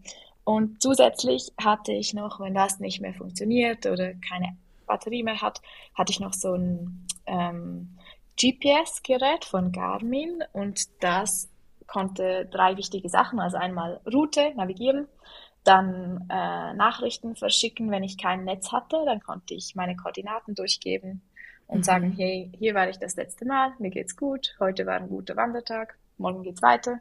und 0.45 0.83
zusätzlich 0.83 1.53
hatte 1.61 1.93
ich 1.93 2.15
noch, 2.15 2.41
wenn 2.41 2.55
das 2.55 2.79
nicht 2.79 3.01
mehr 3.01 3.15
funktioniert 3.15 3.87
oder 3.87 4.15
keine 4.15 4.57
Batterie 4.87 5.23
mehr 5.23 5.41
hat, 5.41 5.61
hatte 5.95 6.13
ich 6.13 6.21
noch 6.21 6.33
so 6.33 6.55
ein 6.55 7.07
ähm, 7.27 7.97
GPS-Gerät 8.41 9.45
von 9.45 9.73
Garmin 9.73 10.43
und 10.53 11.03
das 11.03 11.49
konnte 11.87 12.49
drei 12.51 12.77
wichtige 12.77 13.09
Sachen, 13.09 13.39
also 13.39 13.57
einmal 13.57 14.01
Route, 14.13 14.53
navigieren, 14.57 15.07
dann 15.65 16.27
äh, 16.29 16.75
Nachrichten 16.75 17.37
verschicken, 17.37 17.91
wenn 17.91 18.03
ich 18.03 18.19
kein 18.19 18.45
Netz 18.45 18.73
hatte. 18.73 19.03
Dann 19.05 19.21
konnte 19.21 19.55
ich 19.55 19.75
meine 19.75 19.97
Koordinaten 19.97 20.55
durchgeben 20.55 21.23
und 21.67 21.79
mhm. 21.79 21.83
sagen, 21.85 22.13
hey, 22.13 22.51
hier 22.59 22.75
war 22.75 22.89
ich 22.89 22.99
das 22.99 23.17
letzte 23.17 23.45
Mal, 23.47 23.73
mir 23.79 23.91
geht's 23.91 24.17
gut, 24.17 24.57
heute 24.61 24.87
war 24.87 24.97
ein 24.97 25.09
guter 25.09 25.37
Wandertag, 25.37 25.99
morgen 26.19 26.43
geht's 26.43 26.63
weiter. 26.63 26.99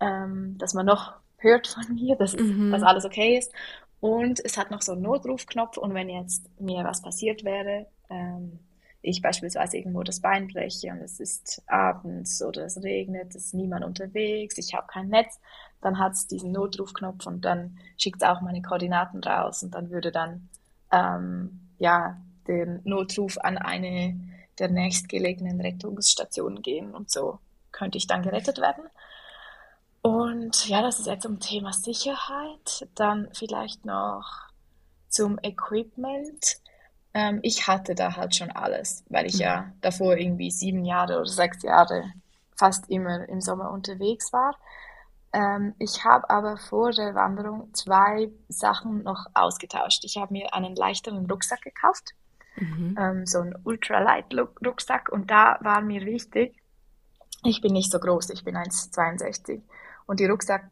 Ähm, 0.00 0.56
dass 0.58 0.72
man 0.72 0.86
noch 0.86 1.14
hört 1.38 1.66
von 1.66 1.94
mir, 1.94 2.16
dass, 2.16 2.34
mhm. 2.34 2.70
dass 2.70 2.82
alles 2.82 3.04
okay 3.04 3.36
ist. 3.36 3.52
Und 4.00 4.42
es 4.44 4.56
hat 4.56 4.70
noch 4.70 4.80
so 4.80 4.92
einen 4.92 5.02
Notrufknopf 5.02 5.76
und 5.76 5.92
wenn 5.92 6.08
jetzt 6.08 6.48
mir 6.58 6.84
was 6.84 7.02
passiert 7.02 7.44
wäre, 7.44 7.86
ähm, 8.08 8.58
ich 9.02 9.22
beispielsweise 9.22 9.78
irgendwo 9.78 10.02
das 10.02 10.20
Bein 10.20 10.48
breche 10.48 10.90
und 10.90 10.98
es 10.98 11.20
ist 11.20 11.62
abends 11.66 12.42
oder 12.42 12.64
es 12.64 12.82
regnet, 12.82 13.34
es 13.34 13.46
ist 13.46 13.54
niemand 13.54 13.84
unterwegs, 13.84 14.58
ich 14.58 14.74
habe 14.74 14.86
kein 14.86 15.08
Netz, 15.08 15.40
dann 15.80 15.98
hat 15.98 16.12
es 16.12 16.26
diesen 16.26 16.52
Notrufknopf 16.52 17.26
und 17.26 17.44
dann 17.44 17.78
schickt 17.96 18.22
es 18.22 18.28
auch 18.28 18.40
meine 18.40 18.62
Koordinaten 18.62 19.22
raus 19.22 19.62
und 19.62 19.74
dann 19.74 19.90
würde 19.90 20.12
dann 20.12 20.48
ähm, 20.92 21.68
ja 21.78 22.16
den 22.46 22.80
Notruf 22.84 23.38
an 23.38 23.58
eine 23.58 24.18
der 24.58 24.68
nächstgelegenen 24.68 25.60
Rettungsstationen 25.60 26.62
gehen 26.62 26.94
und 26.94 27.10
so 27.10 27.38
könnte 27.72 27.98
ich 27.98 28.06
dann 28.06 28.22
gerettet 28.22 28.58
werden. 28.58 28.84
Und 30.02 30.68
ja, 30.68 30.82
das 30.82 30.98
ist 30.98 31.06
jetzt 31.06 31.22
zum 31.22 31.40
Thema 31.40 31.72
Sicherheit. 31.72 32.88
Dann 32.94 33.28
vielleicht 33.32 33.84
noch 33.84 34.24
zum 35.08 35.38
Equipment. 35.42 36.56
Ähm, 37.12 37.40
ich 37.42 37.66
hatte 37.66 37.94
da 37.94 38.16
halt 38.16 38.34
schon 38.34 38.50
alles, 38.50 39.04
weil 39.08 39.26
ich 39.26 39.34
mhm. 39.34 39.40
ja 39.40 39.72
davor 39.80 40.16
irgendwie 40.16 40.50
sieben 40.50 40.84
Jahre 40.84 41.16
oder 41.16 41.26
sechs 41.26 41.62
Jahre 41.62 42.04
fast 42.56 42.88
immer 42.88 43.28
im 43.28 43.40
Sommer 43.40 43.70
unterwegs 43.70 44.32
war. 44.32 44.56
Ähm, 45.32 45.74
ich 45.78 46.04
habe 46.04 46.28
aber 46.28 46.56
vor 46.56 46.90
der 46.90 47.14
Wanderung 47.14 47.72
zwei 47.74 48.30
Sachen 48.48 49.02
noch 49.02 49.26
ausgetauscht. 49.34 50.04
Ich 50.04 50.16
habe 50.16 50.32
mir 50.32 50.52
einen 50.54 50.74
leichteren 50.74 51.30
Rucksack 51.30 51.62
gekauft, 51.62 52.14
mhm. 52.56 52.96
ähm, 52.98 53.26
so 53.26 53.38
einen 53.38 53.54
Ultralight-Rucksack. 53.64 55.10
Und 55.10 55.30
da 55.30 55.58
war 55.60 55.82
mir 55.82 56.04
wichtig, 56.04 56.56
ich 57.44 57.60
bin 57.60 57.72
nicht 57.72 57.92
so 57.92 57.98
groß, 57.98 58.30
ich 58.30 58.44
bin 58.44 58.56
1,62. 58.56 59.62
Und 60.06 60.20
die 60.20 60.26
Rucksack 60.26 60.68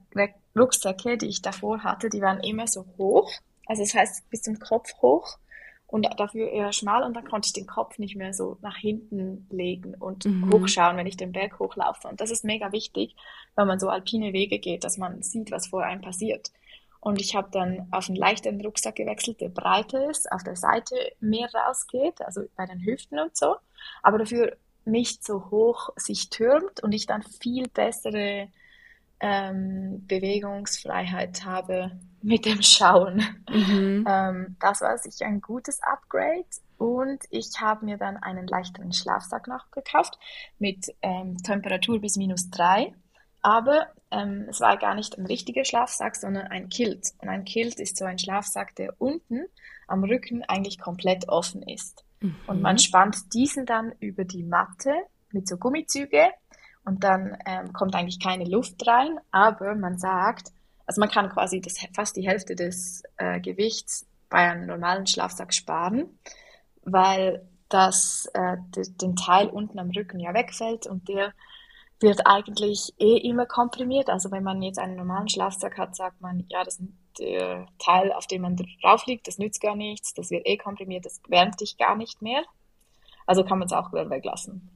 Rucksäcke, 0.56 1.16
die 1.16 1.28
ich 1.28 1.42
davor 1.42 1.84
hatte, 1.84 2.08
die 2.08 2.20
waren 2.20 2.40
immer 2.40 2.66
so 2.66 2.84
hoch. 2.98 3.30
Also 3.66 3.82
das 3.82 3.94
heißt 3.94 4.28
bis 4.30 4.42
zum 4.42 4.58
Kopf 4.58 4.92
hoch 5.00 5.38
und 5.88 6.06
dafür 6.20 6.50
eher 6.50 6.72
schmal 6.72 7.02
und 7.02 7.14
dann 7.14 7.24
konnte 7.24 7.46
ich 7.46 7.54
den 7.54 7.66
Kopf 7.66 7.98
nicht 7.98 8.14
mehr 8.14 8.34
so 8.34 8.58
nach 8.60 8.76
hinten 8.76 9.46
legen 9.50 9.94
und 9.94 10.26
mhm. 10.26 10.52
hochschauen, 10.52 10.98
wenn 10.98 11.06
ich 11.06 11.16
den 11.16 11.32
Berg 11.32 11.58
hochlaufe. 11.58 12.06
Und 12.08 12.20
das 12.20 12.30
ist 12.30 12.44
mega 12.44 12.72
wichtig, 12.72 13.16
wenn 13.56 13.66
man 13.66 13.80
so 13.80 13.88
alpine 13.88 14.34
Wege 14.34 14.58
geht, 14.58 14.84
dass 14.84 14.98
man 14.98 15.22
sieht, 15.22 15.50
was 15.50 15.68
vor 15.68 15.82
einem 15.82 16.02
passiert. 16.02 16.52
Und 17.00 17.22
ich 17.22 17.34
habe 17.34 17.48
dann 17.50 17.88
auf 17.90 18.08
einen 18.08 18.16
leichteren 18.16 18.60
Rucksack 18.60 18.96
gewechselt, 18.96 19.40
der 19.40 19.48
breiter 19.48 20.10
ist, 20.10 20.30
auf 20.30 20.44
der 20.44 20.56
Seite 20.56 20.94
mehr 21.20 21.48
rausgeht, 21.54 22.20
also 22.20 22.42
bei 22.54 22.66
den 22.66 22.84
Hüften 22.84 23.18
und 23.18 23.34
so, 23.34 23.56
aber 24.02 24.18
dafür 24.18 24.56
nicht 24.84 25.24
so 25.24 25.50
hoch 25.50 25.88
sich 25.96 26.28
türmt 26.28 26.82
und 26.82 26.92
ich 26.92 27.06
dann 27.06 27.22
viel 27.22 27.66
bessere 27.68 28.48
ähm, 29.20 30.04
Bewegungsfreiheit 30.06 31.44
habe 31.46 31.92
mit 32.22 32.44
dem 32.44 32.62
Schauen. 32.62 33.22
Mhm. 33.50 34.04
Ähm, 34.08 34.56
das 34.60 34.80
war 34.80 34.98
sicher 34.98 35.26
ein 35.26 35.40
gutes 35.40 35.80
Upgrade. 35.82 36.44
Und 36.76 37.24
ich 37.30 37.60
habe 37.60 37.84
mir 37.84 37.96
dann 37.96 38.16
einen 38.16 38.46
leichteren 38.46 38.92
Schlafsack 38.92 39.48
noch 39.48 39.70
gekauft 39.70 40.18
mit 40.58 40.94
ähm, 41.02 41.36
Temperatur 41.42 42.00
bis 42.00 42.16
minus 42.16 42.50
drei. 42.50 42.94
Aber 43.42 43.88
ähm, 44.10 44.46
es 44.48 44.60
war 44.60 44.76
gar 44.76 44.94
nicht 44.94 45.18
ein 45.18 45.26
richtiger 45.26 45.64
Schlafsack, 45.64 46.16
sondern 46.16 46.46
ein 46.48 46.68
Kilt. 46.68 47.12
Und 47.18 47.28
ein 47.28 47.44
Kilt 47.44 47.80
ist 47.80 47.96
so 47.96 48.04
ein 48.04 48.18
Schlafsack, 48.18 48.74
der 48.76 48.94
unten 48.98 49.46
am 49.86 50.04
Rücken 50.04 50.44
eigentlich 50.44 50.78
komplett 50.78 51.28
offen 51.28 51.62
ist. 51.62 52.04
Mhm. 52.20 52.36
Und 52.46 52.62
man 52.62 52.78
spannt 52.78 53.34
diesen 53.34 53.66
dann 53.66 53.92
über 54.00 54.24
die 54.24 54.42
Matte 54.42 54.92
mit 55.32 55.48
so 55.48 55.56
Gummizüge 55.56 56.30
und 56.84 57.04
dann 57.04 57.36
ähm, 57.44 57.72
kommt 57.72 57.94
eigentlich 57.94 58.20
keine 58.20 58.44
Luft 58.44 58.86
rein, 58.86 59.18
aber 59.30 59.74
man 59.74 59.98
sagt, 59.98 60.52
also 60.88 61.00
man 61.00 61.10
kann 61.10 61.28
quasi 61.28 61.60
das, 61.60 61.76
fast 61.94 62.16
die 62.16 62.26
Hälfte 62.26 62.56
des 62.56 63.02
äh, 63.18 63.40
Gewichts 63.40 64.06
bei 64.30 64.38
einem 64.38 64.66
normalen 64.66 65.06
Schlafsack 65.06 65.52
sparen, 65.52 66.18
weil 66.82 67.46
das 67.68 68.26
äh, 68.32 68.56
den 68.74 69.14
Teil 69.14 69.48
unten 69.48 69.78
am 69.78 69.90
Rücken 69.90 70.18
ja 70.18 70.32
wegfällt 70.32 70.86
und 70.86 71.06
der 71.08 71.34
wird 72.00 72.26
eigentlich 72.26 72.94
eh 72.98 73.18
immer 73.18 73.44
komprimiert. 73.44 74.08
Also 74.08 74.30
wenn 74.30 74.42
man 74.42 74.62
jetzt 74.62 74.78
einen 74.78 74.96
normalen 74.96 75.28
Schlafsack 75.28 75.76
hat, 75.76 75.94
sagt 75.94 76.22
man, 76.22 76.46
ja, 76.48 76.64
das 76.64 76.80
der 77.18 77.66
Teil, 77.78 78.12
auf 78.12 78.26
dem 78.26 78.42
man 78.42 78.56
drauf 78.80 79.04
liegt, 79.06 79.26
das 79.26 79.38
nützt 79.38 79.60
gar 79.60 79.76
nichts, 79.76 80.14
das 80.14 80.30
wird 80.30 80.46
eh 80.46 80.56
komprimiert, 80.56 81.04
das 81.04 81.20
wärmt 81.28 81.60
dich 81.60 81.76
gar 81.76 81.96
nicht 81.96 82.22
mehr. 82.22 82.44
Also 83.26 83.44
kann 83.44 83.58
man 83.58 83.66
es 83.66 83.72
auch 83.72 83.92
weglassen. 83.92 84.70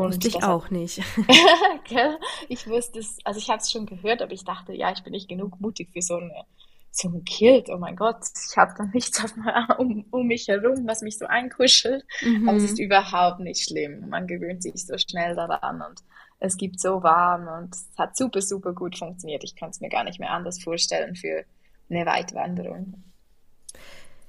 Und 0.00 0.10
wusste 0.10 0.28
ich 0.28 0.42
auch 0.42 0.70
nicht. 0.70 0.98
ich 2.48 2.66
wusste 2.68 2.98
es, 2.98 3.18
also 3.24 3.38
ich 3.38 3.48
habe 3.48 3.58
es 3.58 3.70
schon 3.70 3.86
gehört, 3.86 4.22
aber 4.22 4.32
ich 4.32 4.44
dachte, 4.44 4.72
ja, 4.72 4.92
ich 4.92 5.02
bin 5.02 5.12
nicht 5.12 5.28
genug 5.28 5.60
mutig 5.60 5.90
für 5.92 6.02
so, 6.02 6.16
eine, 6.16 6.44
so 6.90 7.08
ein 7.08 7.24
Kilt. 7.24 7.68
Oh 7.68 7.78
mein 7.78 7.96
Gott, 7.96 8.22
ich 8.50 8.56
habe 8.56 8.74
da 8.76 8.84
nichts 8.92 9.22
um, 9.78 10.04
um, 10.10 10.26
mich 10.26 10.48
herum, 10.48 10.86
was 10.86 11.02
mich 11.02 11.18
so 11.18 11.26
einkuschelt. 11.26 12.04
Mhm. 12.22 12.48
Aber 12.48 12.58
es 12.58 12.64
ist 12.64 12.78
überhaupt 12.78 13.40
nicht 13.40 13.62
schlimm. 13.62 14.08
Man 14.08 14.26
gewöhnt 14.26 14.62
sich 14.62 14.86
so 14.86 14.96
schnell 14.98 15.34
daran 15.34 15.82
und 15.82 16.02
es 16.38 16.56
gibt 16.56 16.80
so 16.80 17.02
warm 17.02 17.48
und 17.48 17.74
es 17.74 17.88
hat 17.98 18.16
super, 18.16 18.40
super 18.40 18.72
gut 18.72 18.98
funktioniert. 18.98 19.44
Ich 19.44 19.56
kann 19.56 19.70
es 19.70 19.80
mir 19.80 19.90
gar 19.90 20.04
nicht 20.04 20.18
mehr 20.18 20.30
anders 20.30 20.62
vorstellen 20.62 21.14
für 21.14 21.44
eine 21.90 22.06
Weitwanderung. 22.06 23.04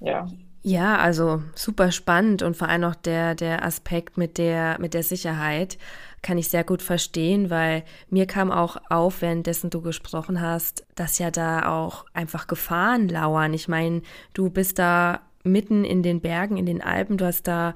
Ja. 0.02 0.28
Ja, 0.64 0.98
also 0.98 1.42
super 1.56 1.92
spannend 1.92 2.44
und 2.44 2.56
vor 2.56 2.70
allem 2.70 2.84
auch 2.84 2.96
der, 2.96 3.34
der 3.34 3.66
Aspekt 3.66 4.18
mit 4.18 4.38
der, 4.38 4.78
mit 4.80 4.94
der 4.94 5.02
Sicherheit 5.02 5.80
kann 6.22 6.38
ich 6.38 6.50
sehr 6.50 6.64
gut 6.64 6.84
verstehen, 6.84 7.50
weil 7.50 7.84
mir 8.12 8.28
kam 8.28 8.52
auch 8.52 8.78
auf, 8.92 9.24
währenddessen 9.24 9.72
du 9.72 9.82
gesprochen 9.82 10.40
hast, 10.40 10.86
dass 10.94 11.18
ja 11.18 11.32
da 11.32 11.68
auch 11.68 12.06
einfach 12.14 12.46
Gefahren 12.46 13.10
lauern. 13.10 13.56
Ich 13.56 13.68
meine, 13.68 14.04
du 14.36 14.52
bist 14.52 14.78
da 14.78 15.22
mitten 15.44 15.84
in 15.84 16.04
den 16.04 16.22
Bergen, 16.22 16.58
in 16.58 16.68
den 16.68 16.84
Alpen, 16.84 17.18
du 17.18 17.26
hast 17.26 17.48
da 17.48 17.74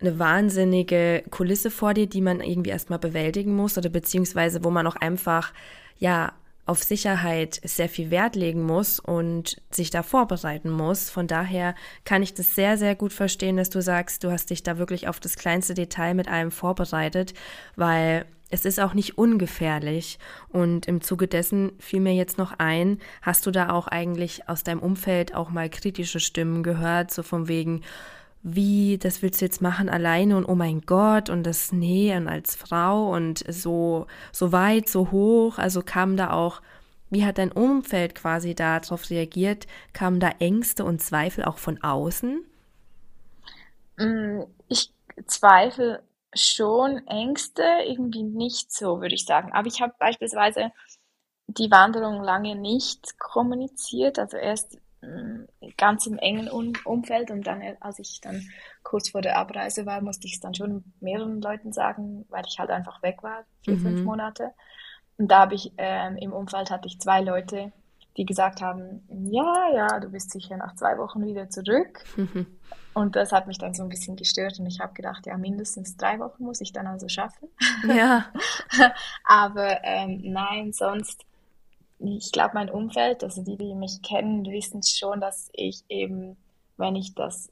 eine 0.00 0.18
wahnsinnige 0.18 1.24
Kulisse 1.30 1.70
vor 1.70 1.92
dir, 1.92 2.06
die 2.06 2.22
man 2.22 2.40
irgendwie 2.40 2.70
erstmal 2.70 2.98
bewältigen 2.98 3.54
muss 3.54 3.76
oder 3.76 3.90
beziehungsweise 3.90 4.64
wo 4.64 4.70
man 4.70 4.86
auch 4.86 4.96
einfach, 4.96 5.52
ja, 5.98 6.32
auf 6.64 6.82
Sicherheit 6.82 7.60
sehr 7.64 7.88
viel 7.88 8.10
Wert 8.10 8.36
legen 8.36 8.62
muss 8.62 9.00
und 9.00 9.60
sich 9.70 9.90
da 9.90 10.02
vorbereiten 10.02 10.70
muss. 10.70 11.10
Von 11.10 11.26
daher 11.26 11.74
kann 12.04 12.22
ich 12.22 12.34
das 12.34 12.54
sehr, 12.54 12.78
sehr 12.78 12.94
gut 12.94 13.12
verstehen, 13.12 13.56
dass 13.56 13.70
du 13.70 13.82
sagst, 13.82 14.22
du 14.22 14.30
hast 14.30 14.50
dich 14.50 14.62
da 14.62 14.78
wirklich 14.78 15.08
auf 15.08 15.18
das 15.18 15.36
kleinste 15.36 15.74
Detail 15.74 16.14
mit 16.14 16.28
allem 16.28 16.52
vorbereitet, 16.52 17.34
weil 17.74 18.26
es 18.50 18.64
ist 18.64 18.78
auch 18.78 18.94
nicht 18.94 19.18
ungefährlich. 19.18 20.18
Und 20.50 20.86
im 20.86 21.00
Zuge 21.00 21.26
dessen 21.26 21.72
fiel 21.78 22.00
mir 22.00 22.14
jetzt 22.14 22.38
noch 22.38 22.52
ein, 22.58 22.98
hast 23.22 23.46
du 23.46 23.50
da 23.50 23.70
auch 23.70 23.88
eigentlich 23.88 24.48
aus 24.48 24.62
deinem 24.62 24.80
Umfeld 24.80 25.34
auch 25.34 25.50
mal 25.50 25.68
kritische 25.68 26.20
Stimmen 26.20 26.62
gehört, 26.62 27.10
so 27.10 27.22
von 27.22 27.48
wegen, 27.48 27.82
wie, 28.42 28.98
das 28.98 29.22
willst 29.22 29.40
du 29.40 29.44
jetzt 29.44 29.62
machen 29.62 29.88
alleine 29.88 30.36
und 30.36 30.46
oh 30.46 30.54
mein 30.54 30.80
Gott 30.80 31.30
und 31.30 31.44
das 31.44 31.72
nee 31.72 32.14
und 32.16 32.28
als 32.28 32.56
Frau 32.56 33.12
und 33.12 33.44
so, 33.48 34.06
so 34.32 34.50
weit, 34.52 34.88
so 34.88 35.12
hoch. 35.12 35.58
Also 35.58 35.82
kam 35.82 36.16
da 36.16 36.32
auch, 36.32 36.60
wie 37.10 37.24
hat 37.24 37.38
dein 37.38 37.52
Umfeld 37.52 38.14
quasi 38.14 38.54
darauf 38.54 39.10
reagiert? 39.10 39.66
Kamen 39.92 40.18
da 40.18 40.30
Ängste 40.40 40.84
und 40.84 41.00
Zweifel 41.00 41.44
auch 41.44 41.58
von 41.58 41.82
außen? 41.82 42.44
Mm, 43.98 44.42
ich 44.68 44.92
zweifle 45.26 46.02
schon 46.34 47.06
Ängste, 47.06 47.62
irgendwie 47.86 48.22
nicht 48.24 48.72
so, 48.72 49.00
würde 49.00 49.14
ich 49.14 49.24
sagen. 49.24 49.52
Aber 49.52 49.68
ich 49.68 49.80
habe 49.80 49.94
beispielsweise 49.98 50.72
die 51.46 51.70
Wanderung 51.70 52.22
lange 52.22 52.56
nicht 52.56 53.18
kommuniziert. 53.18 54.18
Also 54.18 54.36
erst 54.36 54.78
ganz 55.76 56.06
im 56.06 56.18
engen 56.18 56.48
Umfeld 56.48 57.30
und 57.30 57.46
dann, 57.46 57.62
als 57.80 57.98
ich 57.98 58.20
dann 58.20 58.46
kurz 58.82 59.10
vor 59.10 59.20
der 59.20 59.38
Abreise 59.38 59.86
war, 59.86 60.00
musste 60.00 60.26
ich 60.26 60.34
es 60.34 60.40
dann 60.40 60.54
schon 60.54 60.84
mehreren 61.00 61.40
Leuten 61.40 61.72
sagen, 61.72 62.24
weil 62.28 62.44
ich 62.46 62.58
halt 62.58 62.70
einfach 62.70 63.02
weg 63.02 63.22
war, 63.22 63.44
vier, 63.64 63.74
mhm. 63.74 63.80
fünf 63.80 64.02
Monate. 64.02 64.50
Und 65.18 65.28
da 65.30 65.40
habe 65.40 65.54
ich, 65.54 65.72
ähm, 65.78 66.16
im 66.16 66.32
Umfeld 66.32 66.70
hatte 66.70 66.88
ich 66.88 67.00
zwei 67.00 67.20
Leute, 67.20 67.72
die 68.16 68.24
gesagt 68.24 68.60
haben, 68.60 69.06
ja, 69.30 69.68
ja, 69.74 70.00
du 70.00 70.10
bist 70.10 70.30
sicher 70.30 70.56
nach 70.56 70.74
zwei 70.74 70.98
Wochen 70.98 71.24
wieder 71.24 71.48
zurück. 71.48 72.04
Mhm. 72.16 72.46
Und 72.94 73.16
das 73.16 73.32
hat 73.32 73.46
mich 73.46 73.58
dann 73.58 73.72
so 73.72 73.82
ein 73.82 73.88
bisschen 73.88 74.16
gestört 74.16 74.58
und 74.58 74.66
ich 74.66 74.80
habe 74.80 74.92
gedacht, 74.92 75.26
ja, 75.26 75.38
mindestens 75.38 75.96
drei 75.96 76.18
Wochen 76.18 76.44
muss 76.44 76.60
ich 76.60 76.72
dann 76.72 76.86
also 76.86 77.08
schaffen. 77.08 77.48
Ja. 77.86 78.26
Aber 79.24 79.82
ähm, 79.82 80.20
nein, 80.24 80.72
sonst 80.72 81.24
ich 82.04 82.32
glaube, 82.32 82.52
mein 82.54 82.70
Umfeld, 82.70 83.22
also 83.22 83.42
die, 83.42 83.56
die 83.56 83.74
mich 83.74 84.02
kennen, 84.02 84.44
wissen 84.44 84.82
schon, 84.82 85.20
dass 85.20 85.50
ich 85.52 85.84
eben, 85.88 86.36
wenn 86.76 86.96
ich 86.96 87.14
das 87.14 87.50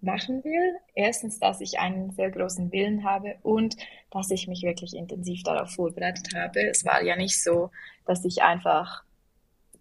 machen 0.00 0.44
will, 0.44 0.76
erstens, 0.94 1.40
dass 1.40 1.60
ich 1.60 1.78
einen 1.78 2.12
sehr 2.12 2.30
großen 2.30 2.70
Willen 2.72 3.04
habe 3.04 3.36
und 3.42 3.76
dass 4.10 4.30
ich 4.30 4.46
mich 4.46 4.62
wirklich 4.62 4.94
intensiv 4.94 5.42
darauf 5.42 5.70
vorbereitet 5.70 6.28
habe. 6.34 6.60
Es 6.68 6.84
war 6.84 7.02
ja 7.02 7.16
nicht 7.16 7.42
so, 7.42 7.70
dass 8.06 8.24
ich 8.24 8.42
einfach 8.42 9.02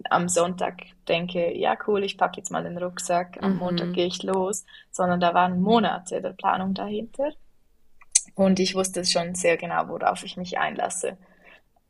am 0.10 0.30
Sonntag 0.30 0.82
denke, 1.08 1.56
ja 1.56 1.78
cool, 1.88 2.04
ich 2.04 2.18
packe 2.18 2.38
jetzt 2.38 2.52
mal 2.52 2.64
den 2.64 2.78
Rucksack, 2.78 3.38
am 3.42 3.54
mhm. 3.54 3.60
Montag 3.60 3.94
gehe 3.94 4.08
ich 4.08 4.24
los, 4.24 4.66
sondern 4.92 5.20
da 5.20 5.34
waren 5.34 5.62
Monate 5.62 6.22
der 6.22 6.34
Planung 6.34 6.74
dahinter. 6.74 7.34
Und 8.36 8.60
ich 8.60 8.76
wusste 8.76 9.04
schon 9.06 9.36
sehr 9.36 9.58
genau, 9.58 9.88
worauf 9.90 10.24
ich 10.24 10.38
mich 10.38 10.58
einlasse. 10.58 11.18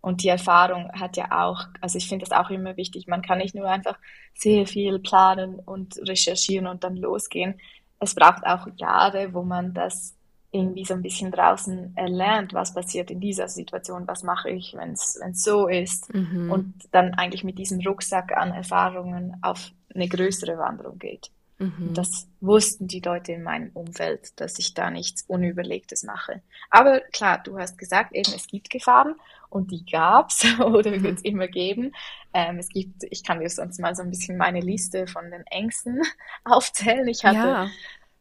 Und 0.02 0.24
die 0.24 0.30
Erfahrung 0.30 0.92
hat 0.94 1.18
ja 1.18 1.44
auch, 1.44 1.68
also 1.82 1.98
ich 1.98 2.08
finde 2.08 2.26
das 2.26 2.38
auch 2.38 2.50
immer 2.50 2.78
wichtig, 2.78 3.08
man 3.08 3.22
kann 3.22 3.40
nicht 3.40 3.56
nur 3.56 3.68
einfach 3.68 3.98
sehr 4.34 4.66
viel 4.66 5.00
planen 5.00 5.60
und 5.60 5.98
recherchieren 6.08 6.68
und 6.68 6.84
dann 6.84 6.96
losgehen. 6.96 7.60
Es 8.00 8.16
braucht 8.16 8.46
auch 8.46 8.68
Jahre, 8.78 9.34
wo 9.34 9.44
man 9.44 9.74
das 9.74 10.16
irgendwie 10.52 10.86
so 10.86 10.94
ein 10.94 11.02
bisschen 11.02 11.32
draußen 11.32 11.96
erlernt, 11.96 12.54
was 12.54 12.74
passiert 12.74 13.12
in 13.12 13.20
dieser 13.20 13.48
Situation, 13.50 14.08
was 14.08 14.24
mache 14.24 14.50
ich, 14.50 14.74
wenn 14.76 14.94
es 14.94 15.20
so 15.34 15.68
ist 15.68 16.12
mhm. 16.14 16.52
und 16.52 16.74
dann 16.92 17.14
eigentlich 17.14 17.44
mit 17.44 17.60
diesem 17.60 17.80
Rucksack 17.82 18.36
an 18.36 18.52
Erfahrungen 18.52 19.38
auf 19.42 19.72
eine 19.94 20.08
größere 20.08 20.58
Wanderung 20.58 20.98
geht. 20.98 21.30
Mhm. 21.60 21.94
Das 21.94 22.28
wussten 22.40 22.88
die 22.88 23.02
Leute 23.02 23.34
in 23.34 23.44
meinem 23.44 23.70
Umfeld, 23.74 24.40
dass 24.40 24.58
ich 24.58 24.74
da 24.74 24.90
nichts 24.90 25.24
Unüberlegtes 25.28 26.04
mache. 26.04 26.42
Aber 26.72 27.02
klar, 27.12 27.42
du 27.44 27.60
hast 27.60 27.78
gesagt, 27.78 28.14
eben 28.14 28.34
es 28.34 28.48
gibt 28.48 28.70
Gefahren 28.70 29.16
und 29.50 29.72
die 29.72 29.86
gab's 29.86 30.46
oder 30.60 31.02
wird 31.02 31.18
es 31.18 31.24
immer 31.24 31.48
geben. 31.48 31.94
Ähm, 32.34 32.60
es 32.60 32.70
gibt, 32.70 33.04
ich 33.10 33.24
kann 33.24 33.40
dir 33.40 33.50
sonst 33.50 33.80
mal 33.80 33.96
so 33.96 34.04
ein 34.04 34.10
bisschen 34.10 34.38
meine 34.38 34.62
Liste 34.62 35.08
von 35.08 35.30
den 35.32 35.46
Ängsten 35.48 36.02
aufzählen. 36.44 37.08
Ich 37.08 37.26
hatte 37.26 37.38
ja. 37.38 37.68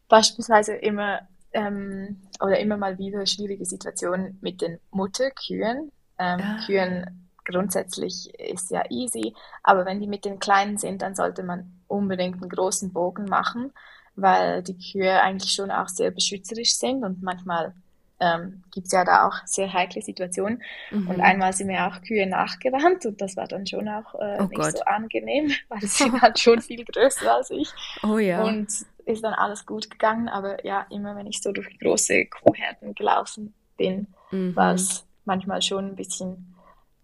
beispielsweise 0.09 0.75
immer 0.75 1.21
ähm, 1.53 2.23
oder 2.41 2.59
immer 2.59 2.77
mal 2.77 2.99
wieder 2.99 3.25
schwierige 3.27 3.65
Situationen 3.65 4.39
mit 4.41 4.61
den 4.61 4.79
Mutterkühen. 4.91 5.93
Ähm, 6.19 6.39
ja. 6.39 6.59
Kühen 6.67 7.29
grundsätzlich 7.45 8.35
ist 8.39 8.71
ja 8.71 8.83
easy, 8.91 9.35
aber 9.63 9.87
wenn 9.87 10.01
die 10.01 10.07
mit 10.07 10.25
den 10.25 10.39
Kleinen 10.39 10.77
sind, 10.77 11.03
dann 11.03 11.15
sollte 11.15 11.43
man 11.43 11.81
unbedingt 11.87 12.43
einen 12.43 12.51
großen 12.51 12.93
Bogen 12.93 13.25
machen, 13.25 13.73
weil 14.17 14.63
die 14.63 14.77
Kühe 14.79 15.23
eigentlich 15.23 15.53
schon 15.53 15.71
auch 15.71 15.89
sehr 15.89 16.11
beschützerisch 16.11 16.75
sind 16.75 17.05
und 17.05 17.23
manchmal 17.23 17.75
ähm, 18.21 18.65
gibt 18.73 18.87
es 18.87 18.93
ja 18.93 19.05
da 19.05 19.27
auch 19.27 19.35
sehr 19.47 19.73
heikle 19.73 20.03
Situationen. 20.03 20.63
Mhm. 20.91 21.09
Und 21.09 21.21
einmal 21.21 21.53
sind 21.53 21.69
mir 21.69 21.87
auch 21.87 22.01
Kühe 22.03 22.27
nachgerannt 22.27 23.07
und 23.07 23.21
das 23.21 23.37
war 23.37 23.47
dann 23.47 23.67
schon 23.67 23.89
auch 23.89 24.15
äh, 24.15 24.39
oh 24.41 24.45
nicht 24.45 24.57
Gott. 24.57 24.79
so 24.79 24.85
angenehm, 24.85 25.51
weil 25.69 25.83
sie 25.83 26.11
halt 26.21 26.39
schon 26.39 26.61
viel 26.61 26.85
größer 26.85 27.35
als 27.35 27.51
ich. 27.51 27.71
Oh 28.03 28.19
ja. 28.19 28.43
Und 28.43 28.69
ist 29.05 29.25
dann 29.25 29.35
alles 29.35 29.65
gut 29.65 29.91
gegangen, 29.91 30.29
aber 30.29 30.65
ja, 30.65 30.87
immer 30.91 31.17
wenn 31.17 31.27
ich 31.27 31.41
so 31.41 31.53
durch 31.53 31.79
große 31.79 32.27
Kuhherden 32.27 32.95
gelaufen 32.95 33.55
bin, 33.77 34.07
mhm. 34.31 34.55
war 34.55 34.75
es 34.75 35.07
manchmal 35.25 35.63
schon 35.63 35.87
ein 35.87 35.97
bisschen 35.97 36.55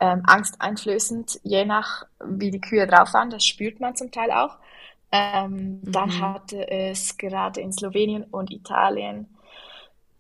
ähm, 0.01 0.23
angsteinflößend, 0.27 1.41
je 1.45 1.65
nach 1.65 2.05
wie 2.23 2.51
die 2.51 2.61
Kühe 2.61 2.87
drauf 2.87 3.15
waren. 3.15 3.31
Das 3.31 3.45
spürt 3.45 3.81
man 3.81 3.97
zum 3.97 4.11
Teil 4.11 4.33
auch. 4.33 4.59
Ähm, 5.13 5.81
mhm. 5.83 5.93
Dann 5.93 6.21
hatte 6.21 6.69
es 6.69 7.17
gerade 7.17 7.61
in 7.61 7.73
Slowenien 7.73 8.25
und 8.25 8.51
Italien 8.51 9.29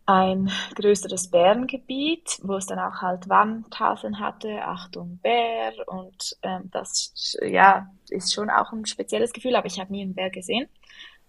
ein 0.07 0.51
größeres 0.75 1.31
Bärengebiet, 1.31 2.39
wo 2.43 2.57
es 2.57 2.67
dann 2.67 2.79
auch 2.79 3.01
halt 3.01 3.29
Warntafeln 3.29 4.21
hatte, 4.21 4.63
Achtung 4.63 5.19
Bär 5.23 5.73
und 5.87 6.37
ähm, 6.43 6.71
das 6.71 7.37
ja 7.43 7.89
ist 8.11 8.35
schon 8.35 8.51
auch 8.51 8.73
ein 8.73 8.85
spezielles 8.85 9.33
Gefühl, 9.33 9.57
aber 9.57 9.67
ich 9.67 9.81
habe 9.81 9.93
nie 9.93 10.03
einen 10.03 10.15
Bär 10.15 10.31
gesehen. 10.31 10.69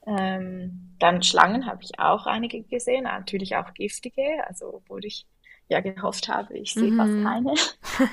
Ähm, 0.05 0.95
dann 0.99 1.23
Schlangen 1.23 1.65
habe 1.65 1.84
ich 1.84 1.99
auch 1.99 2.26
einige 2.28 2.63
gesehen, 2.63 3.03
natürlich 3.03 3.55
auch 3.55 3.73
giftige, 3.73 4.45
also 4.45 4.76
obwohl 4.76 5.05
ich 5.05 5.26
ja 5.69 5.80
gehofft 5.80 6.28
habe, 6.28 6.57
ich 6.57 6.73
sehe 6.73 6.91
mhm. 6.91 6.97
fast 6.97 7.23
keine, 7.23 7.53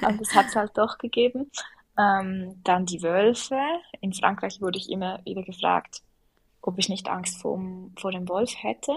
aber 0.07 0.17
das 0.19 0.35
hat 0.35 0.47
es 0.47 0.57
halt 0.57 0.79
doch 0.79 0.97
gegeben. 0.99 1.51
Ähm, 1.99 2.61
dann 2.65 2.87
die 2.87 3.03
Wölfe. 3.03 3.61
In 4.01 4.15
Frankreich 4.15 4.63
wurde 4.63 4.79
ich 4.79 4.89
immer 4.91 5.21
wieder 5.25 5.43
gefragt, 5.43 6.03
ob 6.63 6.79
ich 6.79 6.89
nicht 6.89 7.09
Angst 7.09 7.43
vor, 7.43 7.61
vor 7.99 8.13
dem 8.13 8.29
Wolf 8.29 8.51
hätte. 8.57 8.93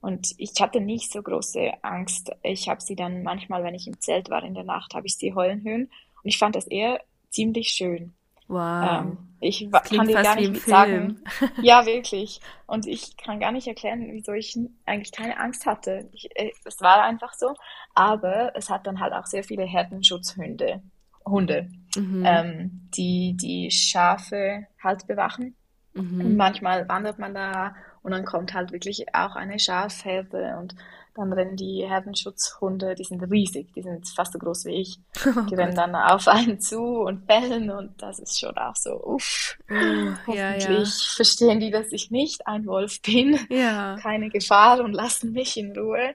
Und 0.00 0.34
ich 0.38 0.52
hatte 0.60 0.80
nicht 0.80 1.12
so 1.12 1.22
große 1.22 1.72
Angst. 1.82 2.30
Ich 2.42 2.68
habe 2.68 2.80
sie 2.80 2.96
dann 2.96 3.22
manchmal, 3.22 3.64
wenn 3.64 3.74
ich 3.74 3.86
im 3.86 4.00
Zelt 4.00 4.30
war 4.30 4.44
in 4.44 4.54
der 4.54 4.64
Nacht, 4.64 4.94
habe 4.94 5.06
ich 5.06 5.16
sie 5.16 5.34
heulen 5.34 5.64
hören. 5.64 5.90
Und 6.22 6.28
ich 6.28 6.38
fand 6.38 6.54
das 6.54 6.66
eher 6.66 7.00
ziemlich 7.30 7.68
schön. 7.68 8.14
Wow. 8.48 9.00
Ähm, 9.00 9.18
ich 9.40 9.68
kann 9.70 10.06
dir 10.06 10.22
gar 10.22 10.36
nicht 10.36 10.62
sagen. 10.62 11.20
Ja, 11.60 11.84
wirklich. 11.86 12.40
Und 12.66 12.86
ich 12.86 13.16
kann 13.16 13.40
gar 13.40 13.52
nicht 13.52 13.66
erklären, 13.66 14.06
wieso 14.12 14.32
ich 14.32 14.56
eigentlich 14.84 15.12
keine 15.12 15.38
Angst 15.38 15.66
hatte. 15.66 16.08
Ich, 16.12 16.28
äh, 16.36 16.52
es 16.64 16.80
war 16.80 17.02
einfach 17.02 17.34
so. 17.34 17.54
Aber 17.94 18.52
es 18.54 18.70
hat 18.70 18.86
dann 18.86 19.00
halt 19.00 19.12
auch 19.12 19.26
sehr 19.26 19.42
viele 19.42 19.64
Herdenschutzhunde, 19.64 20.82
Hunde, 21.24 21.68
mhm. 21.96 22.22
ähm, 22.24 22.88
die 22.96 23.36
die 23.36 23.70
Schafe 23.70 24.66
halt 24.82 25.06
bewachen. 25.06 25.56
Mhm. 25.94 26.20
Und 26.20 26.36
manchmal 26.36 26.88
wandert 26.88 27.18
man 27.18 27.34
da 27.34 27.74
und 28.06 28.12
dann 28.12 28.24
kommt 28.24 28.54
halt 28.54 28.70
wirklich 28.70 29.12
auch 29.16 29.34
eine 29.34 29.58
Schafherde 29.58 30.58
und 30.60 30.76
dann 31.16 31.32
rennen 31.32 31.56
die 31.56 31.84
Herdenschutzhunde, 31.88 32.94
die 32.94 33.02
sind 33.02 33.20
riesig, 33.20 33.72
die 33.72 33.82
sind 33.82 34.08
fast 34.08 34.32
so 34.32 34.38
groß 34.38 34.66
wie 34.66 34.80
ich. 34.80 35.00
Oh 35.26 35.40
die 35.40 35.56
rennen 35.56 35.74
dann 35.74 35.96
auf 35.96 36.28
einen 36.28 36.60
zu 36.60 37.00
und 37.00 37.26
bellen 37.26 37.68
und 37.68 38.00
das 38.00 38.20
ist 38.20 38.38
schon 38.38 38.56
auch 38.56 38.76
so, 38.76 38.92
uff. 39.02 39.58
Hoffentlich 39.68 40.36
ja, 40.36 40.56
ja. 40.56 40.84
verstehen 41.16 41.58
die, 41.58 41.72
dass 41.72 41.90
ich 41.90 42.12
nicht 42.12 42.46
ein 42.46 42.64
Wolf 42.66 43.02
bin. 43.02 43.40
Ja. 43.50 43.96
Keine 44.00 44.30
Gefahr 44.30 44.80
und 44.84 44.92
lassen 44.92 45.32
mich 45.32 45.56
in 45.56 45.76
Ruhe. 45.76 46.14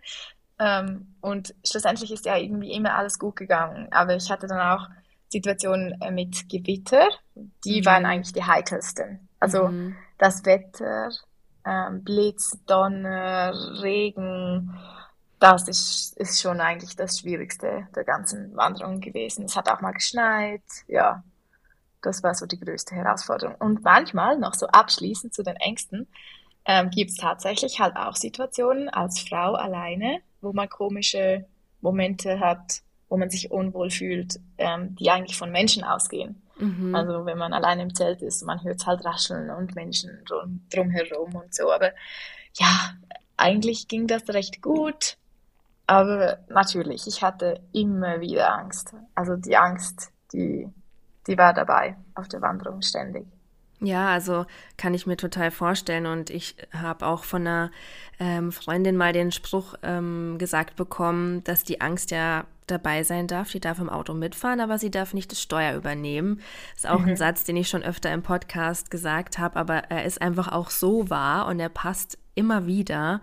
Ähm, 0.59 1.15
und 1.19 1.53
schlussendlich 1.65 2.13
ist 2.13 2.25
ja 2.25 2.37
irgendwie 2.37 2.71
immer 2.71 2.95
alles 2.95 3.19
gut 3.19 3.35
gegangen. 3.35 3.89
Aber 3.91 4.15
ich 4.15 4.31
hatte 4.31 4.47
dann 4.47 4.61
auch 4.61 4.87
Situationen 5.27 5.99
äh, 6.01 6.09
mit 6.11 6.47
Gewitter, 6.47 7.09
die 7.65 7.81
mhm. 7.81 7.85
waren 7.85 8.05
eigentlich 8.05 8.31
die 8.31 8.45
heikelsten. 8.45 9.27
Also 9.41 9.67
mhm. 9.67 9.97
das 10.17 10.45
Wetter, 10.45 11.11
ähm, 11.65 12.03
Blitz, 12.03 12.57
Donner, 12.65 13.53
Regen, 13.81 14.77
das 15.39 15.67
ist, 15.67 16.17
ist 16.17 16.41
schon 16.41 16.61
eigentlich 16.61 16.95
das 16.95 17.19
Schwierigste 17.19 17.87
der 17.95 18.03
ganzen 18.03 18.55
Wanderung 18.55 19.01
gewesen. 19.01 19.45
Es 19.45 19.55
hat 19.55 19.69
auch 19.69 19.81
mal 19.81 19.91
geschneit, 19.91 20.61
ja, 20.87 21.23
das 22.01 22.23
war 22.23 22.33
so 22.35 22.45
die 22.45 22.59
größte 22.59 22.95
Herausforderung. 22.95 23.55
Und 23.55 23.83
manchmal, 23.83 24.37
noch 24.37 24.53
so 24.53 24.67
abschließend 24.67 25.33
zu 25.33 25.43
den 25.43 25.55
Ängsten, 25.55 26.07
ähm, 26.65 26.89
gibt 26.89 27.11
es 27.11 27.17
tatsächlich 27.17 27.79
halt 27.79 27.95
auch 27.95 28.15
Situationen 28.15 28.89
als 28.89 29.19
Frau 29.19 29.53
alleine, 29.53 30.19
wo 30.41 30.53
man 30.53 30.69
komische 30.69 31.45
Momente 31.81 32.39
hat, 32.39 32.81
wo 33.09 33.17
man 33.17 33.29
sich 33.29 33.51
unwohl 33.51 33.89
fühlt, 33.89 34.39
ähm, 34.57 34.95
die 34.95 35.09
eigentlich 35.09 35.37
von 35.37 35.51
Menschen 35.51 35.83
ausgehen. 35.83 36.41
Mhm. 36.61 36.93
Also 36.95 37.25
wenn 37.25 37.37
man 37.37 37.53
allein 37.53 37.79
im 37.79 37.93
Zelt 37.93 38.21
ist, 38.21 38.43
man 38.43 38.63
hört 38.63 38.85
halt 38.85 39.03
rascheln 39.03 39.49
und 39.49 39.75
Menschen 39.75 40.23
drumherum 40.69 41.35
und 41.35 41.53
so. 41.53 41.71
Aber 41.71 41.91
ja, 42.53 42.93
eigentlich 43.35 43.87
ging 43.87 44.07
das 44.07 44.29
recht 44.29 44.61
gut. 44.61 45.17
Aber 45.87 46.37
natürlich, 46.47 47.07
ich 47.07 47.21
hatte 47.21 47.59
immer 47.73 48.21
wieder 48.21 48.53
Angst. 48.53 48.93
Also 49.15 49.35
die 49.35 49.57
Angst, 49.57 50.11
die, 50.31 50.69
die 51.27 51.37
war 51.37 51.53
dabei 51.53 51.97
auf 52.15 52.27
der 52.27 52.41
Wanderung 52.41 52.81
ständig. 52.81 53.25
Ja, 53.81 54.09
also 54.09 54.45
kann 54.77 54.93
ich 54.93 55.07
mir 55.07 55.17
total 55.17 55.49
vorstellen. 55.49 56.05
Und 56.05 56.29
ich 56.29 56.55
habe 56.71 57.07
auch 57.07 57.23
von 57.23 57.41
einer 57.41 57.71
ähm, 58.19 58.51
Freundin 58.51 58.95
mal 58.95 59.11
den 59.11 59.31
Spruch 59.31 59.73
ähm, 59.81 60.37
gesagt 60.37 60.75
bekommen, 60.75 61.43
dass 61.43 61.63
die 61.63 61.81
Angst 61.81 62.11
ja 62.11 62.45
dabei 62.67 63.03
sein 63.03 63.27
darf. 63.27 63.51
Die 63.51 63.59
darf 63.59 63.79
im 63.79 63.89
Auto 63.89 64.13
mitfahren, 64.13 64.59
aber 64.59 64.77
sie 64.77 64.91
darf 64.91 65.13
nicht 65.13 65.31
das 65.31 65.41
Steuer 65.41 65.75
übernehmen. 65.75 66.41
Ist 66.75 66.87
auch 66.87 66.99
mhm. 66.99 67.09
ein 67.09 67.15
Satz, 67.17 67.43
den 67.43 67.57
ich 67.57 67.69
schon 67.69 67.83
öfter 67.83 68.11
im 68.13 68.23
Podcast 68.23 68.91
gesagt 68.91 69.39
habe, 69.39 69.57
aber 69.57 69.75
er 69.89 70.05
ist 70.05 70.21
einfach 70.21 70.51
auch 70.51 70.69
so 70.69 71.09
wahr 71.09 71.47
und 71.47 71.59
er 71.59 71.69
passt 71.69 72.17
immer 72.35 72.65
wieder. 72.65 73.21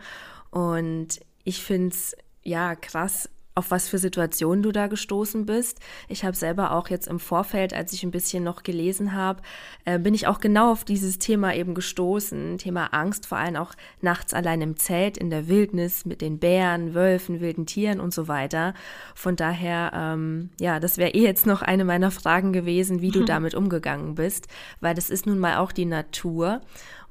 Und 0.50 1.20
ich 1.44 1.62
finde 1.62 1.94
es 1.94 2.16
ja 2.42 2.74
krass, 2.74 3.28
auf 3.58 3.72
was 3.72 3.88
für 3.88 3.98
Situationen 3.98 4.62
du 4.62 4.70
da 4.70 4.86
gestoßen 4.86 5.44
bist. 5.44 5.80
Ich 6.08 6.24
habe 6.24 6.36
selber 6.36 6.72
auch 6.72 6.88
jetzt 6.88 7.08
im 7.08 7.18
Vorfeld, 7.18 7.74
als 7.74 7.92
ich 7.92 8.04
ein 8.04 8.12
bisschen 8.12 8.44
noch 8.44 8.62
gelesen 8.62 9.12
habe, 9.12 9.42
äh, 9.84 9.98
bin 9.98 10.14
ich 10.14 10.28
auch 10.28 10.38
genau 10.38 10.70
auf 10.70 10.84
dieses 10.84 11.18
Thema 11.18 11.54
eben 11.54 11.74
gestoßen. 11.74 12.58
Thema 12.58 12.94
Angst, 12.94 13.26
vor 13.26 13.38
allem 13.38 13.56
auch 13.56 13.72
nachts 14.00 14.32
allein 14.32 14.62
im 14.62 14.76
Zelt, 14.76 15.18
in 15.18 15.28
der 15.28 15.48
Wildnis 15.48 16.04
mit 16.04 16.20
den 16.20 16.38
Bären, 16.38 16.94
Wölfen, 16.94 17.40
wilden 17.40 17.66
Tieren 17.66 17.98
und 18.00 18.14
so 18.14 18.28
weiter. 18.28 18.74
Von 19.14 19.34
daher, 19.34 19.90
ähm, 19.92 20.50
ja, 20.60 20.78
das 20.78 20.96
wäre 20.96 21.10
eh 21.10 21.22
jetzt 21.22 21.46
noch 21.46 21.62
eine 21.62 21.84
meiner 21.84 22.12
Fragen 22.12 22.52
gewesen, 22.52 23.02
wie 23.02 23.10
du 23.10 23.24
damit 23.24 23.54
umgegangen 23.54 24.14
bist, 24.14 24.46
weil 24.80 24.94
das 24.94 25.10
ist 25.10 25.26
nun 25.26 25.40
mal 25.40 25.56
auch 25.56 25.72
die 25.72 25.84
Natur. 25.84 26.60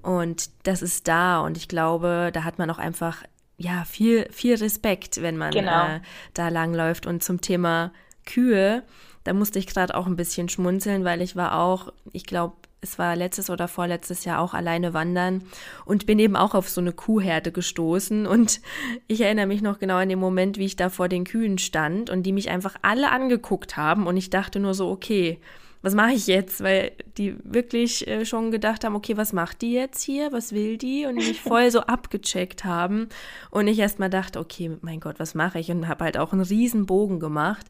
Und 0.01 0.49
das 0.63 0.81
ist 0.81 1.09
da 1.09 1.41
und 1.41 1.57
ich 1.57 1.67
glaube, 1.67 2.29
da 2.31 2.45
hat 2.45 2.59
man 2.59 2.69
auch 2.69 2.77
einfach 2.77 3.23
ja, 3.57 3.83
viel, 3.85 4.27
viel 4.31 4.55
Respekt, 4.55 5.21
wenn 5.21 5.37
man 5.37 5.51
genau. 5.51 5.87
äh, 5.87 5.99
da 6.33 6.49
langläuft. 6.49 7.07
Und 7.07 7.23
zum 7.23 7.41
Thema 7.41 7.91
Kühe, 8.25 8.83
da 9.23 9.33
musste 9.33 9.59
ich 9.59 9.67
gerade 9.67 9.95
auch 9.95 10.05
ein 10.05 10.15
bisschen 10.15 10.47
schmunzeln, 10.47 11.03
weil 11.03 11.21
ich 11.21 11.35
war 11.35 11.59
auch, 11.59 11.91
ich 12.13 12.25
glaube, 12.25 12.55
es 12.81 12.99
war 12.99 13.15
letztes 13.15 13.49
oder 13.49 13.67
vorletztes 13.67 14.23
Jahr 14.23 14.39
auch 14.39 14.53
alleine 14.53 14.93
wandern 14.93 15.43
und 15.85 16.05
bin 16.05 16.19
eben 16.19 16.35
auch 16.35 16.53
auf 16.53 16.69
so 16.69 16.79
eine 16.79 16.93
Kuhherde 16.93 17.51
gestoßen. 17.51 18.27
Und 18.27 18.61
ich 19.07 19.21
erinnere 19.21 19.47
mich 19.47 19.63
noch 19.63 19.79
genau 19.79 19.95
an 19.95 20.09
den 20.09 20.19
Moment, 20.19 20.59
wie 20.59 20.65
ich 20.65 20.75
da 20.75 20.89
vor 20.89 21.09
den 21.09 21.23
Kühen 21.23 21.57
stand 21.57 22.11
und 22.11 22.23
die 22.23 22.31
mich 22.31 22.49
einfach 22.51 22.75
alle 22.83 23.11
angeguckt 23.11 23.77
haben. 23.77 24.05
Und 24.05 24.15
ich 24.17 24.29
dachte 24.29 24.59
nur 24.59 24.75
so, 24.75 24.89
okay, 24.89 25.39
was 25.81 25.95
mache 25.95 26.13
ich 26.13 26.27
jetzt? 26.27 26.61
Weil 26.61 26.91
die 27.17 27.35
wirklich 27.43 28.07
äh, 28.07 28.25
schon 28.25 28.51
gedacht 28.51 28.83
haben, 28.83 28.95
okay, 28.95 29.17
was 29.17 29.33
macht 29.33 29.61
die 29.61 29.73
jetzt 29.73 30.01
hier? 30.03 30.31
Was 30.31 30.51
will 30.51 30.77
die? 30.77 31.05
Und 31.05 31.15
mich 31.15 31.41
voll 31.41 31.71
so 31.71 31.81
abgecheckt 31.81 32.65
haben. 32.65 33.09
Und 33.51 33.67
ich 33.67 33.79
erst 33.79 33.99
mal 33.99 34.09
dachte, 34.09 34.39
okay, 34.39 34.71
mein 34.81 34.99
Gott, 34.99 35.19
was 35.19 35.35
mache 35.35 35.59
ich? 35.59 35.71
Und 35.71 35.87
habe 35.87 36.03
halt 36.03 36.17
auch 36.17 36.33
einen 36.33 36.41
riesen 36.41 36.85
Bogen 36.85 37.19
gemacht. 37.19 37.65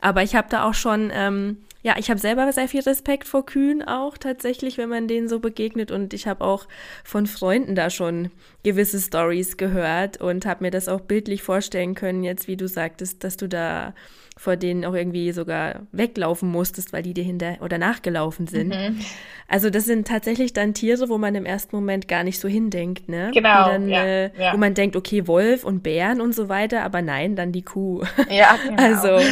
Aber 0.00 0.22
ich 0.22 0.34
habe 0.34 0.48
da 0.50 0.64
auch 0.68 0.74
schon, 0.74 1.10
ähm, 1.12 1.58
ja, 1.86 1.94
ich 1.98 2.10
habe 2.10 2.18
selber 2.18 2.52
sehr 2.52 2.66
viel 2.66 2.80
Respekt 2.80 3.28
vor 3.28 3.46
Kühen 3.46 3.80
auch 3.80 4.18
tatsächlich, 4.18 4.76
wenn 4.76 4.88
man 4.88 5.06
denen 5.06 5.28
so 5.28 5.38
begegnet. 5.38 5.92
Und 5.92 6.14
ich 6.14 6.26
habe 6.26 6.44
auch 6.44 6.66
von 7.04 7.28
Freunden 7.28 7.76
da 7.76 7.90
schon 7.90 8.32
gewisse 8.64 8.98
Stories 8.98 9.56
gehört 9.56 10.20
und 10.20 10.46
habe 10.46 10.64
mir 10.64 10.72
das 10.72 10.88
auch 10.88 11.00
bildlich 11.00 11.44
vorstellen 11.44 11.94
können, 11.94 12.24
jetzt 12.24 12.48
wie 12.48 12.56
du 12.56 12.66
sagtest, 12.66 13.22
dass 13.22 13.36
du 13.36 13.48
da 13.48 13.94
vor 14.36 14.56
denen 14.56 14.84
auch 14.84 14.94
irgendwie 14.94 15.30
sogar 15.30 15.86
weglaufen 15.92 16.50
musstest, 16.50 16.92
weil 16.92 17.04
die 17.04 17.14
dir 17.14 17.22
hinter 17.22 17.58
oder 17.60 17.78
nachgelaufen 17.78 18.48
sind. 18.48 18.70
Mhm. 18.70 18.98
Also 19.46 19.70
das 19.70 19.84
sind 19.84 20.08
tatsächlich 20.08 20.52
dann 20.52 20.74
Tiere, 20.74 21.08
wo 21.08 21.18
man 21.18 21.36
im 21.36 21.46
ersten 21.46 21.76
Moment 21.76 22.08
gar 22.08 22.24
nicht 22.24 22.40
so 22.40 22.48
hindenkt, 22.48 23.08
ne? 23.08 23.30
Genau. 23.32 23.66
Dann, 23.68 23.88
ja, 23.88 24.04
äh, 24.04 24.30
ja. 24.36 24.52
Wo 24.52 24.56
man 24.56 24.74
denkt, 24.74 24.96
okay, 24.96 25.28
Wolf 25.28 25.62
und 25.62 25.84
Bären 25.84 26.20
und 26.20 26.34
so 26.34 26.48
weiter, 26.48 26.82
aber 26.82 27.00
nein, 27.00 27.36
dann 27.36 27.52
die 27.52 27.62
Kuh. 27.62 28.02
Ja, 28.28 28.58
genau. 28.68 28.82
Also 28.82 29.24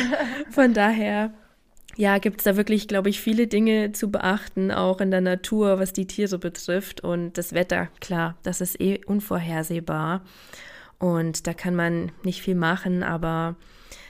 von 0.51 0.73
daher. 0.73 1.33
Ja, 1.97 2.19
gibt 2.19 2.41
es 2.41 2.45
da 2.45 2.57
wirklich, 2.57 2.89
glaube 2.89 3.09
ich, 3.09 3.21
viele 3.21 3.47
Dinge 3.47 3.93
zu 3.93 4.11
beachten, 4.11 4.71
auch 4.71 5.01
in 5.01 5.11
der 5.11 5.21
Natur, 5.21 5.79
was 5.79 5.93
die 5.93 6.07
Tiere 6.07 6.39
betrifft. 6.39 7.03
Und 7.03 7.39
das 7.39 7.53
Wetter, 7.53 7.89
klar, 8.01 8.37
das 8.43 8.61
ist 8.61 8.81
eh 8.81 9.01
unvorhersehbar. 9.05 10.23
Und 10.99 11.47
da 11.47 11.55
kann 11.55 11.75
man 11.75 12.13
nicht 12.23 12.41
viel 12.41 12.55
machen, 12.55 13.03
aber 13.03 13.57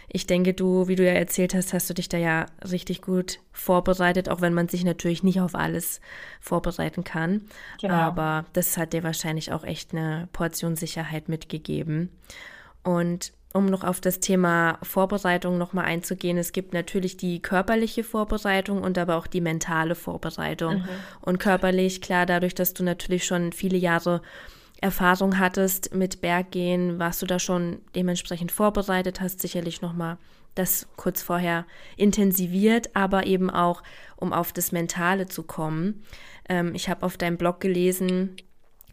ich 0.08 0.26
denke, 0.26 0.54
du, 0.54 0.86
wie 0.86 0.94
du 0.94 1.04
ja 1.04 1.12
erzählt 1.12 1.54
hast, 1.54 1.72
hast 1.72 1.90
du 1.90 1.94
dich 1.94 2.08
da 2.08 2.16
ja 2.16 2.46
richtig 2.70 3.02
gut 3.02 3.40
vorbereitet, 3.50 4.28
auch 4.28 4.40
wenn 4.40 4.54
man 4.54 4.68
sich 4.68 4.84
natürlich 4.84 5.24
nicht 5.24 5.40
auf 5.40 5.56
alles 5.56 6.00
vorbereiten 6.40 7.02
kann. 7.02 7.42
Genau. 7.80 7.94
Aber 7.94 8.44
das 8.52 8.76
hat 8.76 8.92
dir 8.92 9.02
wahrscheinlich 9.02 9.50
auch 9.50 9.64
echt 9.64 9.92
eine 9.92 10.28
Portion 10.32 10.76
Sicherheit 10.76 11.28
mitgegeben. 11.28 12.10
Und 12.84 13.32
um 13.54 13.66
noch 13.66 13.84
auf 13.84 14.00
das 14.00 14.18
Thema 14.18 14.78
Vorbereitung 14.82 15.58
nochmal 15.58 15.84
einzugehen, 15.84 16.36
es 16.36 16.50
gibt 16.50 16.74
natürlich 16.74 17.16
die 17.16 17.40
körperliche 17.40 18.02
Vorbereitung 18.02 18.82
und 18.82 18.98
aber 18.98 19.16
auch 19.16 19.28
die 19.28 19.40
mentale 19.40 19.94
Vorbereitung. 19.94 20.78
Mhm. 20.78 20.88
Und 21.20 21.38
körperlich, 21.38 22.00
klar, 22.00 22.26
dadurch, 22.26 22.54
dass 22.56 22.74
du 22.74 22.82
natürlich 22.82 23.24
schon 23.24 23.52
viele 23.52 23.78
Jahre 23.78 24.22
Erfahrung 24.80 25.38
hattest 25.38 25.94
mit 25.94 26.20
Berggehen, 26.20 26.98
warst 26.98 27.22
du 27.22 27.26
da 27.26 27.38
schon 27.38 27.78
dementsprechend 27.94 28.50
vorbereitet, 28.50 29.20
hast 29.20 29.40
sicherlich 29.40 29.80
nochmal 29.80 30.18
das 30.56 30.88
kurz 30.96 31.22
vorher 31.22 31.64
intensiviert, 31.96 32.90
aber 32.94 33.24
eben 33.26 33.50
auch, 33.50 33.82
um 34.16 34.32
auf 34.32 34.52
das 34.52 34.72
Mentale 34.72 35.26
zu 35.26 35.44
kommen. 35.44 36.02
Ähm, 36.48 36.74
ich 36.74 36.88
habe 36.88 37.06
auf 37.06 37.16
deinem 37.16 37.36
Blog 37.36 37.60
gelesen, 37.60 38.36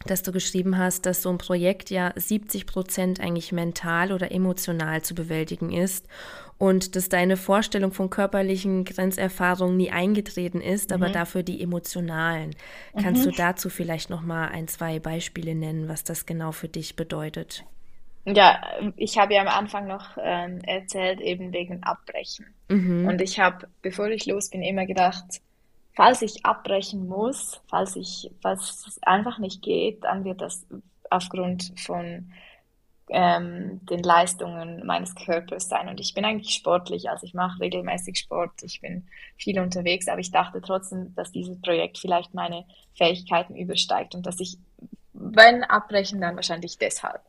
dass 0.06 0.22
du 0.22 0.32
geschrieben 0.32 0.78
hast, 0.78 1.06
dass 1.06 1.22
so 1.22 1.30
ein 1.30 1.38
Projekt 1.38 1.90
ja 1.90 2.12
70 2.16 2.66
Prozent 2.66 3.20
eigentlich 3.20 3.52
mental 3.52 4.12
oder 4.12 4.32
emotional 4.32 5.02
zu 5.02 5.14
bewältigen 5.14 5.72
ist 5.72 6.06
und 6.58 6.94
dass 6.94 7.08
deine 7.08 7.36
Vorstellung 7.36 7.92
von 7.92 8.08
körperlichen 8.08 8.84
Grenzerfahrungen 8.84 9.76
nie 9.76 9.90
eingetreten 9.90 10.60
ist, 10.60 10.90
mhm. 10.90 10.96
aber 10.96 11.08
dafür 11.10 11.42
die 11.42 11.62
emotionalen. 11.62 12.54
Kannst 13.00 13.24
mhm. 13.26 13.30
du 13.30 13.36
dazu 13.36 13.68
vielleicht 13.68 14.10
noch 14.10 14.22
mal 14.22 14.48
ein, 14.48 14.68
zwei 14.68 14.98
Beispiele 14.98 15.54
nennen, 15.54 15.88
was 15.88 16.04
das 16.04 16.26
genau 16.26 16.52
für 16.52 16.68
dich 16.68 16.94
bedeutet? 16.96 17.64
Ja, 18.24 18.60
ich 18.96 19.18
habe 19.18 19.34
ja 19.34 19.40
am 19.40 19.48
Anfang 19.48 19.88
noch 19.88 20.16
ähm, 20.22 20.60
erzählt, 20.64 21.20
eben 21.20 21.52
wegen 21.52 21.82
Abbrechen. 21.82 22.46
Mhm. 22.68 23.08
Und 23.08 23.20
ich 23.20 23.40
habe, 23.40 23.66
bevor 23.82 24.08
ich 24.08 24.26
los 24.26 24.48
bin, 24.50 24.62
immer 24.62 24.86
gedacht, 24.86 25.24
falls 25.94 26.22
ich 26.22 26.44
abbrechen 26.44 27.06
muss, 27.06 27.60
falls 27.68 27.96
ich, 27.96 28.30
falls 28.40 28.86
es 28.86 29.02
einfach 29.02 29.38
nicht 29.38 29.62
geht, 29.62 30.04
dann 30.04 30.24
wird 30.24 30.40
das 30.40 30.66
aufgrund 31.10 31.72
von 31.78 32.32
ähm, 33.10 33.84
den 33.84 34.02
Leistungen 34.02 34.86
meines 34.86 35.14
Körpers 35.14 35.68
sein. 35.68 35.88
Und 35.88 36.00
ich 36.00 36.14
bin 36.14 36.24
eigentlich 36.24 36.54
sportlich, 36.54 37.10
also 37.10 37.26
ich 37.26 37.34
mache 37.34 37.60
regelmäßig 37.60 38.16
Sport, 38.16 38.62
ich 38.62 38.80
bin 38.80 39.06
viel 39.36 39.60
unterwegs, 39.60 40.08
aber 40.08 40.20
ich 40.20 40.30
dachte 40.30 40.62
trotzdem, 40.62 41.14
dass 41.14 41.30
dieses 41.30 41.60
Projekt 41.60 41.98
vielleicht 41.98 42.32
meine 42.32 42.64
Fähigkeiten 42.94 43.54
übersteigt 43.54 44.14
und 44.14 44.24
dass 44.24 44.40
ich, 44.40 44.56
wenn 45.12 45.62
abbrechen, 45.64 46.20
dann 46.20 46.36
wahrscheinlich 46.36 46.78
deshalb. 46.78 47.20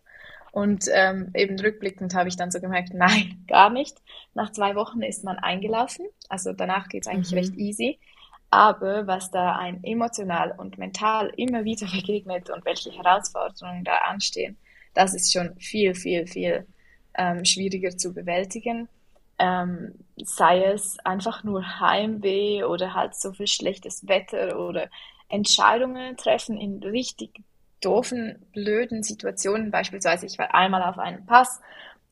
Und 0.53 0.85
ähm, 0.93 1.31
eben 1.35 1.59
rückblickend 1.59 2.13
habe 2.13 2.29
ich 2.29 2.37
dann 2.37 2.51
so 2.51 2.61
gemerkt, 2.61 2.89
nein, 2.93 3.43
gar 3.47 3.69
nicht. 3.69 3.97
Nach 4.33 4.51
zwei 4.51 4.75
Wochen 4.75 5.01
ist 5.01 5.23
man 5.25 5.37
eingelaufen, 5.37 6.05
also 6.29 6.53
danach 6.53 6.87
geht 6.87 7.03
es 7.03 7.07
eigentlich 7.07 7.31
mhm. 7.31 7.37
recht 7.39 7.55
easy. 7.55 7.99
Aber 8.53 9.07
was 9.07 9.31
da 9.31 9.55
ein 9.55 9.83
emotional 9.83 10.53
und 10.55 10.77
mental 10.77 11.33
immer 11.37 11.63
wieder 11.63 11.87
begegnet 11.91 12.51
und 12.51 12.63
welche 12.65 12.91
Herausforderungen 12.91 13.83
da 13.83 13.97
anstehen, 14.09 14.57
das 14.93 15.15
ist 15.15 15.33
schon 15.33 15.55
viel, 15.55 15.95
viel, 15.95 16.27
viel 16.27 16.67
ähm, 17.15 17.43
schwieriger 17.45 17.97
zu 17.97 18.13
bewältigen. 18.13 18.89
Ähm, 19.39 19.95
sei 20.17 20.65
es 20.65 20.99
einfach 21.03 21.43
nur 21.43 21.79
Heimweh 21.79 22.63
oder 22.63 22.93
halt 22.93 23.15
so 23.15 23.33
viel 23.33 23.47
schlechtes 23.47 24.07
Wetter 24.07 24.59
oder 24.59 24.87
Entscheidungen 25.29 26.15
treffen 26.15 26.55
in 26.59 26.83
richtig 26.83 27.41
doofen, 27.81 28.45
blöden 28.53 29.01
Situationen. 29.01 29.71
Beispielsweise, 29.71 30.27
ich 30.27 30.37
war 30.37 30.53
einmal 30.53 30.83
auf 30.83 30.99
einem 30.99 31.25
Pass 31.25 31.59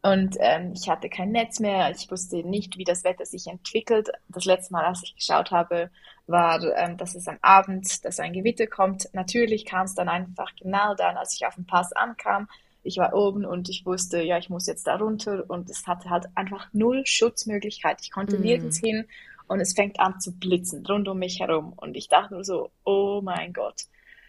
und 0.03 0.35
ähm, 0.39 0.73
ich 0.73 0.89
hatte 0.89 1.09
kein 1.09 1.31
Netz 1.31 1.59
mehr. 1.59 1.91
Ich 1.91 2.09
wusste 2.09 2.37
nicht, 2.37 2.77
wie 2.77 2.83
das 2.83 3.03
Wetter 3.03 3.25
sich 3.25 3.45
entwickelt. 3.47 4.09
Das 4.29 4.45
letzte 4.45 4.73
Mal, 4.73 4.85
als 4.85 5.03
ich 5.03 5.15
geschaut 5.15 5.51
habe, 5.51 5.91
war, 6.25 6.59
ähm, 6.75 6.97
dass 6.97 7.13
es 7.13 7.27
am 7.27 7.37
Abend, 7.41 8.03
dass 8.03 8.19
ein 8.19 8.33
Gewitter 8.33 8.65
kommt. 8.65 9.09
Natürlich 9.13 9.65
kam 9.65 9.85
es 9.85 9.93
dann 9.93 10.09
einfach 10.09 10.55
genau 10.55 10.95
dann, 10.95 11.17
als 11.17 11.35
ich 11.35 11.45
auf 11.45 11.53
dem 11.53 11.67
Pass 11.67 11.93
ankam. 11.93 12.47
Ich 12.83 12.97
war 12.97 13.13
oben 13.13 13.45
und 13.45 13.69
ich 13.69 13.85
wusste, 13.85 14.23
ja, 14.23 14.39
ich 14.39 14.49
muss 14.49 14.65
jetzt 14.65 14.87
da 14.87 14.95
runter 14.95 15.43
und 15.47 15.69
es 15.69 15.85
hatte 15.85 16.09
halt 16.09 16.25
einfach 16.33 16.69
null 16.73 17.03
Schutzmöglichkeit. 17.05 17.99
Ich 18.01 18.09
konnte 18.09 18.39
mm. 18.39 18.41
nirgends 18.41 18.79
hin 18.79 19.05
und 19.47 19.59
es 19.59 19.73
fängt 19.73 19.99
an 19.99 20.19
zu 20.19 20.31
blitzen 20.31 20.83
rund 20.87 21.07
um 21.07 21.19
mich 21.19 21.39
herum 21.41 21.73
und 21.75 21.95
ich 21.95 22.07
dachte 22.07 22.33
nur 22.33 22.43
so, 22.43 22.71
oh 22.85 23.21
mein 23.21 23.53
Gott. 23.53 23.83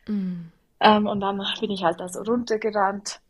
Mm. 0.06 0.48
Ähm, 0.80 1.06
und 1.06 1.20
dann 1.20 1.42
bin 1.60 1.70
ich 1.70 1.82
halt 1.82 1.98
da 1.98 2.10
so 2.10 2.20
runtergerannt 2.20 3.22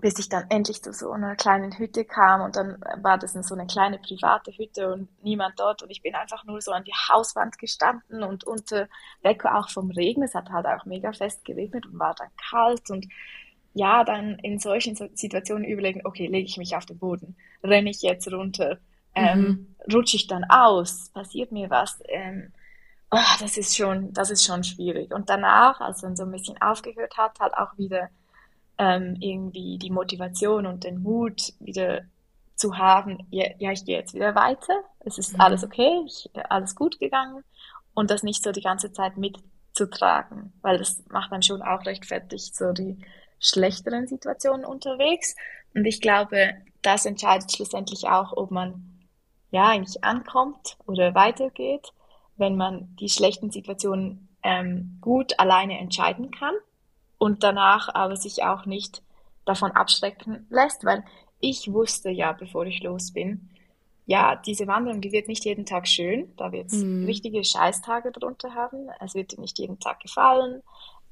bis 0.00 0.18
ich 0.18 0.28
dann 0.28 0.46
endlich 0.50 0.82
zu 0.82 0.92
so 0.92 1.10
einer 1.10 1.36
kleinen 1.36 1.76
Hütte 1.78 2.04
kam 2.04 2.40
und 2.40 2.56
dann 2.56 2.80
war 3.02 3.18
das 3.18 3.32
so 3.32 3.54
eine 3.54 3.66
kleine 3.66 3.98
private 3.98 4.52
Hütte 4.52 4.92
und 4.92 5.08
niemand 5.22 5.58
dort 5.58 5.82
und 5.82 5.90
ich 5.90 6.02
bin 6.02 6.14
einfach 6.14 6.44
nur 6.44 6.60
so 6.60 6.72
an 6.72 6.84
die 6.84 6.92
Hauswand 6.92 7.58
gestanden 7.58 8.22
und 8.22 8.44
unter 8.44 8.88
Decke 9.24 9.54
auch 9.54 9.68
vom 9.68 9.90
Regen, 9.90 10.22
es 10.22 10.34
hat 10.34 10.50
halt 10.50 10.66
auch 10.66 10.84
mega 10.84 11.12
fest 11.12 11.44
geregnet 11.44 11.86
und 11.86 11.98
war 11.98 12.14
dann 12.14 12.28
kalt 12.50 12.90
und 12.90 13.06
ja, 13.74 14.04
dann 14.04 14.38
in 14.38 14.60
solchen 14.60 14.94
Situationen 15.14 15.64
überlegen, 15.64 16.02
okay, 16.04 16.26
lege 16.26 16.46
ich 16.46 16.56
mich 16.56 16.76
auf 16.76 16.86
den 16.86 16.98
Boden, 16.98 17.36
renne 17.62 17.90
ich 17.90 18.02
jetzt 18.02 18.30
runter, 18.32 18.78
ähm, 19.14 19.40
mhm. 19.40 19.92
rutsche 19.92 20.16
ich 20.16 20.28
dann 20.28 20.44
aus, 20.44 21.10
passiert 21.10 21.50
mir 21.50 21.70
was, 21.70 22.00
ähm, 22.08 22.52
oh, 23.10 23.36
das 23.40 23.56
ist 23.56 23.76
schon, 23.76 24.12
das 24.12 24.30
ist 24.30 24.44
schon 24.44 24.64
schwierig. 24.64 25.12
Und 25.12 25.28
danach, 25.28 25.80
als 25.80 26.02
man 26.02 26.16
so 26.16 26.24
ein 26.24 26.30
bisschen 26.30 26.60
aufgehört 26.60 27.16
hat, 27.16 27.40
halt 27.40 27.54
auch 27.54 27.76
wieder 27.76 28.10
ähm, 28.78 29.16
irgendwie 29.20 29.78
die 29.78 29.90
Motivation 29.90 30.66
und 30.66 30.84
den 30.84 31.02
Mut 31.02 31.52
wieder 31.60 32.02
zu 32.56 32.78
haben, 32.78 33.26
ja, 33.30 33.46
ja 33.58 33.72
ich 33.72 33.84
gehe 33.84 33.98
jetzt 33.98 34.14
wieder 34.14 34.34
weiter, 34.34 34.74
es 35.00 35.18
ist 35.18 35.34
mhm. 35.34 35.40
alles 35.40 35.64
okay, 35.64 36.02
ich, 36.06 36.30
alles 36.48 36.74
gut 36.74 36.98
gegangen 36.98 37.44
und 37.94 38.10
das 38.10 38.22
nicht 38.22 38.42
so 38.42 38.52
die 38.52 38.62
ganze 38.62 38.92
Zeit 38.92 39.16
mitzutragen, 39.16 40.52
weil 40.62 40.78
das 40.78 41.02
macht 41.08 41.32
dann 41.32 41.42
schon 41.42 41.62
auch 41.62 41.84
recht 41.86 42.06
fertig, 42.06 42.52
so 42.54 42.72
die 42.72 42.98
schlechteren 43.38 44.06
Situationen 44.06 44.64
unterwegs. 44.64 45.36
Und 45.74 45.84
ich 45.84 46.00
glaube, 46.00 46.54
das 46.82 47.04
entscheidet 47.04 47.52
schlussendlich 47.52 48.08
auch, 48.08 48.32
ob 48.36 48.50
man 48.50 49.06
ja 49.50 49.68
eigentlich 49.68 50.02
ankommt 50.02 50.76
oder 50.86 51.14
weitergeht, 51.14 51.92
wenn 52.36 52.56
man 52.56 52.96
die 52.96 53.08
schlechten 53.08 53.50
Situationen 53.50 54.36
ähm, 54.42 54.98
gut 55.00 55.38
alleine 55.38 55.78
entscheiden 55.78 56.30
kann 56.30 56.54
und 57.24 57.42
danach 57.42 57.88
aber 57.94 58.16
sich 58.16 58.42
auch 58.42 58.66
nicht 58.66 59.02
davon 59.46 59.70
abschrecken 59.72 60.46
lässt, 60.50 60.84
weil 60.84 61.04
ich 61.40 61.72
wusste 61.72 62.10
ja, 62.10 62.32
bevor 62.32 62.66
ich 62.66 62.82
los 62.82 63.14
bin, 63.14 63.48
ja, 64.04 64.36
diese 64.36 64.66
Wanderung, 64.66 65.00
die 65.00 65.10
wird 65.10 65.26
nicht 65.26 65.46
jeden 65.46 65.64
Tag 65.64 65.88
schön, 65.88 66.30
da 66.36 66.52
wird 66.52 66.66
es 66.66 66.84
mhm. 66.84 67.06
richtige 67.06 67.42
Scheißtage 67.42 68.12
drunter 68.12 68.52
haben, 68.52 68.90
es 69.00 69.14
wird 69.14 69.32
dir 69.32 69.40
nicht 69.40 69.58
jeden 69.58 69.80
Tag 69.80 70.00
gefallen, 70.00 70.62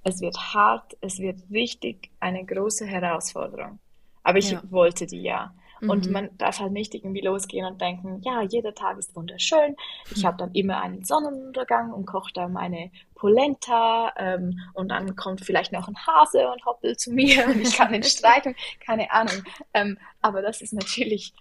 es 0.04 0.20
wird 0.20 0.36
hart, 0.36 0.98
es 1.00 1.18
wird 1.18 1.40
richtig 1.50 2.10
eine 2.20 2.44
große 2.44 2.84
Herausforderung. 2.84 3.78
Aber 4.22 4.36
ich 4.36 4.50
ja. 4.50 4.62
wollte 4.68 5.06
die 5.06 5.22
ja. 5.22 5.54
Und 5.88 6.06
mhm. 6.06 6.12
man 6.12 6.38
darf 6.38 6.60
halt 6.60 6.72
nicht 6.72 6.94
irgendwie 6.94 7.20
losgehen 7.20 7.66
und 7.66 7.80
denken, 7.80 8.20
ja, 8.22 8.42
jeder 8.42 8.74
Tag 8.74 8.98
ist 8.98 9.16
wunderschön. 9.16 9.76
Ich 10.10 10.22
mhm. 10.22 10.26
habe 10.26 10.36
dann 10.38 10.52
immer 10.52 10.80
einen 10.80 11.04
Sonnenuntergang 11.04 11.92
und 11.92 12.06
koche 12.06 12.32
da 12.32 12.48
meine 12.48 12.90
Polenta 13.14 14.12
ähm, 14.16 14.60
und 14.74 14.88
dann 14.88 15.16
kommt 15.16 15.44
vielleicht 15.44 15.72
noch 15.72 15.88
ein 15.88 15.96
Hase 16.06 16.48
und 16.50 16.64
hoppelt 16.66 17.00
zu 17.00 17.12
mir 17.12 17.46
und 17.46 17.60
ich 17.60 17.76
kann 17.76 17.92
den 17.92 18.02
streiten, 18.04 18.54
keine 18.84 19.10
Ahnung. 19.10 19.42
Ähm, 19.74 19.98
aber 20.20 20.40
das 20.42 20.62
ist 20.62 20.72
natürlich 20.72 21.32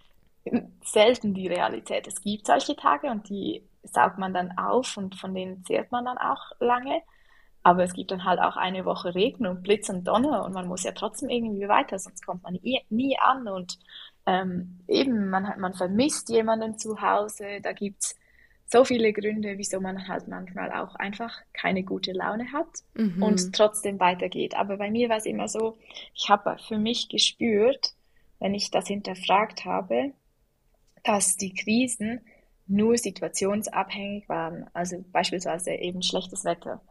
selten 0.83 1.33
die 1.33 1.47
Realität. 1.47 2.07
Es 2.07 2.21
gibt 2.21 2.47
solche 2.47 2.75
Tage 2.75 3.07
und 3.07 3.29
die 3.29 3.63
saugt 3.83 4.17
man 4.17 4.33
dann 4.33 4.57
auf 4.57 4.97
und 4.97 5.15
von 5.15 5.33
denen 5.33 5.63
zehrt 5.65 5.91
man 5.91 6.05
dann 6.05 6.17
auch 6.17 6.51
lange. 6.59 7.01
Aber 7.63 7.83
es 7.83 7.93
gibt 7.93 8.09
dann 8.09 8.25
halt 8.25 8.39
auch 8.39 8.57
eine 8.57 8.85
Woche 8.85 9.13
Regen 9.13 9.45
und 9.45 9.61
Blitz 9.61 9.87
und 9.89 10.03
Donner 10.05 10.43
und 10.45 10.53
man 10.53 10.67
muss 10.67 10.83
ja 10.83 10.93
trotzdem 10.93 11.29
irgendwie 11.29 11.67
weiter, 11.67 11.99
sonst 11.99 12.25
kommt 12.25 12.41
man 12.41 12.53
nie, 12.53 12.81
nie 12.89 13.17
an 13.19 13.47
und 13.47 13.77
ähm, 14.25 14.79
eben, 14.87 15.29
man, 15.29 15.47
hat, 15.47 15.57
man 15.57 15.73
vermisst 15.73 16.29
jemanden 16.29 16.77
zu 16.77 17.01
Hause, 17.01 17.59
da 17.61 17.73
gibt 17.73 18.03
es 18.03 18.15
so 18.65 18.85
viele 18.85 19.11
Gründe, 19.11 19.57
wieso 19.57 19.81
man 19.81 20.07
halt 20.07 20.27
manchmal 20.27 20.71
auch 20.71 20.95
einfach 20.95 21.41
keine 21.51 21.83
gute 21.83 22.13
Laune 22.13 22.53
hat 22.53 22.69
mhm. 22.93 23.21
und 23.21 23.53
trotzdem 23.53 23.99
weitergeht. 23.99 24.55
Aber 24.55 24.77
bei 24.77 24.89
mir 24.89 25.09
war 25.09 25.17
es 25.17 25.25
immer 25.25 25.47
so, 25.47 25.77
ich 26.13 26.29
habe 26.29 26.57
für 26.67 26.77
mich 26.77 27.09
gespürt, 27.09 27.93
wenn 28.39 28.53
ich 28.53 28.71
das 28.71 28.87
hinterfragt 28.87 29.65
habe, 29.65 30.13
dass 31.03 31.35
die 31.35 31.53
Krisen 31.53 32.21
nur 32.65 32.97
situationsabhängig 32.97 34.29
waren. 34.29 34.69
Also 34.73 35.03
beispielsweise 35.11 35.71
eben 35.71 36.01
schlechtes 36.01 36.45
Wetter. 36.45 36.81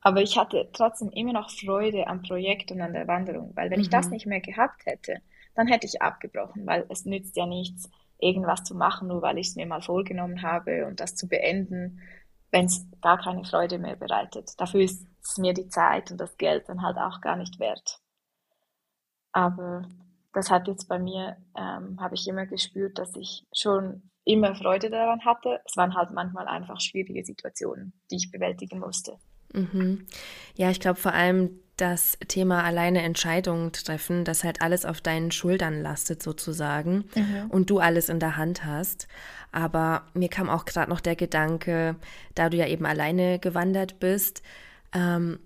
Aber 0.00 0.22
ich 0.22 0.38
hatte 0.38 0.70
trotzdem 0.72 1.10
immer 1.10 1.32
noch 1.32 1.50
Freude 1.50 2.06
am 2.06 2.22
Projekt 2.22 2.70
und 2.70 2.80
an 2.80 2.92
der 2.94 3.08
Wanderung, 3.08 3.52
weil 3.54 3.70
wenn 3.70 3.78
mhm. 3.78 3.84
ich 3.84 3.90
das 3.90 4.06
mhm. 4.06 4.12
nicht 4.12 4.26
mehr 4.26 4.40
gehabt 4.40 4.86
hätte, 4.86 5.20
dann 5.56 5.66
hätte 5.66 5.86
ich 5.86 6.02
abgebrochen, 6.02 6.66
weil 6.66 6.86
es 6.88 7.04
nützt 7.04 7.36
ja 7.36 7.46
nichts, 7.46 7.90
irgendwas 8.18 8.64
zu 8.64 8.74
machen, 8.74 9.08
nur 9.08 9.22
weil 9.22 9.38
ich 9.38 9.48
es 9.48 9.56
mir 9.56 9.66
mal 9.66 9.82
vorgenommen 9.82 10.42
habe 10.42 10.86
und 10.86 11.00
das 11.00 11.16
zu 11.16 11.28
beenden, 11.28 12.00
wenn 12.50 12.66
es 12.66 12.86
gar 13.02 13.18
keine 13.18 13.44
Freude 13.44 13.78
mehr 13.78 13.96
bereitet. 13.96 14.58
Dafür 14.58 14.80
ist 14.80 15.06
es 15.22 15.38
mir 15.38 15.52
die 15.52 15.68
Zeit 15.68 16.10
und 16.10 16.18
das 16.18 16.36
Geld 16.36 16.68
dann 16.68 16.82
halt 16.82 16.96
auch 16.96 17.20
gar 17.20 17.36
nicht 17.36 17.58
wert. 17.58 18.00
Aber 19.32 19.86
das 20.32 20.50
hat 20.50 20.68
jetzt 20.68 20.88
bei 20.88 20.98
mir, 20.98 21.36
ähm, 21.56 22.00
habe 22.00 22.14
ich 22.14 22.26
immer 22.28 22.46
gespürt, 22.46 22.98
dass 22.98 23.14
ich 23.16 23.44
schon 23.52 24.10
immer 24.24 24.54
Freude 24.54 24.90
daran 24.90 25.24
hatte. 25.24 25.60
Es 25.64 25.76
waren 25.76 25.94
halt 25.94 26.10
manchmal 26.10 26.46
einfach 26.48 26.80
schwierige 26.80 27.24
Situationen, 27.24 27.92
die 28.10 28.16
ich 28.16 28.30
bewältigen 28.30 28.78
musste. 28.78 29.18
Mhm. 29.52 30.06
Ja, 30.54 30.70
ich 30.70 30.80
glaube 30.80 30.98
vor 30.98 31.12
allem 31.12 31.60
das 31.76 32.18
Thema 32.28 32.64
alleine 32.64 33.02
Entscheidungen 33.02 33.72
treffen, 33.72 34.24
dass 34.24 34.44
halt 34.44 34.62
alles 34.62 34.84
auf 34.86 35.00
deinen 35.00 35.30
Schultern 35.30 35.82
lastet 35.82 36.22
sozusagen 36.22 37.04
mhm. 37.14 37.50
und 37.50 37.68
du 37.68 37.78
alles 37.78 38.08
in 38.08 38.18
der 38.18 38.36
Hand 38.36 38.64
hast. 38.64 39.08
Aber 39.52 40.02
mir 40.14 40.28
kam 40.28 40.48
auch 40.48 40.64
gerade 40.64 40.90
noch 40.90 41.00
der 41.00 41.16
Gedanke, 41.16 41.96
da 42.34 42.48
du 42.48 42.56
ja 42.56 42.66
eben 42.66 42.86
alleine 42.86 43.38
gewandert 43.38 44.00
bist, 44.00 44.42
ähm, 44.94 45.38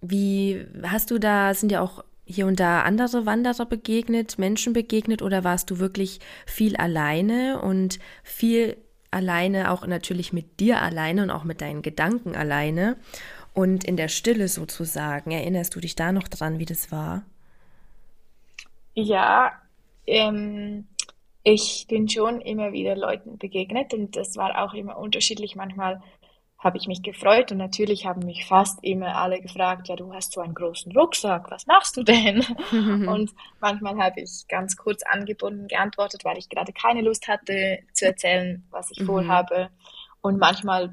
wie 0.00 0.66
hast 0.82 1.10
du 1.10 1.18
da, 1.18 1.54
sind 1.54 1.70
ja 1.70 1.80
auch 1.80 2.04
hier 2.24 2.46
und 2.46 2.58
da 2.58 2.82
andere 2.82 3.24
Wanderer 3.24 3.66
begegnet, 3.66 4.38
Menschen 4.38 4.72
begegnet 4.72 5.22
oder 5.22 5.44
warst 5.44 5.70
du 5.70 5.78
wirklich 5.78 6.18
viel 6.44 6.76
alleine 6.76 7.60
und 7.60 8.00
viel 8.24 8.76
alleine, 9.12 9.70
auch 9.70 9.86
natürlich 9.86 10.32
mit 10.32 10.58
dir 10.58 10.82
alleine 10.82 11.22
und 11.22 11.30
auch 11.30 11.44
mit 11.44 11.60
deinen 11.60 11.82
Gedanken 11.82 12.34
alleine 12.34 12.96
und 13.56 13.84
in 13.84 13.96
der 13.96 14.08
Stille 14.08 14.48
sozusagen? 14.48 15.30
Erinnerst 15.30 15.74
du 15.74 15.80
dich 15.80 15.96
da 15.96 16.12
noch 16.12 16.28
dran, 16.28 16.58
wie 16.58 16.66
das 16.66 16.92
war? 16.92 17.22
Ja, 18.94 19.52
ähm, 20.06 20.86
ich 21.42 21.86
bin 21.88 22.08
schon 22.08 22.40
immer 22.42 22.72
wieder 22.72 22.94
Leuten 22.96 23.38
begegnet 23.38 23.94
und 23.94 24.14
das 24.14 24.36
war 24.36 24.62
auch 24.62 24.74
immer 24.74 24.98
unterschiedlich. 24.98 25.56
Manchmal 25.56 26.02
habe 26.58 26.76
ich 26.76 26.86
mich 26.86 27.02
gefreut 27.02 27.50
und 27.50 27.58
natürlich 27.58 28.04
haben 28.04 28.26
mich 28.26 28.44
fast 28.44 28.78
immer 28.82 29.16
alle 29.16 29.40
gefragt, 29.40 29.88
ja, 29.88 29.96
du 29.96 30.12
hast 30.12 30.32
so 30.32 30.40
einen 30.40 30.54
großen 30.54 30.92
Rucksack, 30.92 31.50
was 31.50 31.66
machst 31.66 31.96
du 31.96 32.02
denn? 32.02 32.44
und 33.08 33.30
manchmal 33.60 33.96
habe 33.98 34.20
ich 34.20 34.46
ganz 34.48 34.76
kurz 34.76 35.02
angebunden 35.02 35.66
geantwortet, 35.68 36.24
weil 36.24 36.36
ich 36.36 36.50
gerade 36.50 36.72
keine 36.72 37.00
Lust 37.00 37.26
hatte 37.26 37.78
zu 37.94 38.04
erzählen, 38.04 38.66
was 38.70 38.90
ich 38.90 39.00
mhm. 39.00 39.06
vorhabe. 39.06 39.70
Und 40.20 40.38
manchmal, 40.38 40.92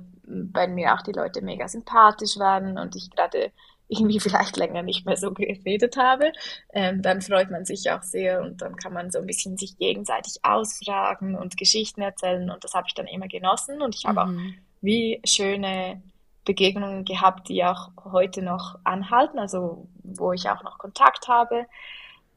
wenn 0.53 0.75
mir 0.75 0.93
auch 0.93 1.01
die 1.01 1.11
Leute 1.11 1.41
mega 1.41 1.67
sympathisch 1.67 2.37
waren 2.37 2.77
und 2.77 2.95
ich 2.95 3.09
gerade 3.11 3.51
irgendwie 3.87 4.19
vielleicht 4.19 4.57
länger 4.57 4.83
nicht 4.83 5.05
mehr 5.05 5.17
so 5.17 5.31
geredet 5.31 5.97
habe, 5.97 6.31
ähm, 6.73 7.01
dann 7.01 7.21
freut 7.21 7.51
man 7.51 7.65
sich 7.65 7.91
auch 7.91 8.03
sehr 8.03 8.41
und 8.41 8.61
dann 8.61 8.75
kann 8.75 8.93
man 8.93 9.11
so 9.11 9.19
ein 9.19 9.27
bisschen 9.27 9.57
sich 9.57 9.77
gegenseitig 9.77 10.35
ausfragen 10.43 11.35
und 11.35 11.57
Geschichten 11.57 12.01
erzählen 12.01 12.49
und 12.49 12.63
das 12.63 12.73
habe 12.73 12.87
ich 12.87 12.93
dann 12.93 13.07
immer 13.07 13.27
genossen 13.27 13.81
und 13.81 13.95
ich 13.95 14.05
habe 14.05 14.25
mhm. 14.25 14.37
auch 14.37 14.53
wie 14.81 15.21
schöne 15.25 16.01
Begegnungen 16.45 17.05
gehabt, 17.05 17.47
die 17.47 17.63
auch 17.63 17.91
heute 18.03 18.41
noch 18.41 18.77
anhalten, 18.83 19.39
also 19.39 19.87
wo 20.03 20.33
ich 20.33 20.49
auch 20.49 20.61
noch 20.63 20.77
Kontakt 20.77 21.27
habe. 21.27 21.65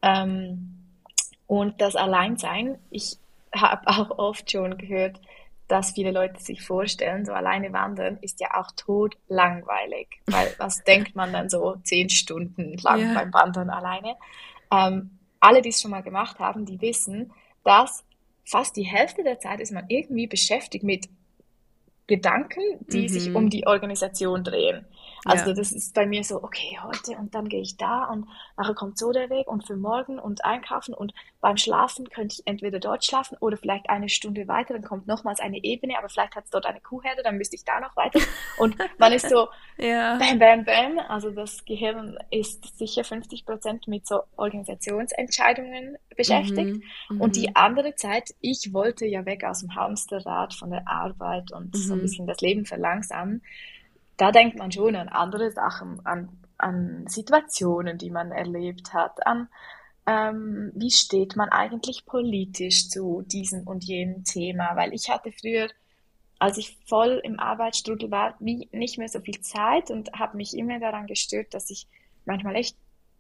Ähm, 0.03 0.79
und 1.49 1.81
das 1.81 1.97
Alleinsein, 1.97 2.79
ich 2.91 3.19
habe 3.55 3.87
auch 3.87 4.19
oft 4.19 4.51
schon 4.51 4.79
gehört, 4.79 5.21
dass 5.69 5.93
viele 5.93 6.13
Leute 6.13 6.41
sich 6.41 6.63
vorstellen, 6.63 7.25
so 7.25 7.33
alleine 7.33 7.73
wandern 7.73 8.19
ist 8.21 8.41
ja 8.41 8.49
auch 8.55 8.71
tot 8.77 9.17
langweilig, 9.29 10.21
weil 10.27 10.55
was 10.59 10.85
denkt 10.85 11.17
man 11.17 11.33
dann 11.33 11.49
so 11.49 11.77
zehn 11.83 12.09
Stunden 12.09 12.77
lang 12.79 13.01
yeah. 13.01 13.15
beim 13.15 13.33
Wandern 13.33 13.71
alleine? 13.71 14.17
Ähm, 14.73 15.19
alle, 15.41 15.63
die 15.63 15.71
es 15.71 15.81
schon 15.81 15.91
mal 15.91 16.03
gemacht 16.03 16.39
haben, 16.39 16.65
die 16.67 16.81
wissen, 16.81 17.33
dass 17.65 18.05
fast 18.45 18.77
die 18.77 18.85
Hälfte 18.85 19.23
der 19.23 19.41
Zeit 19.41 19.61
ist 19.61 19.73
man 19.73 19.87
irgendwie 19.89 20.27
beschäftigt 20.27 20.85
mit 20.85 21.09
Gedanken, 22.07 22.63
die 22.81 23.03
mhm. 23.03 23.09
sich 23.09 23.35
um 23.35 23.51
die 23.51 23.67
Organisation 23.67 24.45
drehen. 24.45 24.87
Also 25.25 25.51
ja. 25.51 25.55
das 25.55 25.73
ist 25.73 25.95
bei 25.95 26.07
mir 26.07 26.25
so, 26.25 26.43
okay, 26.43 26.79
heute 26.83 27.13
und 27.19 27.35
dann 27.35 27.49
gehe 27.49 27.61
ich 27.61 27.77
da 27.77 28.05
und 28.05 28.27
nachher 28.57 28.75
kommt 28.75 28.99
so 28.99 29.13
der 29.13 29.31
Weg 29.31 29.49
und 29.49 29.67
für 29.67 29.77
morgen 29.77 30.19
und 30.19 30.45
einkaufen 30.45 30.95
und 30.95 31.13
beim 31.41 31.57
Schlafen 31.57 32.09
könnte 32.09 32.37
ich 32.39 32.47
entweder 32.47 32.81
dort 32.81 33.05
schlafen 33.05 33.37
oder 33.41 33.57
vielleicht 33.57 33.89
eine 33.89 34.09
Stunde 34.09 34.49
weiter, 34.49 34.75
dann 34.75 34.83
kommt 34.83 35.07
nochmals 35.07 35.41
eine 35.41 35.63
Ebene, 35.63 35.97
aber 35.99 36.09
vielleicht 36.09 36.35
hat 36.35 36.45
es 36.45 36.51
dort 36.51 36.67
eine 36.67 36.81
Kuhherde, 36.81 37.23
dann 37.23 37.39
müsste 37.39 37.57
ich 37.57 37.65
da 37.65 37.81
noch 37.81 37.97
weiter. 37.97 38.21
Und 38.59 38.77
man 38.99 39.13
ist 39.13 39.29
so, 39.29 39.49
ja. 39.79 40.17
bam, 40.19 40.39
bam, 40.39 40.65
bam. 40.65 40.99
Also 41.09 41.31
das 41.31 41.65
Gehirn 41.65 42.19
ist 42.31 42.79
sicher 42.79 43.05
50 43.05 43.47
Prozent 43.47 43.87
mit 43.87 44.07
so 44.07 44.23
Organisationsentscheidungen 44.37 45.97
beschäftigt. 46.17 46.83
Mhm. 47.11 47.21
Und 47.21 47.37
die 47.37 47.49
mhm. 47.49 47.55
andere 47.55 47.95
Zeit, 47.95 48.35
ich 48.41 48.73
wollte 48.73 49.07
ja 49.07 49.25
weg 49.25 49.45
aus 49.45 49.61
dem 49.61 49.75
Hamsterrad 49.75 50.55
von 50.55 50.71
der 50.71 50.89
Arbeit 50.89 51.53
und 51.53 51.75
mhm. 51.75 51.79
so 51.79 51.93
ein 51.93 51.99
mhm. 51.99 52.03
bisschen 52.03 52.27
das 52.27 52.41
Leben 52.41 52.67
verlangsamen 52.67 53.43
da 54.17 54.33
denkt 54.33 54.59
man 54.59 54.73
schon 54.73 54.97
an 54.97 55.09
andere 55.09 55.51
Sachen, 55.51 56.05
an, 56.05 56.29
an 56.59 57.07
Situationen, 57.07 57.99
die 57.99 58.11
man 58.11 58.33
erlebt 58.33 58.95
hat, 58.95 59.27
an 59.27 59.49
ähm, 60.07 60.71
wie 60.75 60.91
steht 60.91 61.37
man 61.37 61.49
eigentlich 61.49 62.07
politisch 62.07 62.89
zu 62.89 63.23
diesem 63.23 63.67
und 63.67 63.85
jenem 63.85 64.25
Thema, 64.25 64.77
weil 64.77 64.95
ich 64.95 65.11
hatte 65.11 65.33
früher, 65.33 65.69
als 66.39 66.59
ich 66.59 66.79
voll 66.87 67.21
im 67.25 67.41
Arbeitsstrudel 67.41 68.11
war, 68.11 68.37
wie 68.39 68.69
nicht 68.73 68.99
mehr 68.99 69.09
so 69.09 69.21
viel 69.21 69.41
Zeit 69.41 69.91
und 69.91 70.13
habe 70.13 70.37
mich 70.37 70.57
immer 70.57 70.79
daran 70.79 71.07
gestört, 71.07 71.55
dass 71.55 71.71
ich 71.71 71.89
manchmal 72.25 72.55
echt 72.55 72.77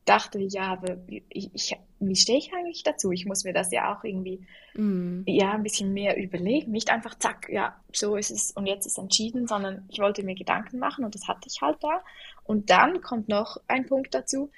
dachte, 0.06 0.38
ja, 0.38 0.72
aber 0.72 0.96
ich, 1.08 1.50
ich, 1.52 1.76
wie 1.98 2.16
stehe 2.16 2.38
ich 2.38 2.52
eigentlich 2.54 2.82
dazu? 2.82 3.12
Ich 3.12 3.26
muss 3.26 3.44
mir 3.44 3.52
das 3.52 3.70
ja 3.72 3.94
auch 3.94 4.04
irgendwie 4.04 4.46
mm. 4.74 5.22
ja, 5.26 5.52
ein 5.52 5.62
bisschen 5.62 5.92
mehr 5.92 6.16
überlegen. 6.16 6.72
Nicht 6.72 6.90
einfach, 6.90 7.18
zack, 7.18 7.48
ja, 7.50 7.76
so 7.92 8.16
ist 8.16 8.30
es 8.30 8.52
und 8.52 8.66
jetzt 8.66 8.86
ist 8.86 8.98
entschieden, 8.98 9.46
sondern 9.46 9.84
ich 9.90 9.98
wollte 9.98 10.22
mir 10.22 10.34
Gedanken 10.34 10.78
machen 10.78 11.04
und 11.04 11.14
das 11.14 11.28
hatte 11.28 11.48
ich 11.48 11.60
halt 11.60 11.78
da. 11.82 12.02
Und 12.44 12.70
dann 12.70 13.02
kommt 13.02 13.28
noch 13.28 13.58
ein 13.66 13.86
Punkt 13.86 14.14
dazu. 14.14 14.50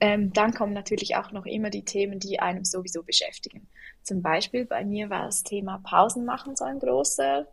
Ähm, 0.00 0.32
dann 0.32 0.52
kommen 0.52 0.74
natürlich 0.74 1.16
auch 1.16 1.32
noch 1.32 1.46
immer 1.46 1.70
die 1.70 1.84
Themen, 1.84 2.18
die 2.20 2.40
einem 2.40 2.64
sowieso 2.64 3.02
beschäftigen. 3.02 3.66
Zum 4.02 4.22
Beispiel 4.22 4.64
bei 4.64 4.84
mir 4.84 5.10
war 5.10 5.26
das 5.26 5.42
Thema 5.42 5.78
Pausen 5.78 6.24
machen 6.24 6.56
so 6.56 6.64
ein 6.64 6.78
großer 6.78 7.46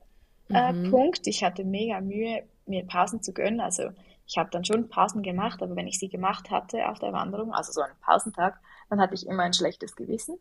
äh, 0.50 0.74
mhm. 0.74 0.91
Punkt. 0.91 1.28
Ich 1.28 1.43
hatte 1.43 1.64
mega 1.64 2.02
Mühe, 2.02 2.43
mir 2.66 2.86
Pausen 2.86 3.22
zu 3.22 3.34
gönnen. 3.34 3.60
Also 3.60 3.89
ich 4.28 4.38
habe 4.38 4.50
dann 4.52 4.66
schon 4.66 4.90
Pausen 4.90 5.22
gemacht, 5.22 5.62
aber 5.62 5.76
wenn 5.76 5.88
ich 5.88 6.00
sie 6.00 6.10
gemacht 6.10 6.50
hatte 6.50 6.90
auf 6.90 7.00
der 7.00 7.14
Wanderung, 7.14 7.54
also 7.54 7.72
so 7.72 7.82
einen 7.82 7.98
Pausentag, 8.02 8.60
dann 8.90 9.00
hatte 9.00 9.14
ich 9.14 9.28
immer 9.28 9.44
ein 9.44 9.54
schlechtes 9.54 9.96
Gewissen. 9.96 10.38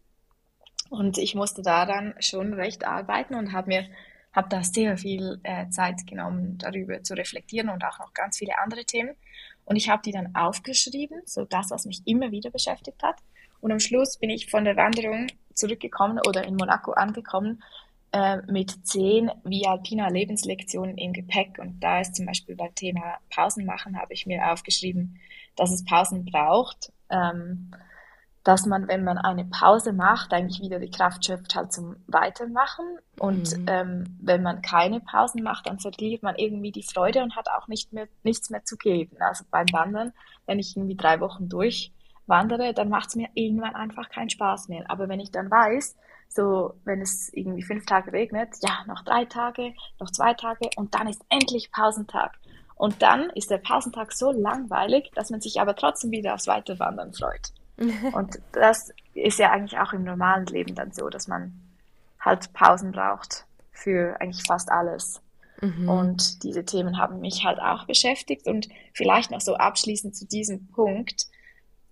Und 0.91 1.18
ich 1.18 1.35
musste 1.35 1.62
da 1.62 1.87
dann 1.87 2.14
schon 2.20 2.53
recht 2.55 2.85
arbeiten 2.87 3.35
und 3.35 3.53
habe 3.53 3.68
mir 3.68 3.89
habe 4.35 4.49
da 4.49 4.62
sehr 4.62 4.99
viel 4.99 5.39
äh, 5.45 5.68
Zeit 5.68 6.07
genommen, 6.07 6.59
darüber 6.59 7.03
zu 7.03 7.14
reflektieren 7.14 7.68
und 7.68 7.85
auch 7.85 8.01
noch 8.01 8.12
ganz 8.14 8.39
viele 8.39 8.59
andere 8.59 8.85
Themen. 8.85 9.14
Und 9.64 9.76
ich 9.76 9.89
habe 9.89 10.03
die 10.03 10.12
dann 10.12 10.35
aufgeschrieben, 10.35 11.22
so 11.24 11.45
das, 11.45 11.70
was 11.70 11.87
mich 11.87 12.03
immer 12.05 12.32
wieder 12.32 12.51
beschäftigt 12.51 13.03
hat. 13.03 13.16
Und 13.61 13.70
am 13.70 13.78
Schluss 13.78 14.18
bin 14.18 14.30
ich 14.30 14.51
von 14.51 14.64
der 14.64 14.76
Wanderung 14.76 15.28
zurückgekommen 15.55 16.18
oder 16.26 16.45
in 16.45 16.57
Monaco 16.57 16.93
angekommen 16.93 17.62
äh, 18.14 18.40
mit 18.46 18.86
zehn 18.86 19.28
Via 19.42 19.72
Alpina 19.72 20.06
Lebenslektionen 20.06 20.96
im 20.98 21.12
Gepäck. 21.12 21.58
Und 21.58 21.80
da 21.80 22.00
ist 22.00 22.14
zum 22.14 22.26
Beispiel 22.26 22.54
beim 22.54 22.72
Thema 22.76 23.16
Pausen 23.28 23.66
machen, 23.66 23.98
habe 24.00 24.12
ich 24.12 24.24
mir 24.24 24.52
aufgeschrieben, 24.52 25.18
dass 25.56 25.72
es 25.72 25.84
Pausen 25.84 26.24
braucht. 26.24 26.92
Ähm, 27.10 27.72
dass 28.44 28.66
man, 28.66 28.86
wenn 28.88 29.04
man 29.04 29.16
eine 29.16 29.46
Pause 29.46 29.94
macht, 29.94 30.32
eigentlich 30.32 30.60
wieder 30.60 30.78
die 30.78 30.90
Kraft 30.90 31.24
schöpft 31.24 31.56
halt 31.56 31.72
zum 31.72 31.96
Weitermachen. 32.06 32.84
Und 33.18 33.58
mhm. 33.58 33.66
ähm, 33.68 34.18
wenn 34.20 34.42
man 34.42 34.62
keine 34.62 35.00
Pausen 35.00 35.42
macht, 35.42 35.66
dann 35.66 35.80
verliert 35.80 36.22
man 36.22 36.36
irgendwie 36.36 36.70
die 36.70 36.82
Freude 36.82 37.22
und 37.22 37.34
hat 37.34 37.48
auch 37.48 37.68
nicht 37.68 37.92
mehr, 37.92 38.06
nichts 38.22 38.50
mehr 38.50 38.62
zu 38.62 38.76
geben. 38.76 39.16
Also 39.18 39.44
beim 39.50 39.66
Wandern, 39.72 40.12
wenn 40.46 40.58
ich 40.58 40.76
irgendwie 40.76 40.94
drei 40.94 41.20
Wochen 41.20 41.48
durchwandere, 41.48 42.74
dann 42.74 42.90
macht 42.90 43.08
es 43.08 43.16
mir 43.16 43.28
irgendwann 43.34 43.74
einfach 43.74 44.10
keinen 44.10 44.30
Spaß 44.30 44.68
mehr. 44.68 44.84
Aber 44.88 45.08
wenn 45.08 45.20
ich 45.20 45.32
dann 45.32 45.50
weiß, 45.50 45.96
so, 46.28 46.74
wenn 46.84 47.00
es 47.00 47.32
irgendwie 47.32 47.62
fünf 47.62 47.86
Tage 47.86 48.12
regnet, 48.12 48.50
ja, 48.60 48.84
noch 48.86 49.04
drei 49.04 49.24
Tage, 49.24 49.74
noch 50.00 50.10
zwei 50.10 50.34
Tage 50.34 50.70
und 50.76 50.94
dann 50.94 51.08
ist 51.08 51.22
endlich 51.28 51.70
Pausentag. 51.70 52.32
Und 52.76 53.02
dann 53.02 53.30
ist 53.30 53.50
der 53.50 53.58
Pausentag 53.58 54.12
so 54.12 54.32
langweilig, 54.32 55.10
dass 55.14 55.30
man 55.30 55.40
sich 55.40 55.60
aber 55.60 55.76
trotzdem 55.76 56.10
wieder 56.10 56.34
aufs 56.34 56.48
Weiterwandern 56.48 57.12
freut. 57.12 57.52
und 58.12 58.38
das 58.52 58.92
ist 59.14 59.38
ja 59.38 59.50
eigentlich 59.50 59.78
auch 59.78 59.92
im 59.92 60.04
normalen 60.04 60.46
Leben 60.46 60.74
dann 60.74 60.92
so, 60.92 61.08
dass 61.08 61.28
man 61.28 61.60
halt 62.20 62.52
Pausen 62.52 62.92
braucht 62.92 63.46
für 63.70 64.20
eigentlich 64.20 64.44
fast 64.46 64.70
alles. 64.70 65.20
Mhm. 65.60 65.88
Und 65.88 66.42
diese 66.42 66.64
Themen 66.64 66.98
haben 66.98 67.20
mich 67.20 67.44
halt 67.44 67.60
auch 67.60 67.86
beschäftigt. 67.86 68.46
Und 68.46 68.68
vielleicht 68.92 69.30
noch 69.30 69.40
so 69.40 69.54
abschließend 69.54 70.16
zu 70.16 70.26
diesem 70.26 70.66
Punkt. 70.68 71.26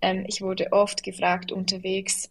Ähm, 0.01 0.25
ich 0.27 0.43
wurde 0.43 0.73
oft 0.73 1.03
gefragt 1.03 1.53
unterwegs, 1.53 2.31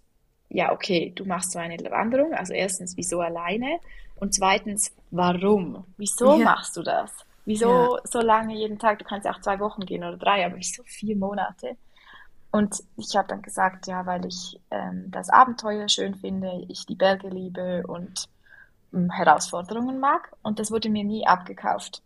ja, 0.53 0.71
okay, 0.71 1.11
du 1.15 1.25
machst 1.25 1.51
so 1.51 1.59
eine 1.59 1.77
Wanderung. 1.89 2.33
Also 2.33 2.53
erstens, 2.53 2.97
wieso 2.97 3.21
alleine? 3.21 3.79
Und 4.15 4.33
zweitens, 4.33 4.93
warum? 5.09 5.85
Wieso 5.97 6.37
ja. 6.37 6.43
machst 6.45 6.77
du 6.77 6.83
das? 6.83 7.11
Wieso 7.45 7.95
ja. 7.95 8.01
so 8.03 8.19
lange 8.19 8.55
jeden 8.55 8.77
Tag? 8.77 8.99
Du 8.99 9.05
kannst 9.05 9.25
ja 9.25 9.33
auch 9.33 9.41
zwei 9.41 9.59
Wochen 9.59 9.85
gehen 9.85 10.03
oder 10.03 10.17
drei, 10.17 10.45
aber 10.45 10.57
wieso 10.57 10.83
vier 10.83 11.15
Monate? 11.15 11.77
Und 12.51 12.83
ich 12.97 13.15
habe 13.15 13.29
dann 13.29 13.41
gesagt, 13.41 13.87
ja, 13.87 14.05
weil 14.05 14.25
ich 14.25 14.59
ähm, 14.69 15.05
das 15.09 15.29
Abenteuer 15.29 15.87
schön 15.87 16.15
finde, 16.15 16.65
ich 16.67 16.85
die 16.85 16.95
Berge 16.95 17.29
liebe 17.29 17.83
und 17.87 18.27
ähm, 18.93 19.09
Herausforderungen 19.09 19.99
mag. 19.99 20.33
Und 20.43 20.59
das 20.59 20.69
wurde 20.69 20.89
mir 20.89 21.05
nie 21.05 21.25
abgekauft. 21.25 22.03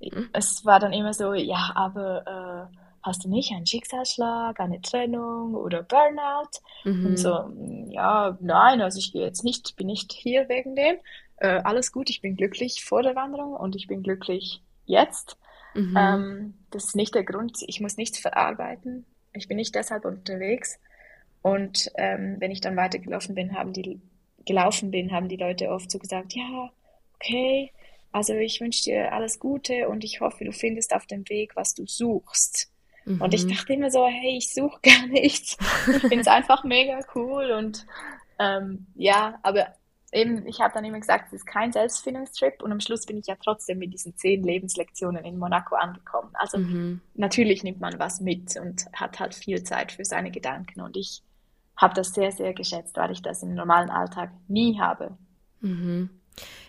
Mhm. 0.00 0.30
Es 0.32 0.64
war 0.64 0.80
dann 0.80 0.94
immer 0.94 1.12
so, 1.12 1.34
ja, 1.34 1.72
aber 1.74 2.70
äh, 2.72 2.83
hast 3.04 3.24
du 3.24 3.28
nicht 3.28 3.52
einen 3.52 3.66
Schicksalsschlag, 3.66 4.58
eine 4.58 4.80
Trennung 4.80 5.54
oder 5.54 5.82
Burnout? 5.82 6.48
Mhm. 6.84 7.06
Und 7.06 7.16
so, 7.18 7.50
ja, 7.90 8.36
nein, 8.40 8.80
also 8.80 8.98
ich 8.98 9.12
gehe 9.12 9.24
jetzt 9.24 9.44
nicht, 9.44 9.76
bin 9.76 9.88
nicht 9.88 10.12
hier 10.12 10.48
wegen 10.48 10.74
dem. 10.74 10.96
Äh, 11.36 11.60
alles 11.64 11.92
gut, 11.92 12.08
ich 12.08 12.22
bin 12.22 12.34
glücklich 12.36 12.84
vor 12.84 13.02
der 13.02 13.14
Wanderung 13.14 13.54
und 13.54 13.76
ich 13.76 13.86
bin 13.86 14.02
glücklich 14.02 14.62
jetzt. 14.86 15.36
Mhm. 15.74 15.96
Ähm, 15.98 16.54
das 16.70 16.84
ist 16.84 16.96
nicht 16.96 17.14
der 17.14 17.24
Grund, 17.24 17.58
ich 17.66 17.80
muss 17.80 17.98
nichts 17.98 18.18
verarbeiten. 18.18 19.04
Ich 19.34 19.48
bin 19.48 19.58
nicht 19.58 19.74
deshalb 19.74 20.04
unterwegs. 20.04 20.78
Und 21.42 21.90
ähm, 21.96 22.36
wenn 22.38 22.50
ich 22.50 22.62
dann 22.62 22.76
weitergelaufen 22.76 23.34
bin, 23.34 23.54
haben 23.54 23.74
die 23.74 24.00
gelaufen 24.46 24.90
bin, 24.90 25.12
haben 25.12 25.28
die 25.28 25.36
Leute 25.36 25.68
oft 25.68 25.90
so 25.90 25.98
gesagt, 25.98 26.34
ja, 26.34 26.70
okay, 27.16 27.70
also 28.12 28.32
ich 28.34 28.60
wünsche 28.60 28.84
dir 28.84 29.12
alles 29.12 29.38
Gute 29.38 29.88
und 29.88 30.04
ich 30.04 30.20
hoffe, 30.20 30.44
du 30.44 30.52
findest 30.52 30.94
auf 30.94 31.04
dem 31.06 31.28
Weg, 31.28 31.56
was 31.56 31.74
du 31.74 31.86
suchst. 31.86 32.70
Mhm. 33.04 33.20
Und 33.20 33.34
ich 33.34 33.44
mhm. 33.44 33.50
dachte 33.50 33.72
immer 33.72 33.90
so, 33.90 34.06
hey, 34.06 34.36
ich 34.36 34.52
suche 34.52 34.78
gar 34.82 35.06
nichts. 35.06 35.56
Ich 35.88 36.00
finde 36.00 36.20
es 36.20 36.26
einfach 36.26 36.64
mega 36.64 37.00
cool 37.14 37.50
und 37.52 37.86
ähm, 38.38 38.86
ja, 38.94 39.38
aber 39.42 39.68
eben, 40.12 40.46
ich 40.46 40.60
habe 40.60 40.72
dann 40.74 40.84
immer 40.84 41.00
gesagt, 41.00 41.26
es 41.28 41.40
ist 41.40 41.46
kein 41.46 41.72
Selbstfindungstrip 41.72 42.62
und 42.62 42.72
am 42.72 42.80
Schluss 42.80 43.06
bin 43.06 43.18
ich 43.18 43.26
ja 43.26 43.36
trotzdem 43.42 43.78
mit 43.78 43.92
diesen 43.92 44.16
zehn 44.16 44.42
Lebenslektionen 44.42 45.24
in 45.24 45.38
Monaco 45.38 45.74
angekommen. 45.74 46.30
Also 46.34 46.58
mhm. 46.58 47.00
natürlich 47.14 47.62
nimmt 47.62 47.80
man 47.80 47.98
was 47.98 48.20
mit 48.20 48.56
und 48.56 48.86
hat 48.92 49.20
halt 49.20 49.34
viel 49.34 49.62
Zeit 49.62 49.92
für 49.92 50.04
seine 50.04 50.30
Gedanken 50.30 50.80
und 50.80 50.96
ich 50.96 51.22
habe 51.76 51.94
das 51.94 52.14
sehr, 52.14 52.30
sehr 52.30 52.54
geschätzt, 52.54 52.96
weil 52.96 53.10
ich 53.10 53.22
das 53.22 53.42
im 53.42 53.54
normalen 53.54 53.90
Alltag 53.90 54.30
nie 54.46 54.78
habe. 54.78 55.16
Mhm. 55.60 56.10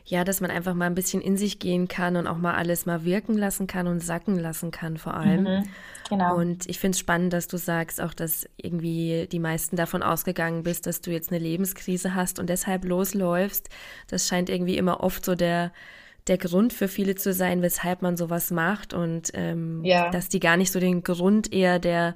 Ja, 0.07 0.23
dass 0.23 0.39
man 0.39 0.51
einfach 0.51 0.75
mal 0.75 0.85
ein 0.85 0.93
bisschen 0.93 1.19
in 1.21 1.35
sich 1.35 1.57
gehen 1.57 1.87
kann 1.87 2.15
und 2.15 2.27
auch 2.27 2.37
mal 2.37 2.53
alles 2.53 2.85
mal 2.85 3.05
wirken 3.05 3.35
lassen 3.35 3.65
kann 3.65 3.87
und 3.87 4.01
sacken 4.01 4.37
lassen 4.37 4.69
kann 4.69 4.97
vor 4.97 5.15
allem. 5.15 5.43
Mhm, 5.43 5.63
genau. 6.09 6.35
Und 6.35 6.69
ich 6.69 6.77
finde 6.77 6.95
es 6.95 6.99
spannend, 6.99 7.33
dass 7.33 7.47
du 7.47 7.57
sagst, 7.57 7.99
auch 7.99 8.13
dass 8.13 8.47
irgendwie 8.57 9.27
die 9.31 9.39
meisten 9.39 9.75
davon 9.75 10.03
ausgegangen 10.03 10.61
bist, 10.61 10.85
dass 10.85 11.01
du 11.01 11.09
jetzt 11.09 11.31
eine 11.31 11.39
Lebenskrise 11.39 12.13
hast 12.13 12.37
und 12.37 12.51
deshalb 12.51 12.85
losläufst. 12.85 13.69
Das 14.07 14.27
scheint 14.27 14.49
irgendwie 14.51 14.77
immer 14.77 15.01
oft 15.01 15.25
so 15.25 15.33
der, 15.33 15.71
der 16.27 16.37
Grund 16.37 16.71
für 16.71 16.87
viele 16.87 17.15
zu 17.15 17.33
sein, 17.33 17.63
weshalb 17.63 18.03
man 18.03 18.15
sowas 18.15 18.51
macht 18.51 18.93
und 18.93 19.31
ähm, 19.33 19.83
ja. 19.83 20.11
dass 20.11 20.29
die 20.29 20.39
gar 20.39 20.57
nicht 20.57 20.71
so 20.71 20.79
den 20.79 21.01
Grund 21.01 21.51
eher 21.51 21.79
der 21.79 22.13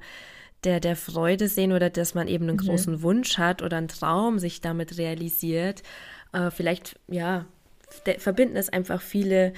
der, 0.64 0.80
der 0.80 0.96
Freude 0.96 1.48
sehen 1.48 1.72
oder 1.72 1.90
dass 1.90 2.14
man 2.14 2.28
eben 2.28 2.48
einen 2.48 2.56
mhm. 2.56 2.66
großen 2.66 3.02
Wunsch 3.02 3.38
hat 3.38 3.62
oder 3.62 3.78
einen 3.78 3.88
Traum 3.88 4.38
sich 4.38 4.60
damit 4.60 4.98
realisiert. 4.98 5.82
Äh, 6.32 6.50
vielleicht, 6.50 6.98
ja, 7.08 7.46
verbinden 8.18 8.56
es 8.56 8.68
einfach 8.68 9.02
viele 9.02 9.52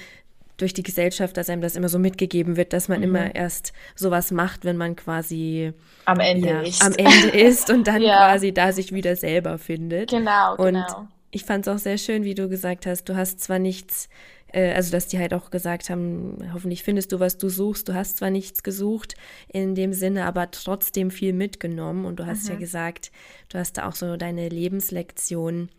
durch 0.57 0.73
die 0.73 0.83
Gesellschaft, 0.83 1.35
dass 1.37 1.49
einem 1.49 1.61
das 1.61 1.75
immer 1.75 1.89
so 1.89 1.99
mitgegeben 1.99 2.57
wird, 2.57 2.73
dass 2.73 2.87
man 2.87 2.99
mhm. 2.99 3.03
immer 3.03 3.35
erst 3.35 3.73
sowas 3.95 4.31
macht, 4.31 4.65
wenn 4.65 4.77
man 4.77 4.95
quasi 4.95 5.73
am 6.05 6.19
Ende 6.19 6.47
ja, 6.47 6.61
ist. 6.61 6.83
Am 6.83 6.93
Ende 6.93 7.29
ist 7.37 7.69
und 7.69 7.87
dann 7.87 8.01
ja. 8.01 8.29
quasi 8.29 8.53
da 8.53 8.71
sich 8.71 8.91
wieder 8.93 9.15
selber 9.15 9.57
findet. 9.57 10.11
Genau, 10.11 10.55
und 10.55 10.73
genau. 10.73 11.07
Ich 11.31 11.45
fand 11.45 11.65
es 11.65 11.73
auch 11.73 11.79
sehr 11.79 11.97
schön, 11.97 12.23
wie 12.23 12.35
du 12.35 12.47
gesagt 12.47 12.85
hast, 12.85 13.05
du 13.05 13.15
hast 13.15 13.39
zwar 13.39 13.57
nichts, 13.57 14.07
äh, 14.51 14.73
also 14.73 14.91
dass 14.91 15.07
die 15.07 15.17
halt 15.17 15.33
auch 15.33 15.49
gesagt 15.49 15.89
haben, 15.89 16.37
hoffentlich 16.53 16.83
findest 16.83 17.11
du, 17.11 17.19
was 17.19 17.39
du 17.39 17.49
suchst. 17.49 17.89
Du 17.89 17.95
hast 17.95 18.17
zwar 18.17 18.29
nichts 18.29 18.61
gesucht 18.61 19.15
in 19.51 19.73
dem 19.73 19.93
Sinne, 19.93 20.25
aber 20.25 20.51
trotzdem 20.51 21.09
viel 21.09 21.33
mitgenommen. 21.33 22.05
Und 22.05 22.19
du 22.19 22.27
hast 22.27 22.43
mhm. 22.43 22.51
ja 22.51 22.55
gesagt, 22.59 23.11
du 23.49 23.57
hast 23.57 23.79
da 23.79 23.87
auch 23.87 23.95
so 23.95 24.15
deine 24.15 24.47
Lebenslektion 24.47 25.69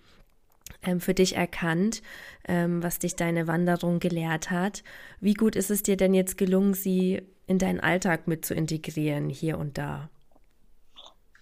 für 0.98 1.14
dich 1.14 1.36
erkannt, 1.36 2.02
ähm, 2.46 2.82
was 2.82 2.98
dich 2.98 3.16
deine 3.16 3.46
Wanderung 3.46 4.00
gelehrt 4.00 4.50
hat. 4.50 4.82
Wie 5.20 5.34
gut 5.34 5.56
ist 5.56 5.70
es 5.70 5.82
dir 5.82 5.96
denn 5.96 6.14
jetzt 6.14 6.36
gelungen, 6.36 6.74
sie 6.74 7.22
in 7.46 7.58
deinen 7.58 7.80
Alltag 7.80 8.26
mit 8.26 8.44
zu 8.44 8.54
integrieren, 8.54 9.28
hier 9.28 9.58
und 9.58 9.78
da? 9.78 10.08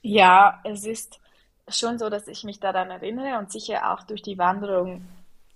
Ja, 0.02 0.60
es 0.64 0.84
ist 0.84 1.20
schon 1.68 1.98
so, 1.98 2.08
dass 2.08 2.26
ich 2.26 2.44
mich 2.44 2.60
daran 2.60 2.90
erinnere 2.90 3.38
und 3.38 3.52
sicher 3.52 3.92
auch 3.92 4.02
durch 4.02 4.22
die 4.22 4.38
Wanderung 4.38 5.06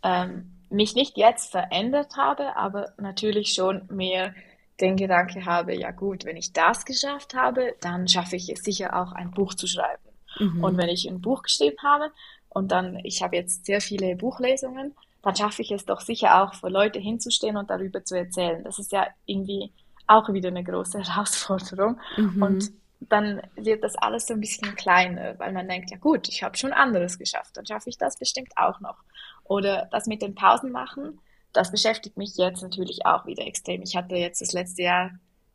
ähm, 0.02 0.52
mich 0.70 0.94
nicht 0.94 1.16
jetzt 1.16 1.50
verändert 1.50 2.16
habe, 2.16 2.56
aber 2.56 2.92
natürlich 2.98 3.52
schon 3.52 3.86
mehr 3.90 4.34
den 4.80 4.96
Gedanke 4.96 5.46
habe, 5.46 5.74
ja 5.74 5.90
gut, 5.90 6.24
wenn 6.24 6.36
ich 6.36 6.52
das 6.52 6.84
geschafft 6.84 7.34
habe, 7.34 7.74
dann 7.80 8.08
schaffe 8.08 8.36
ich 8.36 8.50
es 8.50 8.62
sicher 8.62 8.94
auch 8.94 9.12
ein 9.12 9.30
Buch 9.30 9.54
zu 9.54 9.66
schreiben. 9.66 10.02
Mhm. 10.38 10.62
Und 10.62 10.76
wenn 10.76 10.88
ich 10.88 11.08
ein 11.08 11.20
Buch 11.20 11.42
geschrieben 11.42 11.78
habe, 11.82 12.10
und 12.57 12.72
dann, 12.72 12.98
ich 13.04 13.22
habe 13.22 13.36
jetzt 13.36 13.66
sehr 13.66 13.82
viele 13.82 14.16
Buchlesungen, 14.16 14.94
dann 15.20 15.36
schaffe 15.36 15.61
ich 15.61 15.70
es 15.72 15.84
doch 15.84 16.00
sicher 16.00 16.42
auch, 16.42 16.54
vor 16.54 16.70
Leute 16.70 16.98
hinzustehen 16.98 17.59
und 17.59 17.68
darüber 17.68 18.02
zu 18.02 18.16
erzählen. 18.16 18.64
Das 18.64 18.78
ist 18.78 18.92
ja 18.92 19.07
irgendwie 19.26 19.74
auch 20.07 20.32
wieder 20.32 20.48
eine 20.48 20.64
große 20.64 20.98
Herausforderung. 21.04 22.00
Mhm. 22.16 22.42
Und 22.42 22.72
dann 23.00 23.42
wird 23.57 23.84
das 23.84 23.94
alles 23.96 24.26
so 24.26 24.32
ein 24.32 24.40
bisschen 24.40 24.74
kleiner, 24.74 25.38
weil 25.38 25.52
man 25.52 25.68
denkt, 25.68 25.90
ja 25.90 25.98
gut, 25.98 26.28
ich 26.30 26.42
habe 26.42 26.57
schon 26.57 26.72
anderes 26.72 27.18
geschafft, 27.18 27.59
dann 27.59 27.66
schaffe 27.66 27.90
ich 27.90 27.98
das 27.98 28.18
bestimmt 28.18 28.52
auch 28.57 28.80
noch. 28.80 28.96
Oder 29.44 29.86
das 29.92 30.07
mit 30.07 30.22
den 30.22 30.34
Pausen 30.34 30.72
machen, 30.72 31.20
das 31.52 31.70
beschäftigt 31.70 32.16
mich 32.16 32.38
jetzt 32.38 32.62
natürlich 32.62 33.04
auch 33.04 33.26
wieder 33.26 33.46
extrem. 33.46 33.82
Ich 33.82 33.96
hatte 33.96 34.16
jetzt 34.16 34.40
das 34.40 34.54
letzte 34.54 34.80
Jahr 34.80 35.11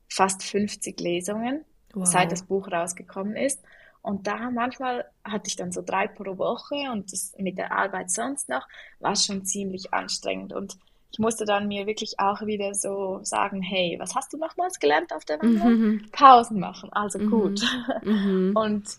fast 0.08 0.44
50 0.44 1.00
Lesungen, 1.00 1.66
wow. 1.96 2.06
seit 2.06 2.32
das 2.32 2.44
Buch 2.44 2.72
rausgekommen 2.72 3.36
ist. 3.36 3.60
Und 4.02 4.26
da 4.26 4.50
manchmal 4.50 5.06
hatte 5.24 5.48
ich 5.48 5.56
dann 5.56 5.72
so 5.72 5.82
drei 5.82 6.08
pro 6.08 6.38
Woche 6.38 6.92
und 6.92 7.12
das 7.12 7.34
mit 7.38 7.58
der 7.58 7.72
Arbeit 7.72 8.10
sonst 8.10 8.50
noch 8.50 8.68
war 9.00 9.16
schon 9.16 9.46
ziemlich 9.46 9.94
anstrengend. 9.94 10.54
Und 10.54 10.78
ich 11.12 11.20
musste 11.20 11.46
dann 11.46 11.68
mir 11.68 11.86
wirklich 11.86 12.20
auch 12.20 12.42
wieder 12.42 12.74
so 12.74 13.20
sagen, 13.24 13.62
hey, 13.62 13.98
was 14.00 14.16
hast 14.16 14.34
du 14.34 14.38
nochmals 14.38 14.80
gelernt 14.80 15.14
auf 15.14 15.26
der 15.26 15.42
Wanderung? 15.42 15.72
Mhm. 15.72 16.10
Pausen 16.12 16.60
machen, 16.60 16.92
also 16.94 17.20
mhm. 17.20 17.30
gut. 17.30 17.62
Mhm. 18.04 18.54
Und 18.56 18.98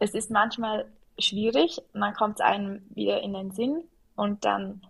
es 0.00 0.14
ist 0.14 0.30
manchmal 0.30 0.86
schwierig 1.18 1.78
und 1.92 2.00
dann 2.00 2.14
kommt 2.14 2.40
es 2.40 2.40
einem 2.40 2.82
wieder 2.94 3.22
in 3.22 3.34
den 3.34 3.50
Sinn 3.50 3.84
und 4.16 4.44
dann 4.46 4.80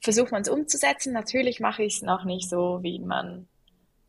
versucht 0.00 0.32
man 0.32 0.42
es 0.42 0.48
umzusetzen. 0.48 1.12
Natürlich 1.12 1.60
mache 1.60 1.84
ich 1.84 1.96
es 1.96 2.02
noch 2.02 2.24
nicht 2.24 2.50
so, 2.50 2.80
wie 2.82 2.98
man, 2.98 3.46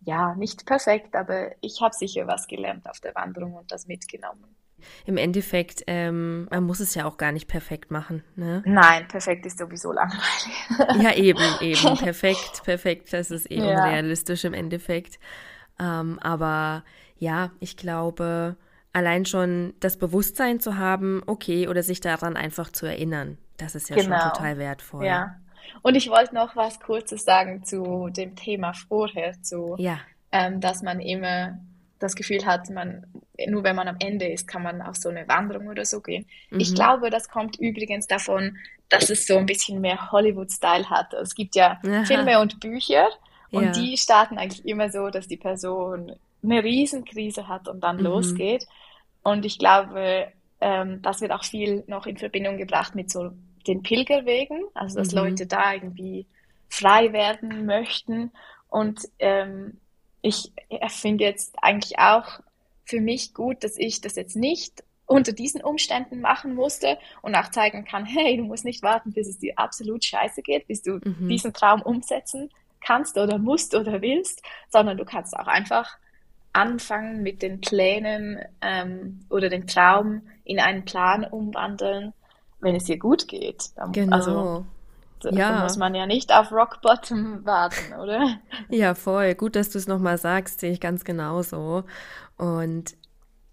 ja, 0.02 0.34
nicht 0.36 0.66
perfekt, 0.66 1.16
aber 1.16 1.52
ich 1.62 1.82
habe 1.82 1.94
sicher 1.94 2.26
was 2.26 2.48
gelernt 2.48 2.90
auf 2.90 3.00
der 3.00 3.14
Wanderung 3.14 3.54
und 3.54 3.72
das 3.72 3.88
mitgenommen. 3.88 4.57
Im 5.06 5.18
Endeffekt, 5.18 5.84
ähm, 5.88 6.48
man 6.50 6.64
muss 6.64 6.80
es 6.80 6.96
ja 6.96 7.06
auch 7.06 7.18
gar 7.18 7.32
nicht 7.32 7.48
perfekt 7.48 7.92
machen. 7.92 8.24
Ne? 8.36 8.62
Nein, 8.66 9.08
perfekt 9.08 9.46
ist 9.46 9.58
sowieso 9.58 9.92
langweilig. 9.92 10.24
ja, 11.04 11.14
eben, 11.14 11.44
eben. 11.62 11.98
Perfekt, 11.98 12.64
perfekt, 12.64 13.14
das 13.14 13.32
ist 13.32 13.50
eh 13.50 13.58
ja. 13.58 13.72
unrealistisch 13.72 14.44
im 14.46 14.54
Endeffekt. 14.54 15.20
Ähm, 15.80 16.20
aber 16.20 16.84
ja, 17.18 17.52
ich 17.60 17.78
glaube, 17.78 18.56
allein 18.94 19.26
schon 19.26 19.74
das 19.80 19.98
Bewusstsein 19.98 20.60
zu 20.60 20.78
haben, 20.78 21.22
okay, 21.26 21.68
oder 21.68 21.84
sich 21.84 22.02
daran 22.02 22.36
einfach 22.36 22.72
zu 22.72 22.86
erinnern, 22.86 23.38
das 23.58 23.76
ist 23.76 23.90
ja 23.90 23.96
genau. 23.96 24.20
schon 24.20 24.30
total 24.32 24.58
wertvoll. 24.58 25.06
Ja. 25.06 25.36
Und 25.82 25.96
ich 25.96 26.10
wollte 26.10 26.34
noch 26.34 26.56
was 26.56 26.80
Kurzes 26.80 27.24
sagen 27.24 27.64
zu 27.64 28.10
dem 28.10 28.36
Thema 28.36 28.74
vorher, 28.74 29.42
zu, 29.42 29.76
ja. 29.78 30.00
ähm, 30.32 30.62
dass 30.62 30.82
man 30.82 31.00
immer 31.00 31.60
das 32.00 32.16
Gefühl 32.16 32.46
hat, 32.46 32.70
man, 32.70 33.06
nur 33.48 33.64
wenn 33.64 33.76
man 33.76 33.88
am 33.88 33.98
Ende 34.00 34.28
ist, 34.28 34.48
kann 34.48 34.64
man 34.64 34.82
auf 34.82 34.96
so 34.96 35.10
eine 35.10 35.28
Wanderung 35.28 35.68
oder 35.68 35.86
so 35.86 36.02
gehen. 36.02 36.26
Mhm. 36.50 36.60
Ich 36.60 36.76
glaube, 36.76 37.10
das 37.10 37.30
kommt 37.30 37.58
übrigens 37.58 38.08
davon, 38.08 38.58
dass 38.90 39.10
es 39.10 39.26
so 39.26 39.38
ein 39.38 39.46
bisschen 39.46 39.82
mehr 39.82 40.12
Hollywood-Style 40.12 40.90
hat. 40.90 41.14
Es 41.14 41.36
gibt 41.36 41.56
ja 41.56 41.80
Aha. 41.86 42.06
Filme 42.06 42.40
und 42.40 42.60
Bücher 42.60 43.08
und 43.52 43.64
ja. 43.66 43.72
die 43.72 43.98
starten 43.98 44.38
eigentlich 44.38 44.66
immer 44.66 44.90
so, 44.90 45.10
dass 45.10 45.28
die 45.28 45.38
Person 45.38 46.14
eine 46.44 46.64
Riesenkrise 46.64 47.48
hat 47.48 47.68
und 47.68 47.82
dann 47.82 47.98
mhm. 47.98 48.04
losgeht. 48.04 48.68
Und 49.24 49.46
ich 49.46 49.60
glaube, 49.60 50.32
ähm, 50.62 51.02
das 51.02 51.22
wird 51.22 51.32
auch 51.32 51.44
viel 51.44 51.84
noch 51.88 52.06
in 52.06 52.18
Verbindung 52.18 52.58
gebracht 52.58 52.96
mit 52.96 53.12
so 53.12 53.32
den 53.68 53.84
Pilgerwegen, 53.84 54.64
also 54.74 55.00
dass 55.00 55.12
mhm. 55.12 55.20
Leute 55.20 55.48
da 55.48 55.74
irgendwie 55.74 56.26
frei 56.70 57.12
werden 57.14 57.66
möchten. 57.66 58.32
Und 58.70 59.02
ähm, 59.20 59.80
ich 60.22 60.52
finde 60.90 61.24
jetzt 61.24 61.56
eigentlich 61.62 62.00
auch 62.00 62.40
für 62.86 63.02
mich 63.02 63.34
gut, 63.34 63.64
dass 63.64 63.78
ich 63.78 64.02
das 64.02 64.16
jetzt 64.16 64.36
nicht 64.36 64.84
unter 65.06 65.32
diesen 65.32 65.62
Umständen 65.62 66.20
machen 66.20 66.54
musste 66.54 66.98
und 67.22 67.36
auch 67.36 67.50
zeigen 67.50 67.86
kann, 67.86 68.06
hey, 68.06 68.38
du 68.38 68.44
musst 68.44 68.66
nicht 68.66 68.84
warten, 68.84 69.14
bis 69.14 69.28
es 69.28 69.40
dir 69.40 69.54
absolut 69.58 70.04
scheiße 70.04 70.42
geht, 70.42 70.68
bis 70.68 70.84
du 70.84 71.00
mhm. 71.04 71.30
diesen 71.30 71.54
Traum 71.54 71.82
umsetzen 71.82 72.50
kannst 72.86 73.18
oder 73.18 73.38
musst 73.38 73.74
oder 73.74 74.02
willst, 74.02 74.42
sondern 74.70 74.98
du 74.98 75.06
kannst 75.06 75.36
auch 75.38 75.48
einfach 75.48 75.98
anfangen 76.54 77.24
mit 77.24 77.42
den 77.42 77.62
Plänen 77.62 78.40
ähm, 78.62 79.26
oder 79.30 79.50
den 79.50 79.68
Traum 79.68 80.24
in 80.44 80.60
einen 80.60 80.86
Plan 80.86 81.24
umwandeln, 81.24 82.14
wenn 82.60 82.76
es 82.76 82.86
dir 82.86 82.98
gut 82.98 83.28
geht. 83.28 83.70
Genau. 83.94 84.16
Also 84.16 84.66
Dafür 85.22 85.40
ja. 85.40 85.64
muss 85.64 85.78
man 85.78 85.96
ja 85.96 86.06
nicht 86.06 86.34
auf 86.34 86.52
Rock 86.52 86.82
Bottom 86.82 87.46
warten, 87.46 87.94
oder? 87.94 88.40
Ja, 88.70 88.96
voll. 88.96 89.36
Gut, 89.36 89.56
dass 89.56 89.70
du 89.70 89.78
es 89.78 89.88
nochmal 89.88 90.18
sagst, 90.18 90.60
sehe 90.60 90.72
ich 90.72 90.80
ganz 90.80 91.04
genauso. 91.04 91.84
Und 92.38 92.96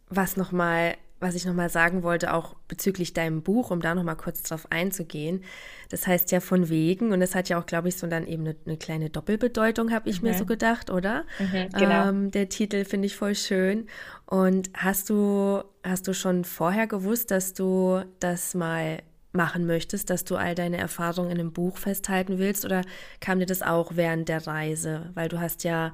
was 0.08 0.36
nochmal, 0.36 0.96
was 1.20 1.34
ich 1.34 1.46
nochmal 1.46 1.70
sagen 1.70 2.02
wollte, 2.02 2.34
auch 2.34 2.54
bezüglich 2.68 3.14
deinem 3.14 3.42
Buch, 3.42 3.70
um 3.70 3.80
da 3.80 3.94
nochmal 3.94 4.16
kurz 4.16 4.42
drauf 4.42 4.66
einzugehen. 4.70 5.42
Das 5.90 6.06
heißt 6.06 6.32
ja 6.32 6.40
von 6.40 6.68
wegen 6.68 7.12
und 7.12 7.22
es 7.22 7.34
hat 7.34 7.48
ja 7.48 7.58
auch, 7.58 7.66
glaube 7.66 7.88
ich, 7.88 7.96
so 7.96 8.06
dann 8.06 8.26
eben 8.26 8.44
eine, 8.44 8.56
eine 8.66 8.76
kleine 8.76 9.10
Doppelbedeutung, 9.10 9.92
habe 9.92 10.10
ich 10.10 10.20
mhm. 10.20 10.28
mir 10.28 10.34
so 10.34 10.44
gedacht, 10.44 10.90
oder? 10.90 11.24
Mhm, 11.38 11.68
genau. 11.72 12.08
Ähm, 12.08 12.30
der 12.30 12.48
Titel 12.48 12.84
finde 12.84 13.06
ich 13.06 13.16
voll 13.16 13.34
schön. 13.34 13.86
Und 14.26 14.70
hast 14.74 15.10
du, 15.10 15.62
hast 15.82 16.08
du 16.08 16.14
schon 16.14 16.44
vorher 16.44 16.86
gewusst, 16.86 17.30
dass 17.30 17.54
du 17.54 18.02
das 18.20 18.54
mal 18.54 19.02
machen 19.34 19.66
möchtest, 19.66 20.10
dass 20.10 20.24
du 20.24 20.36
all 20.36 20.54
deine 20.54 20.78
Erfahrungen 20.78 21.30
in 21.30 21.40
einem 21.40 21.52
Buch 21.52 21.76
festhalten 21.76 22.38
willst 22.38 22.64
oder 22.64 22.82
kam 23.20 23.38
dir 23.38 23.46
das 23.46 23.62
auch 23.62 23.92
während 23.94 24.28
der 24.28 24.46
Reise? 24.46 25.10
Weil 25.14 25.28
du 25.28 25.40
hast 25.40 25.64
ja 25.64 25.92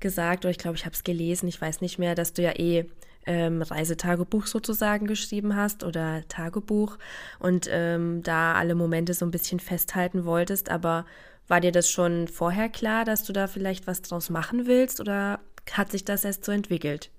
gesagt, 0.00 0.44
oder 0.44 0.50
ich 0.50 0.58
glaube, 0.58 0.76
ich 0.76 0.84
habe 0.84 0.94
es 0.94 1.04
gelesen, 1.04 1.48
ich 1.48 1.60
weiß 1.60 1.80
nicht 1.80 1.98
mehr, 1.98 2.14
dass 2.14 2.32
du 2.32 2.42
ja 2.42 2.52
eh 2.58 2.86
ähm, 3.26 3.62
Reisetagebuch 3.62 4.46
sozusagen 4.46 5.06
geschrieben 5.06 5.54
hast 5.54 5.84
oder 5.84 6.26
Tagebuch 6.28 6.96
und 7.38 7.68
ähm, 7.70 8.22
da 8.22 8.54
alle 8.54 8.74
Momente 8.74 9.14
so 9.14 9.26
ein 9.26 9.30
bisschen 9.30 9.60
festhalten 9.60 10.24
wolltest. 10.24 10.70
Aber 10.70 11.04
war 11.48 11.60
dir 11.60 11.72
das 11.72 11.90
schon 11.90 12.28
vorher 12.28 12.68
klar, 12.68 13.04
dass 13.04 13.24
du 13.24 13.32
da 13.32 13.46
vielleicht 13.46 13.86
was 13.86 14.02
draus 14.02 14.30
machen 14.30 14.66
willst 14.66 15.00
oder 15.00 15.40
hat 15.72 15.90
sich 15.90 16.04
das 16.04 16.24
erst 16.24 16.44
so 16.44 16.52
entwickelt? 16.52 17.10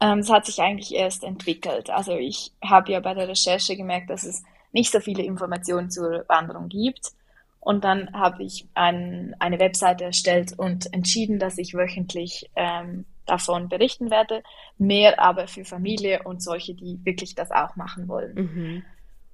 Ähm, 0.00 0.20
es 0.20 0.30
hat 0.30 0.46
sich 0.46 0.60
eigentlich 0.60 0.94
erst 0.94 1.24
entwickelt. 1.24 1.90
Also 1.90 2.16
ich 2.16 2.52
habe 2.64 2.92
ja 2.92 3.00
bei 3.00 3.14
der 3.14 3.28
Recherche 3.28 3.76
gemerkt, 3.76 4.10
dass 4.10 4.22
es 4.22 4.44
nicht 4.72 4.92
so 4.92 5.00
viele 5.00 5.22
Informationen 5.22 5.90
zur 5.90 6.24
Wanderung 6.28 6.68
gibt. 6.68 7.12
Und 7.60 7.84
dann 7.84 8.12
habe 8.12 8.44
ich 8.44 8.66
ein, 8.74 9.34
eine 9.38 9.58
Webseite 9.58 10.04
erstellt 10.04 10.58
und 10.58 10.92
entschieden, 10.92 11.38
dass 11.38 11.58
ich 11.58 11.74
wöchentlich 11.74 12.50
ähm, 12.56 13.04
davon 13.26 13.68
berichten 13.68 14.10
werde, 14.10 14.42
mehr 14.78 15.20
aber 15.20 15.48
für 15.48 15.64
Familie 15.64 16.22
und 16.22 16.42
solche, 16.42 16.74
die 16.74 16.98
wirklich 17.04 17.34
das 17.34 17.50
auch 17.50 17.76
machen 17.76 18.08
wollen. 18.08 18.34
Mhm. 18.34 18.82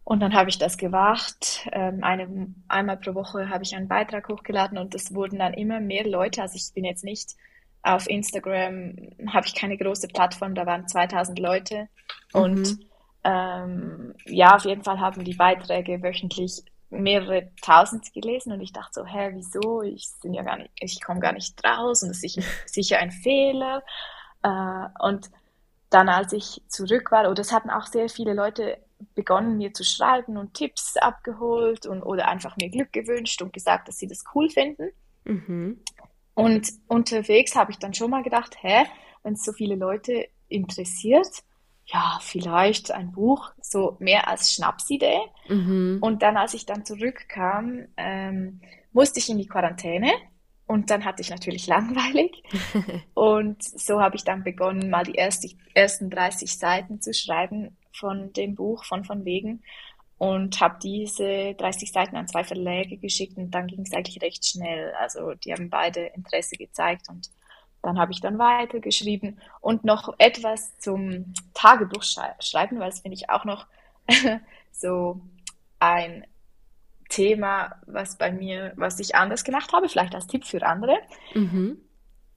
Und 0.04 0.20
dann 0.20 0.34
habe 0.34 0.50
ich 0.50 0.58
das 0.58 0.76
gemacht. 0.76 1.66
Ähm, 1.72 2.04
eine, 2.04 2.48
einmal 2.68 2.98
pro 2.98 3.14
Woche 3.14 3.48
habe 3.48 3.64
ich 3.64 3.74
einen 3.74 3.88
Beitrag 3.88 4.28
hochgeladen 4.28 4.76
und 4.76 4.94
es 4.94 5.14
wurden 5.14 5.38
dann 5.38 5.54
immer 5.54 5.80
mehr 5.80 6.06
Leute. 6.06 6.42
Also 6.42 6.56
ich 6.56 6.74
bin 6.74 6.84
jetzt 6.84 7.04
nicht 7.04 7.34
auf 7.82 8.08
Instagram, 8.08 8.96
habe 9.28 9.46
ich 9.46 9.54
keine 9.54 9.78
große 9.78 10.08
Plattform, 10.08 10.54
da 10.54 10.66
waren 10.66 10.88
2000 10.88 11.38
Leute. 11.38 11.88
Mhm. 12.34 12.40
Und 12.40 12.78
ähm, 13.24 14.14
ja, 14.26 14.54
auf 14.54 14.64
jeden 14.64 14.84
Fall 14.84 15.00
haben 15.00 15.24
die 15.24 15.34
Beiträge 15.34 16.02
wöchentlich 16.02 16.62
mehrere 16.90 17.50
tausend 17.62 18.12
gelesen 18.12 18.52
und 18.52 18.60
ich 18.60 18.72
dachte 18.72 19.00
so, 19.00 19.06
hä, 19.06 19.30
wieso? 19.32 19.82
Ich 19.82 20.08
bin 20.22 20.34
ja 20.34 20.42
gar 20.42 20.58
nicht, 20.58 20.70
ich 20.80 21.02
komme 21.02 21.20
gar 21.20 21.32
nicht 21.32 21.58
raus 21.64 22.02
und 22.02 22.10
das 22.10 22.22
ist 22.22 22.38
sicher, 22.66 22.98
ein 22.98 23.10
Fehler. 23.10 23.82
Äh, 24.42 24.86
und 25.00 25.30
dann, 25.90 26.08
als 26.08 26.32
ich 26.32 26.60
zurück 26.68 27.10
war, 27.10 27.30
oder 27.30 27.40
es 27.40 27.52
hatten 27.52 27.70
auch 27.70 27.86
sehr 27.86 28.08
viele 28.08 28.34
Leute 28.34 28.78
begonnen, 29.14 29.56
mir 29.56 29.72
zu 29.72 29.84
schreiben 29.84 30.36
und 30.36 30.54
Tipps 30.54 30.96
abgeholt 30.96 31.86
und 31.86 32.02
oder 32.02 32.28
einfach 32.28 32.56
mir 32.56 32.70
Glück 32.70 32.92
gewünscht 32.92 33.42
und 33.42 33.52
gesagt, 33.52 33.88
dass 33.88 33.98
sie 33.98 34.06
das 34.06 34.24
cool 34.34 34.48
finden. 34.50 34.90
Mhm. 35.24 35.80
Und 36.34 36.68
unterwegs 36.88 37.54
habe 37.54 37.70
ich 37.70 37.78
dann 37.78 37.94
schon 37.94 38.10
mal 38.10 38.22
gedacht, 38.22 38.56
hä, 38.60 38.84
wenn 39.22 39.34
es 39.34 39.44
so 39.44 39.52
viele 39.52 39.76
Leute 39.76 40.28
interessiert, 40.48 41.42
ja, 41.86 42.18
vielleicht 42.22 42.90
ein 42.90 43.12
Buch, 43.12 43.50
so 43.60 43.96
mehr 43.98 44.28
als 44.28 44.52
Schnapsidee. 44.52 45.20
Mhm. 45.48 45.98
Und 46.00 46.22
dann, 46.22 46.36
als 46.36 46.54
ich 46.54 46.66
dann 46.66 46.84
zurückkam, 46.84 47.86
ähm, 47.96 48.60
musste 48.92 49.18
ich 49.18 49.28
in 49.28 49.38
die 49.38 49.46
Quarantäne 49.46 50.12
und 50.66 50.90
dann 50.90 51.04
hatte 51.04 51.22
ich 51.22 51.30
natürlich 51.30 51.66
langweilig. 51.68 52.42
und 53.14 53.62
so 53.62 54.00
habe 54.00 54.16
ich 54.16 54.24
dann 54.24 54.44
begonnen, 54.44 54.90
mal 54.90 55.04
die 55.04 55.14
erste, 55.14 55.48
ersten 55.74 56.10
30 56.10 56.56
Seiten 56.56 57.00
zu 57.00 57.12
schreiben 57.12 57.76
von 57.92 58.32
dem 58.32 58.54
Buch, 58.54 58.84
von 58.84 59.04
Von 59.04 59.24
Wegen. 59.24 59.62
Und 60.16 60.60
habe 60.60 60.78
diese 60.82 61.54
30 61.54 61.92
Seiten 61.92 62.16
an 62.16 62.28
zwei 62.28 62.44
Verläge 62.44 62.96
geschickt 62.96 63.36
und 63.36 63.50
dann 63.50 63.66
ging 63.66 63.80
es 63.80 63.92
eigentlich 63.92 64.22
recht 64.22 64.46
schnell. 64.46 64.92
Also 65.00 65.34
die 65.34 65.52
haben 65.52 65.68
beide 65.68 66.00
Interesse 66.00 66.56
gezeigt 66.56 67.08
und 67.08 67.30
dann 67.84 67.98
habe 67.98 68.12
ich 68.12 68.20
dann 68.20 68.38
weitergeschrieben 68.38 69.40
und 69.60 69.84
noch 69.84 70.14
etwas 70.18 70.76
zum 70.78 71.34
Tagebuch 71.52 72.02
schreiben, 72.02 72.78
weil 72.78 72.90
das 72.90 73.00
finde 73.00 73.16
ich 73.16 73.30
auch 73.30 73.44
noch 73.44 73.66
so 74.72 75.20
ein 75.78 76.26
Thema, 77.08 77.76
was 77.86 78.16
bei 78.16 78.32
mir, 78.32 78.72
was 78.76 78.98
ich 78.98 79.14
anders 79.14 79.44
gemacht 79.44 79.72
habe, 79.72 79.88
vielleicht 79.88 80.14
als 80.14 80.26
Tipp 80.26 80.44
für 80.44 80.64
andere. 80.66 80.96
Mhm. 81.34 81.78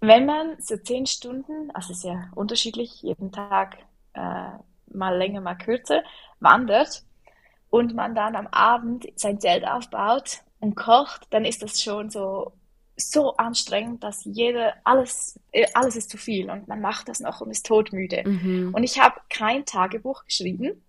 Wenn 0.01 0.25
man 0.25 0.59
so 0.59 0.77
zehn 0.77 1.07
Stunden, 1.07 1.71
also 1.73 1.93
sehr 1.93 2.29
unterschiedlich, 2.35 3.01
jeden 3.01 3.31
Tag 3.31 3.77
äh, 4.13 4.49
mal 4.91 5.17
länger, 5.17 5.41
mal 5.41 5.55
kürzer, 5.55 6.03
wandert 6.39 7.03
und 7.69 7.95
man 7.95 8.13
dann 8.13 8.35
am 8.35 8.47
Abend 8.47 9.07
sein 9.15 9.39
Zelt 9.39 9.65
aufbaut 9.65 10.41
und 10.59 10.75
kocht, 10.75 11.27
dann 11.31 11.45
ist 11.45 11.63
das 11.63 11.81
schon 11.81 12.09
so 12.09 12.53
so 12.97 13.37
anstrengend, 13.37 14.03
dass 14.03 14.25
jeder, 14.25 14.73
alles, 14.83 15.39
äh, 15.51 15.67
alles 15.73 15.95
ist 15.95 16.09
zu 16.09 16.17
viel 16.17 16.49
und 16.49 16.67
man 16.67 16.81
macht 16.81 17.07
das 17.07 17.19
noch 17.19 17.41
und 17.41 17.51
ist 17.51 17.65
todmüde. 17.65 18.23
Mhm. 18.27 18.73
Und 18.73 18.83
ich 18.83 18.99
habe 18.99 19.21
kein 19.29 19.65
Tagebuch 19.65 20.25
geschrieben, 20.25 20.83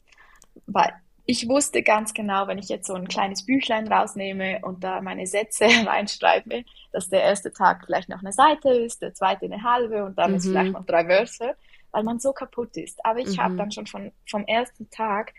weil 0.67 0.93
ich 1.27 1.47
wusste 1.47 1.83
ganz 1.83 2.15
genau, 2.15 2.47
wenn 2.47 2.57
ich 2.57 2.71
jetzt 2.71 2.87
so 2.87 2.95
ein 2.95 3.07
kleines 3.07 3.45
Büchlein 3.45 3.87
rausnehme 3.87 4.61
und 4.63 4.83
da 4.83 5.03
meine 5.03 5.27
Sätze 5.27 5.67
reinschreibe, 5.87 6.65
dass 6.91 7.11
der 7.11 7.23
erste 7.23 7.53
Tag 7.53 7.83
vielleicht 7.85 8.09
noch 8.09 8.21
eine 8.21 8.33
Seite 8.33 8.71
ist, 8.71 9.03
der 9.03 9.13
zweite 9.13 9.45
eine 9.45 9.63
halbe 9.63 10.05
und 10.07 10.17
dann 10.17 10.31
mhm. 10.31 10.37
ist 10.39 10.47
vielleicht 10.47 10.73
noch 10.73 10.87
drei 10.87 11.07
Wörter, 11.07 11.55
weil 11.91 12.03
man 12.03 12.19
so 12.19 12.33
kaputt 12.33 12.75
ist. 12.79 13.05
Aber 13.05 13.19
ich 13.19 13.37
mhm. 13.37 13.43
habe 13.43 13.57
dann 13.57 13.71
schon 13.71 13.87
von, 13.87 14.11
vom 14.27 14.47
ersten 14.47 14.89
Tag, 14.89 15.35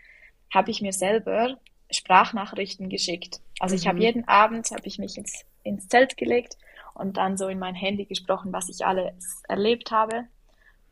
habe 0.54 0.70
ich 0.70 0.80
mir 0.80 0.92
selber 0.92 1.58
Sprachnachrichten 1.90 2.88
geschickt. 2.88 3.40
Also 3.60 3.76
ich 3.76 3.86
habe 3.86 3.98
mhm. 3.98 4.02
jeden 4.02 4.28
Abend, 4.28 4.70
habe 4.72 4.86
ich 4.86 4.98
mich 4.98 5.16
ins 5.16 5.44
ins 5.62 5.88
Zelt 5.88 6.16
gelegt 6.16 6.56
und 6.94 7.16
dann 7.16 7.36
so 7.36 7.48
in 7.48 7.58
mein 7.58 7.74
Handy 7.74 8.04
gesprochen, 8.06 8.52
was 8.52 8.68
ich 8.68 8.84
alles 8.84 9.42
erlebt 9.48 9.90
habe. 9.90 10.24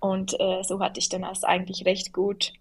Und 0.00 0.38
äh, 0.38 0.62
so 0.62 0.80
hatte 0.80 1.00
ich 1.00 1.08
dann 1.08 1.22
das 1.22 1.42
eigentlich 1.44 1.84
recht 1.84 2.12
gut 2.12 2.52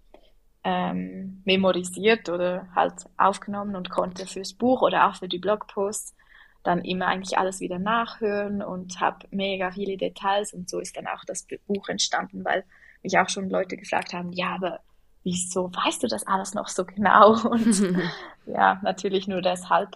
ähm, 0.63 1.41
memorisiert 1.45 2.29
oder 2.29 2.67
halt 2.75 2.93
aufgenommen 3.17 3.75
und 3.75 3.89
konnte 3.89 4.25
fürs 4.25 4.53
Buch 4.53 4.81
oder 4.81 5.07
auch 5.07 5.15
für 5.15 5.27
die 5.27 5.37
Blogposts 5.37 6.15
dann 6.63 6.83
immer 6.83 7.07
eigentlich 7.07 7.37
alles 7.37 7.59
wieder 7.59 7.79
nachhören 7.79 8.61
und 8.61 8.99
habe 8.99 9.27
mega 9.29 9.71
viele 9.71 9.95
Details 9.95 10.51
und 10.53 10.69
so 10.69 10.79
ist 10.79 10.97
dann 10.97 11.07
auch 11.07 11.23
das 11.25 11.47
Buch 11.67 11.87
entstanden, 11.87 12.43
weil 12.43 12.65
mich 13.03 13.17
auch 13.17 13.29
schon 13.29 13.49
Leute 13.49 13.77
gefragt 13.77 14.13
haben, 14.13 14.33
ja, 14.33 14.55
aber 14.55 14.81
wieso 15.27 15.69
weißt 15.73 16.03
du 16.03 16.07
das 16.07 16.25
alles 16.25 16.53
noch 16.53 16.69
so 16.69 16.85
genau? 16.85 17.31
Und 17.49 17.99
ja, 18.45 18.79
natürlich 18.81 19.27
nur 19.27 19.41
deshalb. 19.41 19.89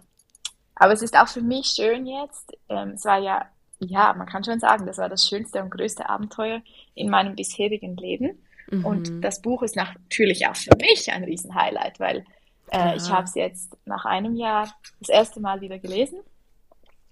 Aber 0.75 0.93
es 0.93 1.01
ist 1.01 1.17
auch 1.17 1.27
für 1.27 1.41
mich 1.41 1.67
schön 1.67 2.05
jetzt. 2.05 2.51
Ähm, 2.67 2.91
es 2.91 3.05
war 3.05 3.19
ja, 3.19 3.45
ja, 3.79 4.13
man 4.13 4.27
kann 4.27 4.43
schon 4.43 4.59
sagen, 4.59 4.85
das 4.85 4.97
war 4.97 5.09
das 5.09 5.27
schönste 5.27 5.61
und 5.61 5.69
größte 5.69 6.07
Abenteuer 6.07 6.61
in 6.95 7.09
meinem 7.09 7.35
bisherigen 7.35 7.95
Leben. 7.95 8.43
Mhm. 8.69 8.85
Und 8.85 9.23
das 9.23 9.41
Buch 9.41 9.63
ist 9.63 9.75
natürlich 9.75 10.47
auch 10.47 10.55
für 10.55 10.75
mich 10.79 11.11
ein 11.11 11.23
Riesenhighlight, 11.23 11.99
weil 11.99 12.25
äh, 12.71 12.95
ich 12.95 13.09
habe 13.09 13.23
es 13.23 13.35
jetzt 13.35 13.77
nach 13.85 14.05
einem 14.05 14.35
Jahr 14.35 14.73
das 14.99 15.09
erste 15.09 15.39
Mal 15.39 15.61
wieder 15.61 15.79
gelesen 15.79 16.19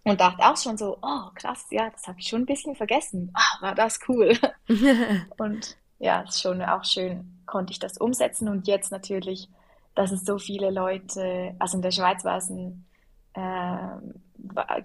und 0.03 0.19
dachte 0.19 0.43
auch 0.43 0.57
schon 0.57 0.77
so, 0.77 0.97
oh 1.01 1.29
krass, 1.35 1.65
ja, 1.71 1.89
das 1.89 2.07
habe 2.07 2.19
ich 2.19 2.27
schon 2.27 2.41
ein 2.41 2.47
bisschen 2.47 2.75
vergessen. 2.75 3.31
Ah, 3.33 3.61
war 3.61 3.75
das 3.75 3.99
cool. 4.07 4.37
und 5.37 5.77
ja, 5.99 6.23
es 6.23 6.35
ist 6.35 6.41
schon 6.41 6.61
auch 6.61 6.85
schön, 6.85 7.38
konnte 7.49 7.71
ich 7.71 7.79
das 7.79 7.97
umsetzen 7.97 8.47
und 8.47 8.67
jetzt 8.67 8.91
natürlich, 8.91 9.49
dass 9.95 10.11
es 10.11 10.23
so 10.23 10.37
viele 10.37 10.69
Leute, 10.71 11.55
also 11.59 11.77
in 11.77 11.81
der 11.81 11.91
Schweiz 11.91 12.23
war 12.23 12.37
es 12.37 12.49
ein 12.49 12.85
äh, 13.33 13.97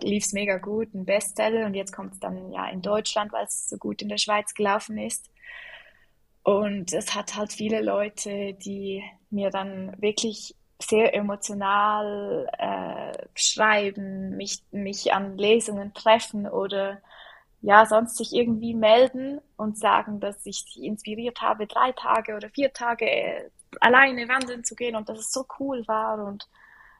lief 0.02 0.24
es 0.24 0.32
mega 0.32 0.58
gut, 0.58 0.92
ein 0.94 1.04
Bestseller 1.04 1.66
und 1.66 1.74
jetzt 1.74 1.92
kommt 1.92 2.14
es 2.14 2.20
dann 2.20 2.52
ja 2.52 2.68
in 2.68 2.82
Deutschland, 2.82 3.32
weil 3.32 3.44
es 3.44 3.68
so 3.68 3.76
gut 3.76 4.02
in 4.02 4.08
der 4.08 4.18
Schweiz 4.18 4.54
gelaufen 4.54 4.98
ist. 4.98 5.30
Und 6.42 6.92
es 6.92 7.14
hat 7.14 7.36
halt 7.36 7.52
viele 7.52 7.80
Leute, 7.80 8.54
die 8.54 9.02
mir 9.30 9.50
dann 9.50 10.00
wirklich 10.00 10.54
sehr 10.82 11.14
emotional 11.14 12.48
äh, 12.58 13.26
schreiben, 13.34 14.36
mich, 14.36 14.62
mich 14.70 15.12
an 15.12 15.38
Lesungen 15.38 15.94
treffen 15.94 16.46
oder 16.46 17.00
ja, 17.64 17.86
sonst 17.86 18.18
sich 18.18 18.34
irgendwie 18.34 18.74
melden 18.74 19.40
und 19.56 19.78
sagen, 19.78 20.20
dass 20.20 20.44
ich 20.44 20.66
sie 20.68 20.86
inspiriert 20.86 21.40
habe, 21.40 21.66
drei 21.66 21.92
Tage 21.92 22.36
oder 22.36 22.50
vier 22.50 22.74
Tage 22.74 23.06
äh, 23.06 23.48
alleine 23.80 24.28
wandern 24.28 24.64
zu 24.64 24.74
gehen 24.74 24.96
und 24.96 25.08
dass 25.08 25.18
es 25.18 25.32
so 25.32 25.46
cool 25.58 25.82
war 25.88 26.22
und 26.26 26.46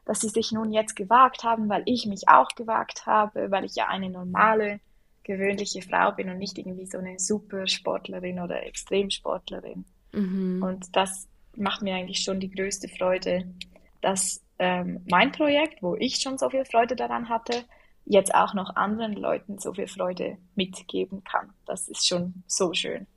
dass 0.05 0.21
sie 0.21 0.29
sich 0.29 0.51
nun 0.51 0.73
jetzt 0.73 0.95
gewagt 0.95 1.43
haben, 1.43 1.69
weil 1.69 1.83
ich 1.85 2.07
mich 2.07 2.27
auch 2.29 2.49
gewagt 2.55 3.05
habe, 3.05 3.51
weil 3.51 3.63
ich 3.63 3.75
ja 3.75 3.87
eine 3.87 4.09
normale, 4.09 4.79
gewöhnliche 5.23 5.83
Frau 5.83 6.11
bin 6.11 6.29
und 6.29 6.39
nicht 6.39 6.57
irgendwie 6.57 6.85
so 6.87 6.97
eine 6.97 7.19
Supersportlerin 7.19 8.39
oder 8.39 8.63
Extremsportlerin. 8.63 9.85
Mhm. 10.13 10.63
Und 10.63 10.95
das 10.95 11.27
macht 11.55 11.83
mir 11.83 11.93
eigentlich 11.93 12.19
schon 12.19 12.39
die 12.39 12.49
größte 12.49 12.87
Freude, 12.87 13.45
dass 14.01 14.41
ähm, 14.57 15.05
mein 15.09 15.31
Projekt, 15.31 15.83
wo 15.83 15.95
ich 15.95 16.17
schon 16.17 16.39
so 16.39 16.49
viel 16.49 16.65
Freude 16.65 16.95
daran 16.95 17.29
hatte, 17.29 17.65
jetzt 18.05 18.33
auch 18.33 18.53
noch 18.53 18.75
anderen 18.75 19.13
Leuten 19.13 19.57
so 19.57 19.73
viel 19.73 19.87
Freude 19.87 20.37
mitgeben 20.55 21.23
kann. 21.23 21.53
Das 21.65 21.87
ist 21.87 22.07
schon 22.07 22.43
so 22.47 22.73
schön. 22.73 23.07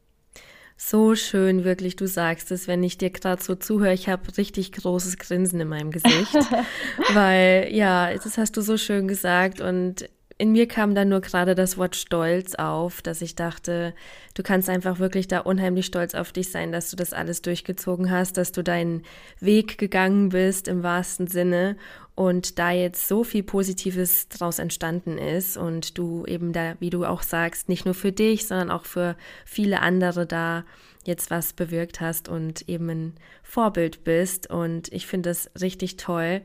So 0.80 1.16
schön, 1.16 1.64
wirklich. 1.64 1.96
Du 1.96 2.06
sagst 2.06 2.52
es, 2.52 2.68
wenn 2.68 2.84
ich 2.84 2.98
dir 2.98 3.10
gerade 3.10 3.42
so 3.42 3.56
zuhöre. 3.56 3.92
Ich 3.92 4.08
habe 4.08 4.36
richtig 4.36 4.70
großes 4.72 5.18
Grinsen 5.18 5.60
in 5.60 5.68
meinem 5.68 5.90
Gesicht, 5.90 6.34
weil 7.14 7.68
ja, 7.72 8.14
das 8.14 8.38
hast 8.38 8.56
du 8.56 8.60
so 8.60 8.76
schön 8.76 9.08
gesagt 9.08 9.60
und 9.60 10.08
in 10.38 10.52
mir 10.52 10.68
kam 10.68 10.94
dann 10.94 11.08
nur 11.08 11.20
gerade 11.20 11.56
das 11.56 11.76
Wort 11.78 11.96
Stolz 11.96 12.54
auf, 12.54 13.02
dass 13.02 13.22
ich 13.22 13.34
dachte, 13.34 13.92
du 14.34 14.44
kannst 14.44 14.68
einfach 14.68 15.00
wirklich 15.00 15.26
da 15.26 15.40
unheimlich 15.40 15.86
stolz 15.86 16.14
auf 16.14 16.30
dich 16.30 16.52
sein, 16.52 16.70
dass 16.70 16.90
du 16.90 16.96
das 16.96 17.12
alles 17.12 17.42
durchgezogen 17.42 18.08
hast, 18.12 18.36
dass 18.36 18.52
du 18.52 18.62
deinen 18.62 19.02
Weg 19.40 19.78
gegangen 19.78 20.28
bist 20.28 20.68
im 20.68 20.84
wahrsten 20.84 21.26
Sinne 21.26 21.76
und 22.18 22.58
da 22.58 22.72
jetzt 22.72 23.06
so 23.06 23.22
viel 23.22 23.44
Positives 23.44 24.28
draus 24.28 24.58
entstanden 24.58 25.18
ist 25.18 25.56
und 25.56 25.96
du 25.96 26.26
eben 26.26 26.52
da, 26.52 26.74
wie 26.80 26.90
du 26.90 27.04
auch 27.04 27.22
sagst, 27.22 27.68
nicht 27.68 27.84
nur 27.84 27.94
für 27.94 28.10
dich, 28.10 28.48
sondern 28.48 28.72
auch 28.72 28.86
für 28.86 29.14
viele 29.44 29.82
andere 29.82 30.26
da 30.26 30.64
jetzt 31.04 31.30
was 31.30 31.52
bewirkt 31.52 32.00
hast 32.00 32.28
und 32.28 32.68
eben 32.68 32.90
ein 32.90 33.12
Vorbild 33.44 34.02
bist 34.02 34.50
und 34.50 34.92
ich 34.92 35.06
finde 35.06 35.30
das 35.30 35.48
richtig 35.60 35.96
toll 35.96 36.40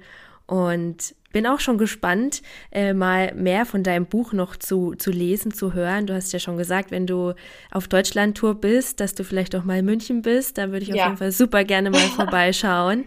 und 0.46 1.16
bin 1.32 1.48
auch 1.48 1.60
schon 1.60 1.80
gespannt, 1.80 2.44
äh, 2.72 2.94
mal 2.94 3.34
mehr 3.34 3.66
von 3.66 3.82
deinem 3.82 4.06
Buch 4.06 4.32
noch 4.32 4.56
zu, 4.56 4.94
zu 4.94 5.10
lesen, 5.10 5.52
zu 5.52 5.74
hören. 5.74 6.06
Du 6.06 6.14
hast 6.14 6.32
ja 6.34 6.38
schon 6.38 6.58
gesagt, 6.58 6.92
wenn 6.92 7.08
du 7.08 7.34
auf 7.72 7.88
Deutschland-Tour 7.88 8.62
bist, 8.62 9.00
dass 9.00 9.16
du 9.16 9.24
vielleicht 9.24 9.56
auch 9.56 9.64
mal 9.64 9.80
in 9.80 9.86
München 9.86 10.22
bist. 10.22 10.60
Da 10.60 10.70
würde 10.70 10.84
ich 10.84 10.92
auf 10.92 10.98
ja. 10.98 11.06
jeden 11.06 11.18
Fall 11.18 11.32
super 11.32 11.64
gerne 11.64 11.90
mal 11.90 11.98
vorbeischauen. 12.16 13.06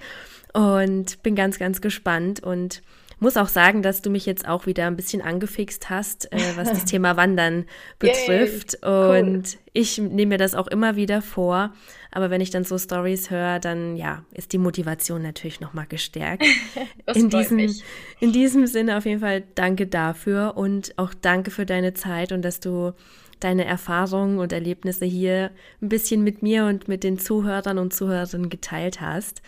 Und 0.57 1.23
bin 1.23 1.35
ganz, 1.35 1.59
ganz 1.59 1.83
gespannt 1.83 2.43
und 2.43 2.83
muss 3.19 3.37
auch 3.37 3.49
sagen, 3.49 3.83
dass 3.83 4.03
du 4.03 4.11
mich 4.11 4.27
jetzt 4.27 4.47
auch 4.47 4.67
wieder 4.67 4.87
ein 4.87 4.97
bisschen 4.97 5.23
angefixt 5.23 5.89
hast, 5.89 6.33
äh, 6.33 6.39
was 6.57 6.71
das 6.71 6.85
Thema 6.87 7.17
Wandern 7.17 7.65
betrifft. 7.99 8.79
Yay, 8.83 9.21
und 9.21 9.37
cool. 9.37 9.61
ich 9.73 9.99
nehme 9.99 10.31
mir 10.31 10.39
das 10.39 10.55
auch 10.55 10.67
immer 10.67 10.97
wieder 10.97 11.23
vor. 11.23 11.73
Aber 12.11 12.31
wenn 12.31 12.41
ich 12.41 12.51
dann 12.51 12.65
so 12.65 12.79
Stories 12.79 13.31
höre, 13.31 13.59
dann 13.59 13.97
ja, 13.97 14.25
ist 14.33 14.53
die 14.53 14.59
Motivation 14.59 15.23
natürlich 15.23 15.61
nochmal 15.61 15.87
gestärkt. 15.87 16.45
in, 17.15 17.29
diesem, 17.29 17.57
mich. 17.57 17.83
in 18.21 18.33
diesem 18.33 18.67
Sinne 18.67 18.97
auf 18.97 19.05
jeden 19.05 19.21
Fall 19.21 19.45
danke 19.55 19.87
dafür 19.87 20.57
und 20.57 20.97
auch 20.99 21.13
danke 21.15 21.51
für 21.51 21.67
deine 21.67 21.95
Zeit 21.95 22.33
und 22.33 22.43
dass 22.43 22.61
du 22.61 22.93
deine 23.41 23.67
Erfahrungen 23.67 24.39
und 24.39 24.53
Erlebnisse 24.53 25.05
hier 25.05 25.51
ein 25.83 25.91
bisschen 25.91 26.25
mit 26.25 26.43
mir 26.43 26.65
und 26.65 26.89
mit 26.89 27.05
den 27.05 27.19
Zuhörern 27.19 27.79
und 27.79 27.93
Zuhörerinnen 27.93 28.49
geteilt 28.49 29.03
hast 29.03 29.43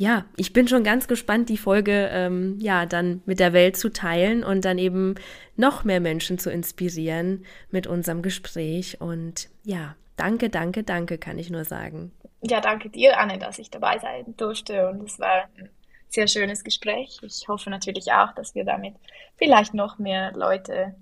ja, 0.00 0.24
ich 0.36 0.54
bin 0.54 0.66
schon 0.66 0.82
ganz 0.82 1.08
gespannt, 1.08 1.50
die 1.50 1.58
Folge 1.58 2.08
ähm, 2.10 2.56
ja 2.58 2.86
dann 2.86 3.22
mit 3.26 3.38
der 3.38 3.52
Welt 3.52 3.76
zu 3.76 3.92
teilen 3.92 4.42
und 4.42 4.64
dann 4.64 4.78
eben 4.78 5.16
noch 5.56 5.84
mehr 5.84 6.00
Menschen 6.00 6.38
zu 6.38 6.50
inspirieren 6.50 7.44
mit 7.70 7.86
unserem 7.86 8.22
Gespräch. 8.22 8.98
Und 9.02 9.50
ja, 9.62 9.94
danke, 10.16 10.48
danke, 10.48 10.84
danke, 10.84 11.18
kann 11.18 11.38
ich 11.38 11.50
nur 11.50 11.66
sagen. 11.66 12.12
Ja, 12.40 12.62
danke 12.62 12.88
dir, 12.88 13.20
Anne, 13.20 13.38
dass 13.38 13.58
ich 13.58 13.70
dabei 13.70 13.98
sein 13.98 14.34
durfte. 14.38 14.88
Und 14.88 15.02
es 15.02 15.18
war 15.18 15.44
ein 15.58 15.68
sehr 16.08 16.28
schönes 16.28 16.64
Gespräch. 16.64 17.18
Ich 17.20 17.46
hoffe 17.46 17.68
natürlich 17.68 18.10
auch, 18.10 18.32
dass 18.32 18.54
wir 18.54 18.64
damit 18.64 18.94
vielleicht 19.36 19.74
noch 19.74 19.98
mehr 19.98 20.32
Leute 20.32 20.94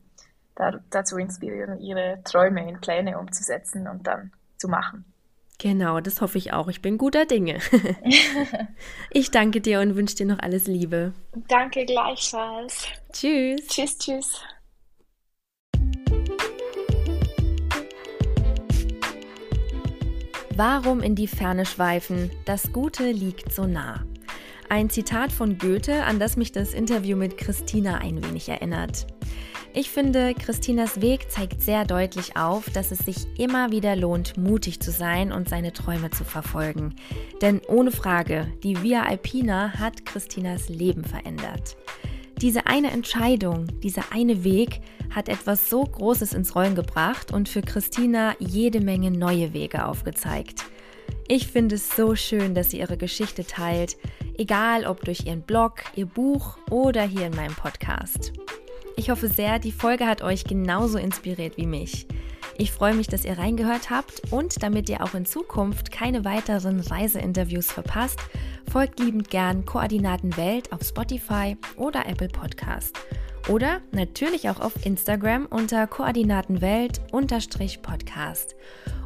da, 0.56 0.80
dazu 0.90 1.18
inspirieren, 1.18 1.78
ihre 1.78 2.20
Träume 2.24 2.68
in 2.68 2.80
Pläne 2.80 3.16
umzusetzen 3.16 3.86
und 3.86 4.08
dann 4.08 4.32
zu 4.56 4.66
machen. 4.66 5.04
Genau, 5.58 5.98
das 5.98 6.20
hoffe 6.20 6.38
ich 6.38 6.52
auch. 6.52 6.68
Ich 6.68 6.82
bin 6.82 6.98
guter 6.98 7.26
Dinge. 7.26 7.58
ich 9.10 9.32
danke 9.32 9.60
dir 9.60 9.80
und 9.80 9.96
wünsche 9.96 10.14
dir 10.14 10.26
noch 10.26 10.38
alles 10.38 10.68
Liebe. 10.68 11.12
Danke 11.48 11.84
gleichfalls. 11.84 12.86
Tschüss. 13.12 13.66
Tschüss, 13.66 13.98
tschüss. 13.98 14.40
Warum 20.54 21.02
in 21.02 21.16
die 21.16 21.28
Ferne 21.28 21.66
schweifen? 21.66 22.30
Das 22.44 22.72
Gute 22.72 23.10
liegt 23.10 23.52
so 23.52 23.66
nah. 23.66 24.04
Ein 24.68 24.90
Zitat 24.90 25.32
von 25.32 25.58
Goethe, 25.58 26.04
an 26.04 26.20
das 26.20 26.36
mich 26.36 26.52
das 26.52 26.72
Interview 26.72 27.16
mit 27.16 27.36
Christina 27.36 27.98
ein 27.98 28.24
wenig 28.24 28.48
erinnert. 28.48 29.06
Ich 29.74 29.90
finde, 29.90 30.34
Christinas 30.34 31.00
Weg 31.02 31.30
zeigt 31.30 31.62
sehr 31.62 31.84
deutlich 31.84 32.36
auf, 32.36 32.70
dass 32.70 32.90
es 32.90 33.00
sich 33.00 33.26
immer 33.38 33.70
wieder 33.70 33.96
lohnt, 33.96 34.36
mutig 34.36 34.80
zu 34.80 34.90
sein 34.90 35.30
und 35.30 35.48
seine 35.48 35.72
Träume 35.72 36.10
zu 36.10 36.24
verfolgen. 36.24 36.94
Denn 37.42 37.60
ohne 37.68 37.92
Frage, 37.92 38.50
die 38.62 38.82
Via 38.82 39.02
Alpina 39.02 39.74
hat 39.78 40.06
Christinas 40.06 40.68
Leben 40.68 41.04
verändert. 41.04 41.76
Diese 42.40 42.66
eine 42.66 42.90
Entscheidung, 42.92 43.66
dieser 43.80 44.12
eine 44.12 44.42
Weg 44.42 44.80
hat 45.14 45.28
etwas 45.28 45.68
so 45.68 45.84
Großes 45.84 46.32
ins 46.32 46.54
Rollen 46.54 46.74
gebracht 46.74 47.32
und 47.32 47.48
für 47.48 47.62
Christina 47.62 48.34
jede 48.38 48.80
Menge 48.80 49.10
neue 49.10 49.52
Wege 49.52 49.84
aufgezeigt. 49.84 50.64
Ich 51.26 51.46
finde 51.46 51.74
es 51.74 51.94
so 51.94 52.14
schön, 52.14 52.54
dass 52.54 52.70
sie 52.70 52.78
ihre 52.78 52.96
Geschichte 52.96 53.44
teilt, 53.44 53.96
egal 54.36 54.86
ob 54.86 55.04
durch 55.04 55.26
ihren 55.26 55.42
Blog, 55.42 55.82
ihr 55.94 56.06
Buch 56.06 56.58
oder 56.70 57.02
hier 57.02 57.26
in 57.26 57.36
meinem 57.36 57.54
Podcast. 57.54 58.32
Ich 58.98 59.08
hoffe 59.10 59.28
sehr, 59.28 59.60
die 59.60 59.70
Folge 59.70 60.08
hat 60.08 60.22
euch 60.22 60.42
genauso 60.42 60.98
inspiriert 60.98 61.56
wie 61.56 61.66
mich. 61.66 62.08
Ich 62.56 62.72
freue 62.72 62.94
mich, 62.94 63.06
dass 63.06 63.24
ihr 63.24 63.38
reingehört 63.38 63.90
habt 63.90 64.32
und 64.32 64.60
damit 64.60 64.88
ihr 64.88 65.04
auch 65.04 65.14
in 65.14 65.24
Zukunft 65.24 65.92
keine 65.92 66.24
weiteren 66.24 66.80
Reiseinterviews 66.80 67.70
verpasst, 67.70 68.18
folgt 68.68 68.98
liebend 68.98 69.30
gern 69.30 69.64
Koordinaten 69.64 70.36
Welt 70.36 70.72
auf 70.72 70.82
Spotify 70.82 71.56
oder 71.76 72.06
Apple 72.06 72.26
Podcast. 72.26 72.98
Oder 73.48 73.82
natürlich 73.92 74.50
auch 74.50 74.58
auf 74.58 74.84
Instagram 74.84 75.46
unter 75.46 75.86
Koordinatenwelt-podcast. 75.86 78.56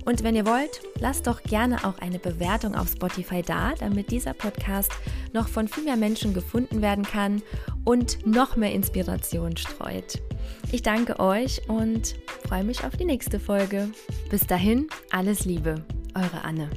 Und 0.05 0.23
wenn 0.23 0.35
ihr 0.35 0.47
wollt, 0.47 0.81
lasst 0.99 1.27
doch 1.27 1.43
gerne 1.43 1.85
auch 1.85 1.99
eine 1.99 2.19
Bewertung 2.19 2.75
auf 2.75 2.89
Spotify 2.89 3.43
da, 3.43 3.75
damit 3.79 4.11
dieser 4.11 4.35
Podcast 4.35 4.93
noch 5.33 5.49
von 5.49 5.69
viel 5.69 5.85
mehr 5.85 5.97
Menschen 5.97 6.35
gefunden 6.35 6.83
werden 6.83 7.05
kann 7.05 7.43
und 7.85 8.27
noch 8.27 8.57
mehr 8.57 8.73
Inspiration 8.73 9.57
streut. 9.57 10.21
Ich 10.73 10.83
danke 10.83 11.21
euch 11.21 11.69
und 11.69 12.17
freue 12.47 12.65
mich 12.65 12.85
auf 12.85 12.97
die 12.97 13.05
nächste 13.05 13.39
Folge. 13.39 13.89
Bis 14.31 14.47
dahin, 14.47 14.89
alles 15.11 15.45
Liebe, 15.45 15.85
eure 16.15 16.45
Anne. 16.45 16.69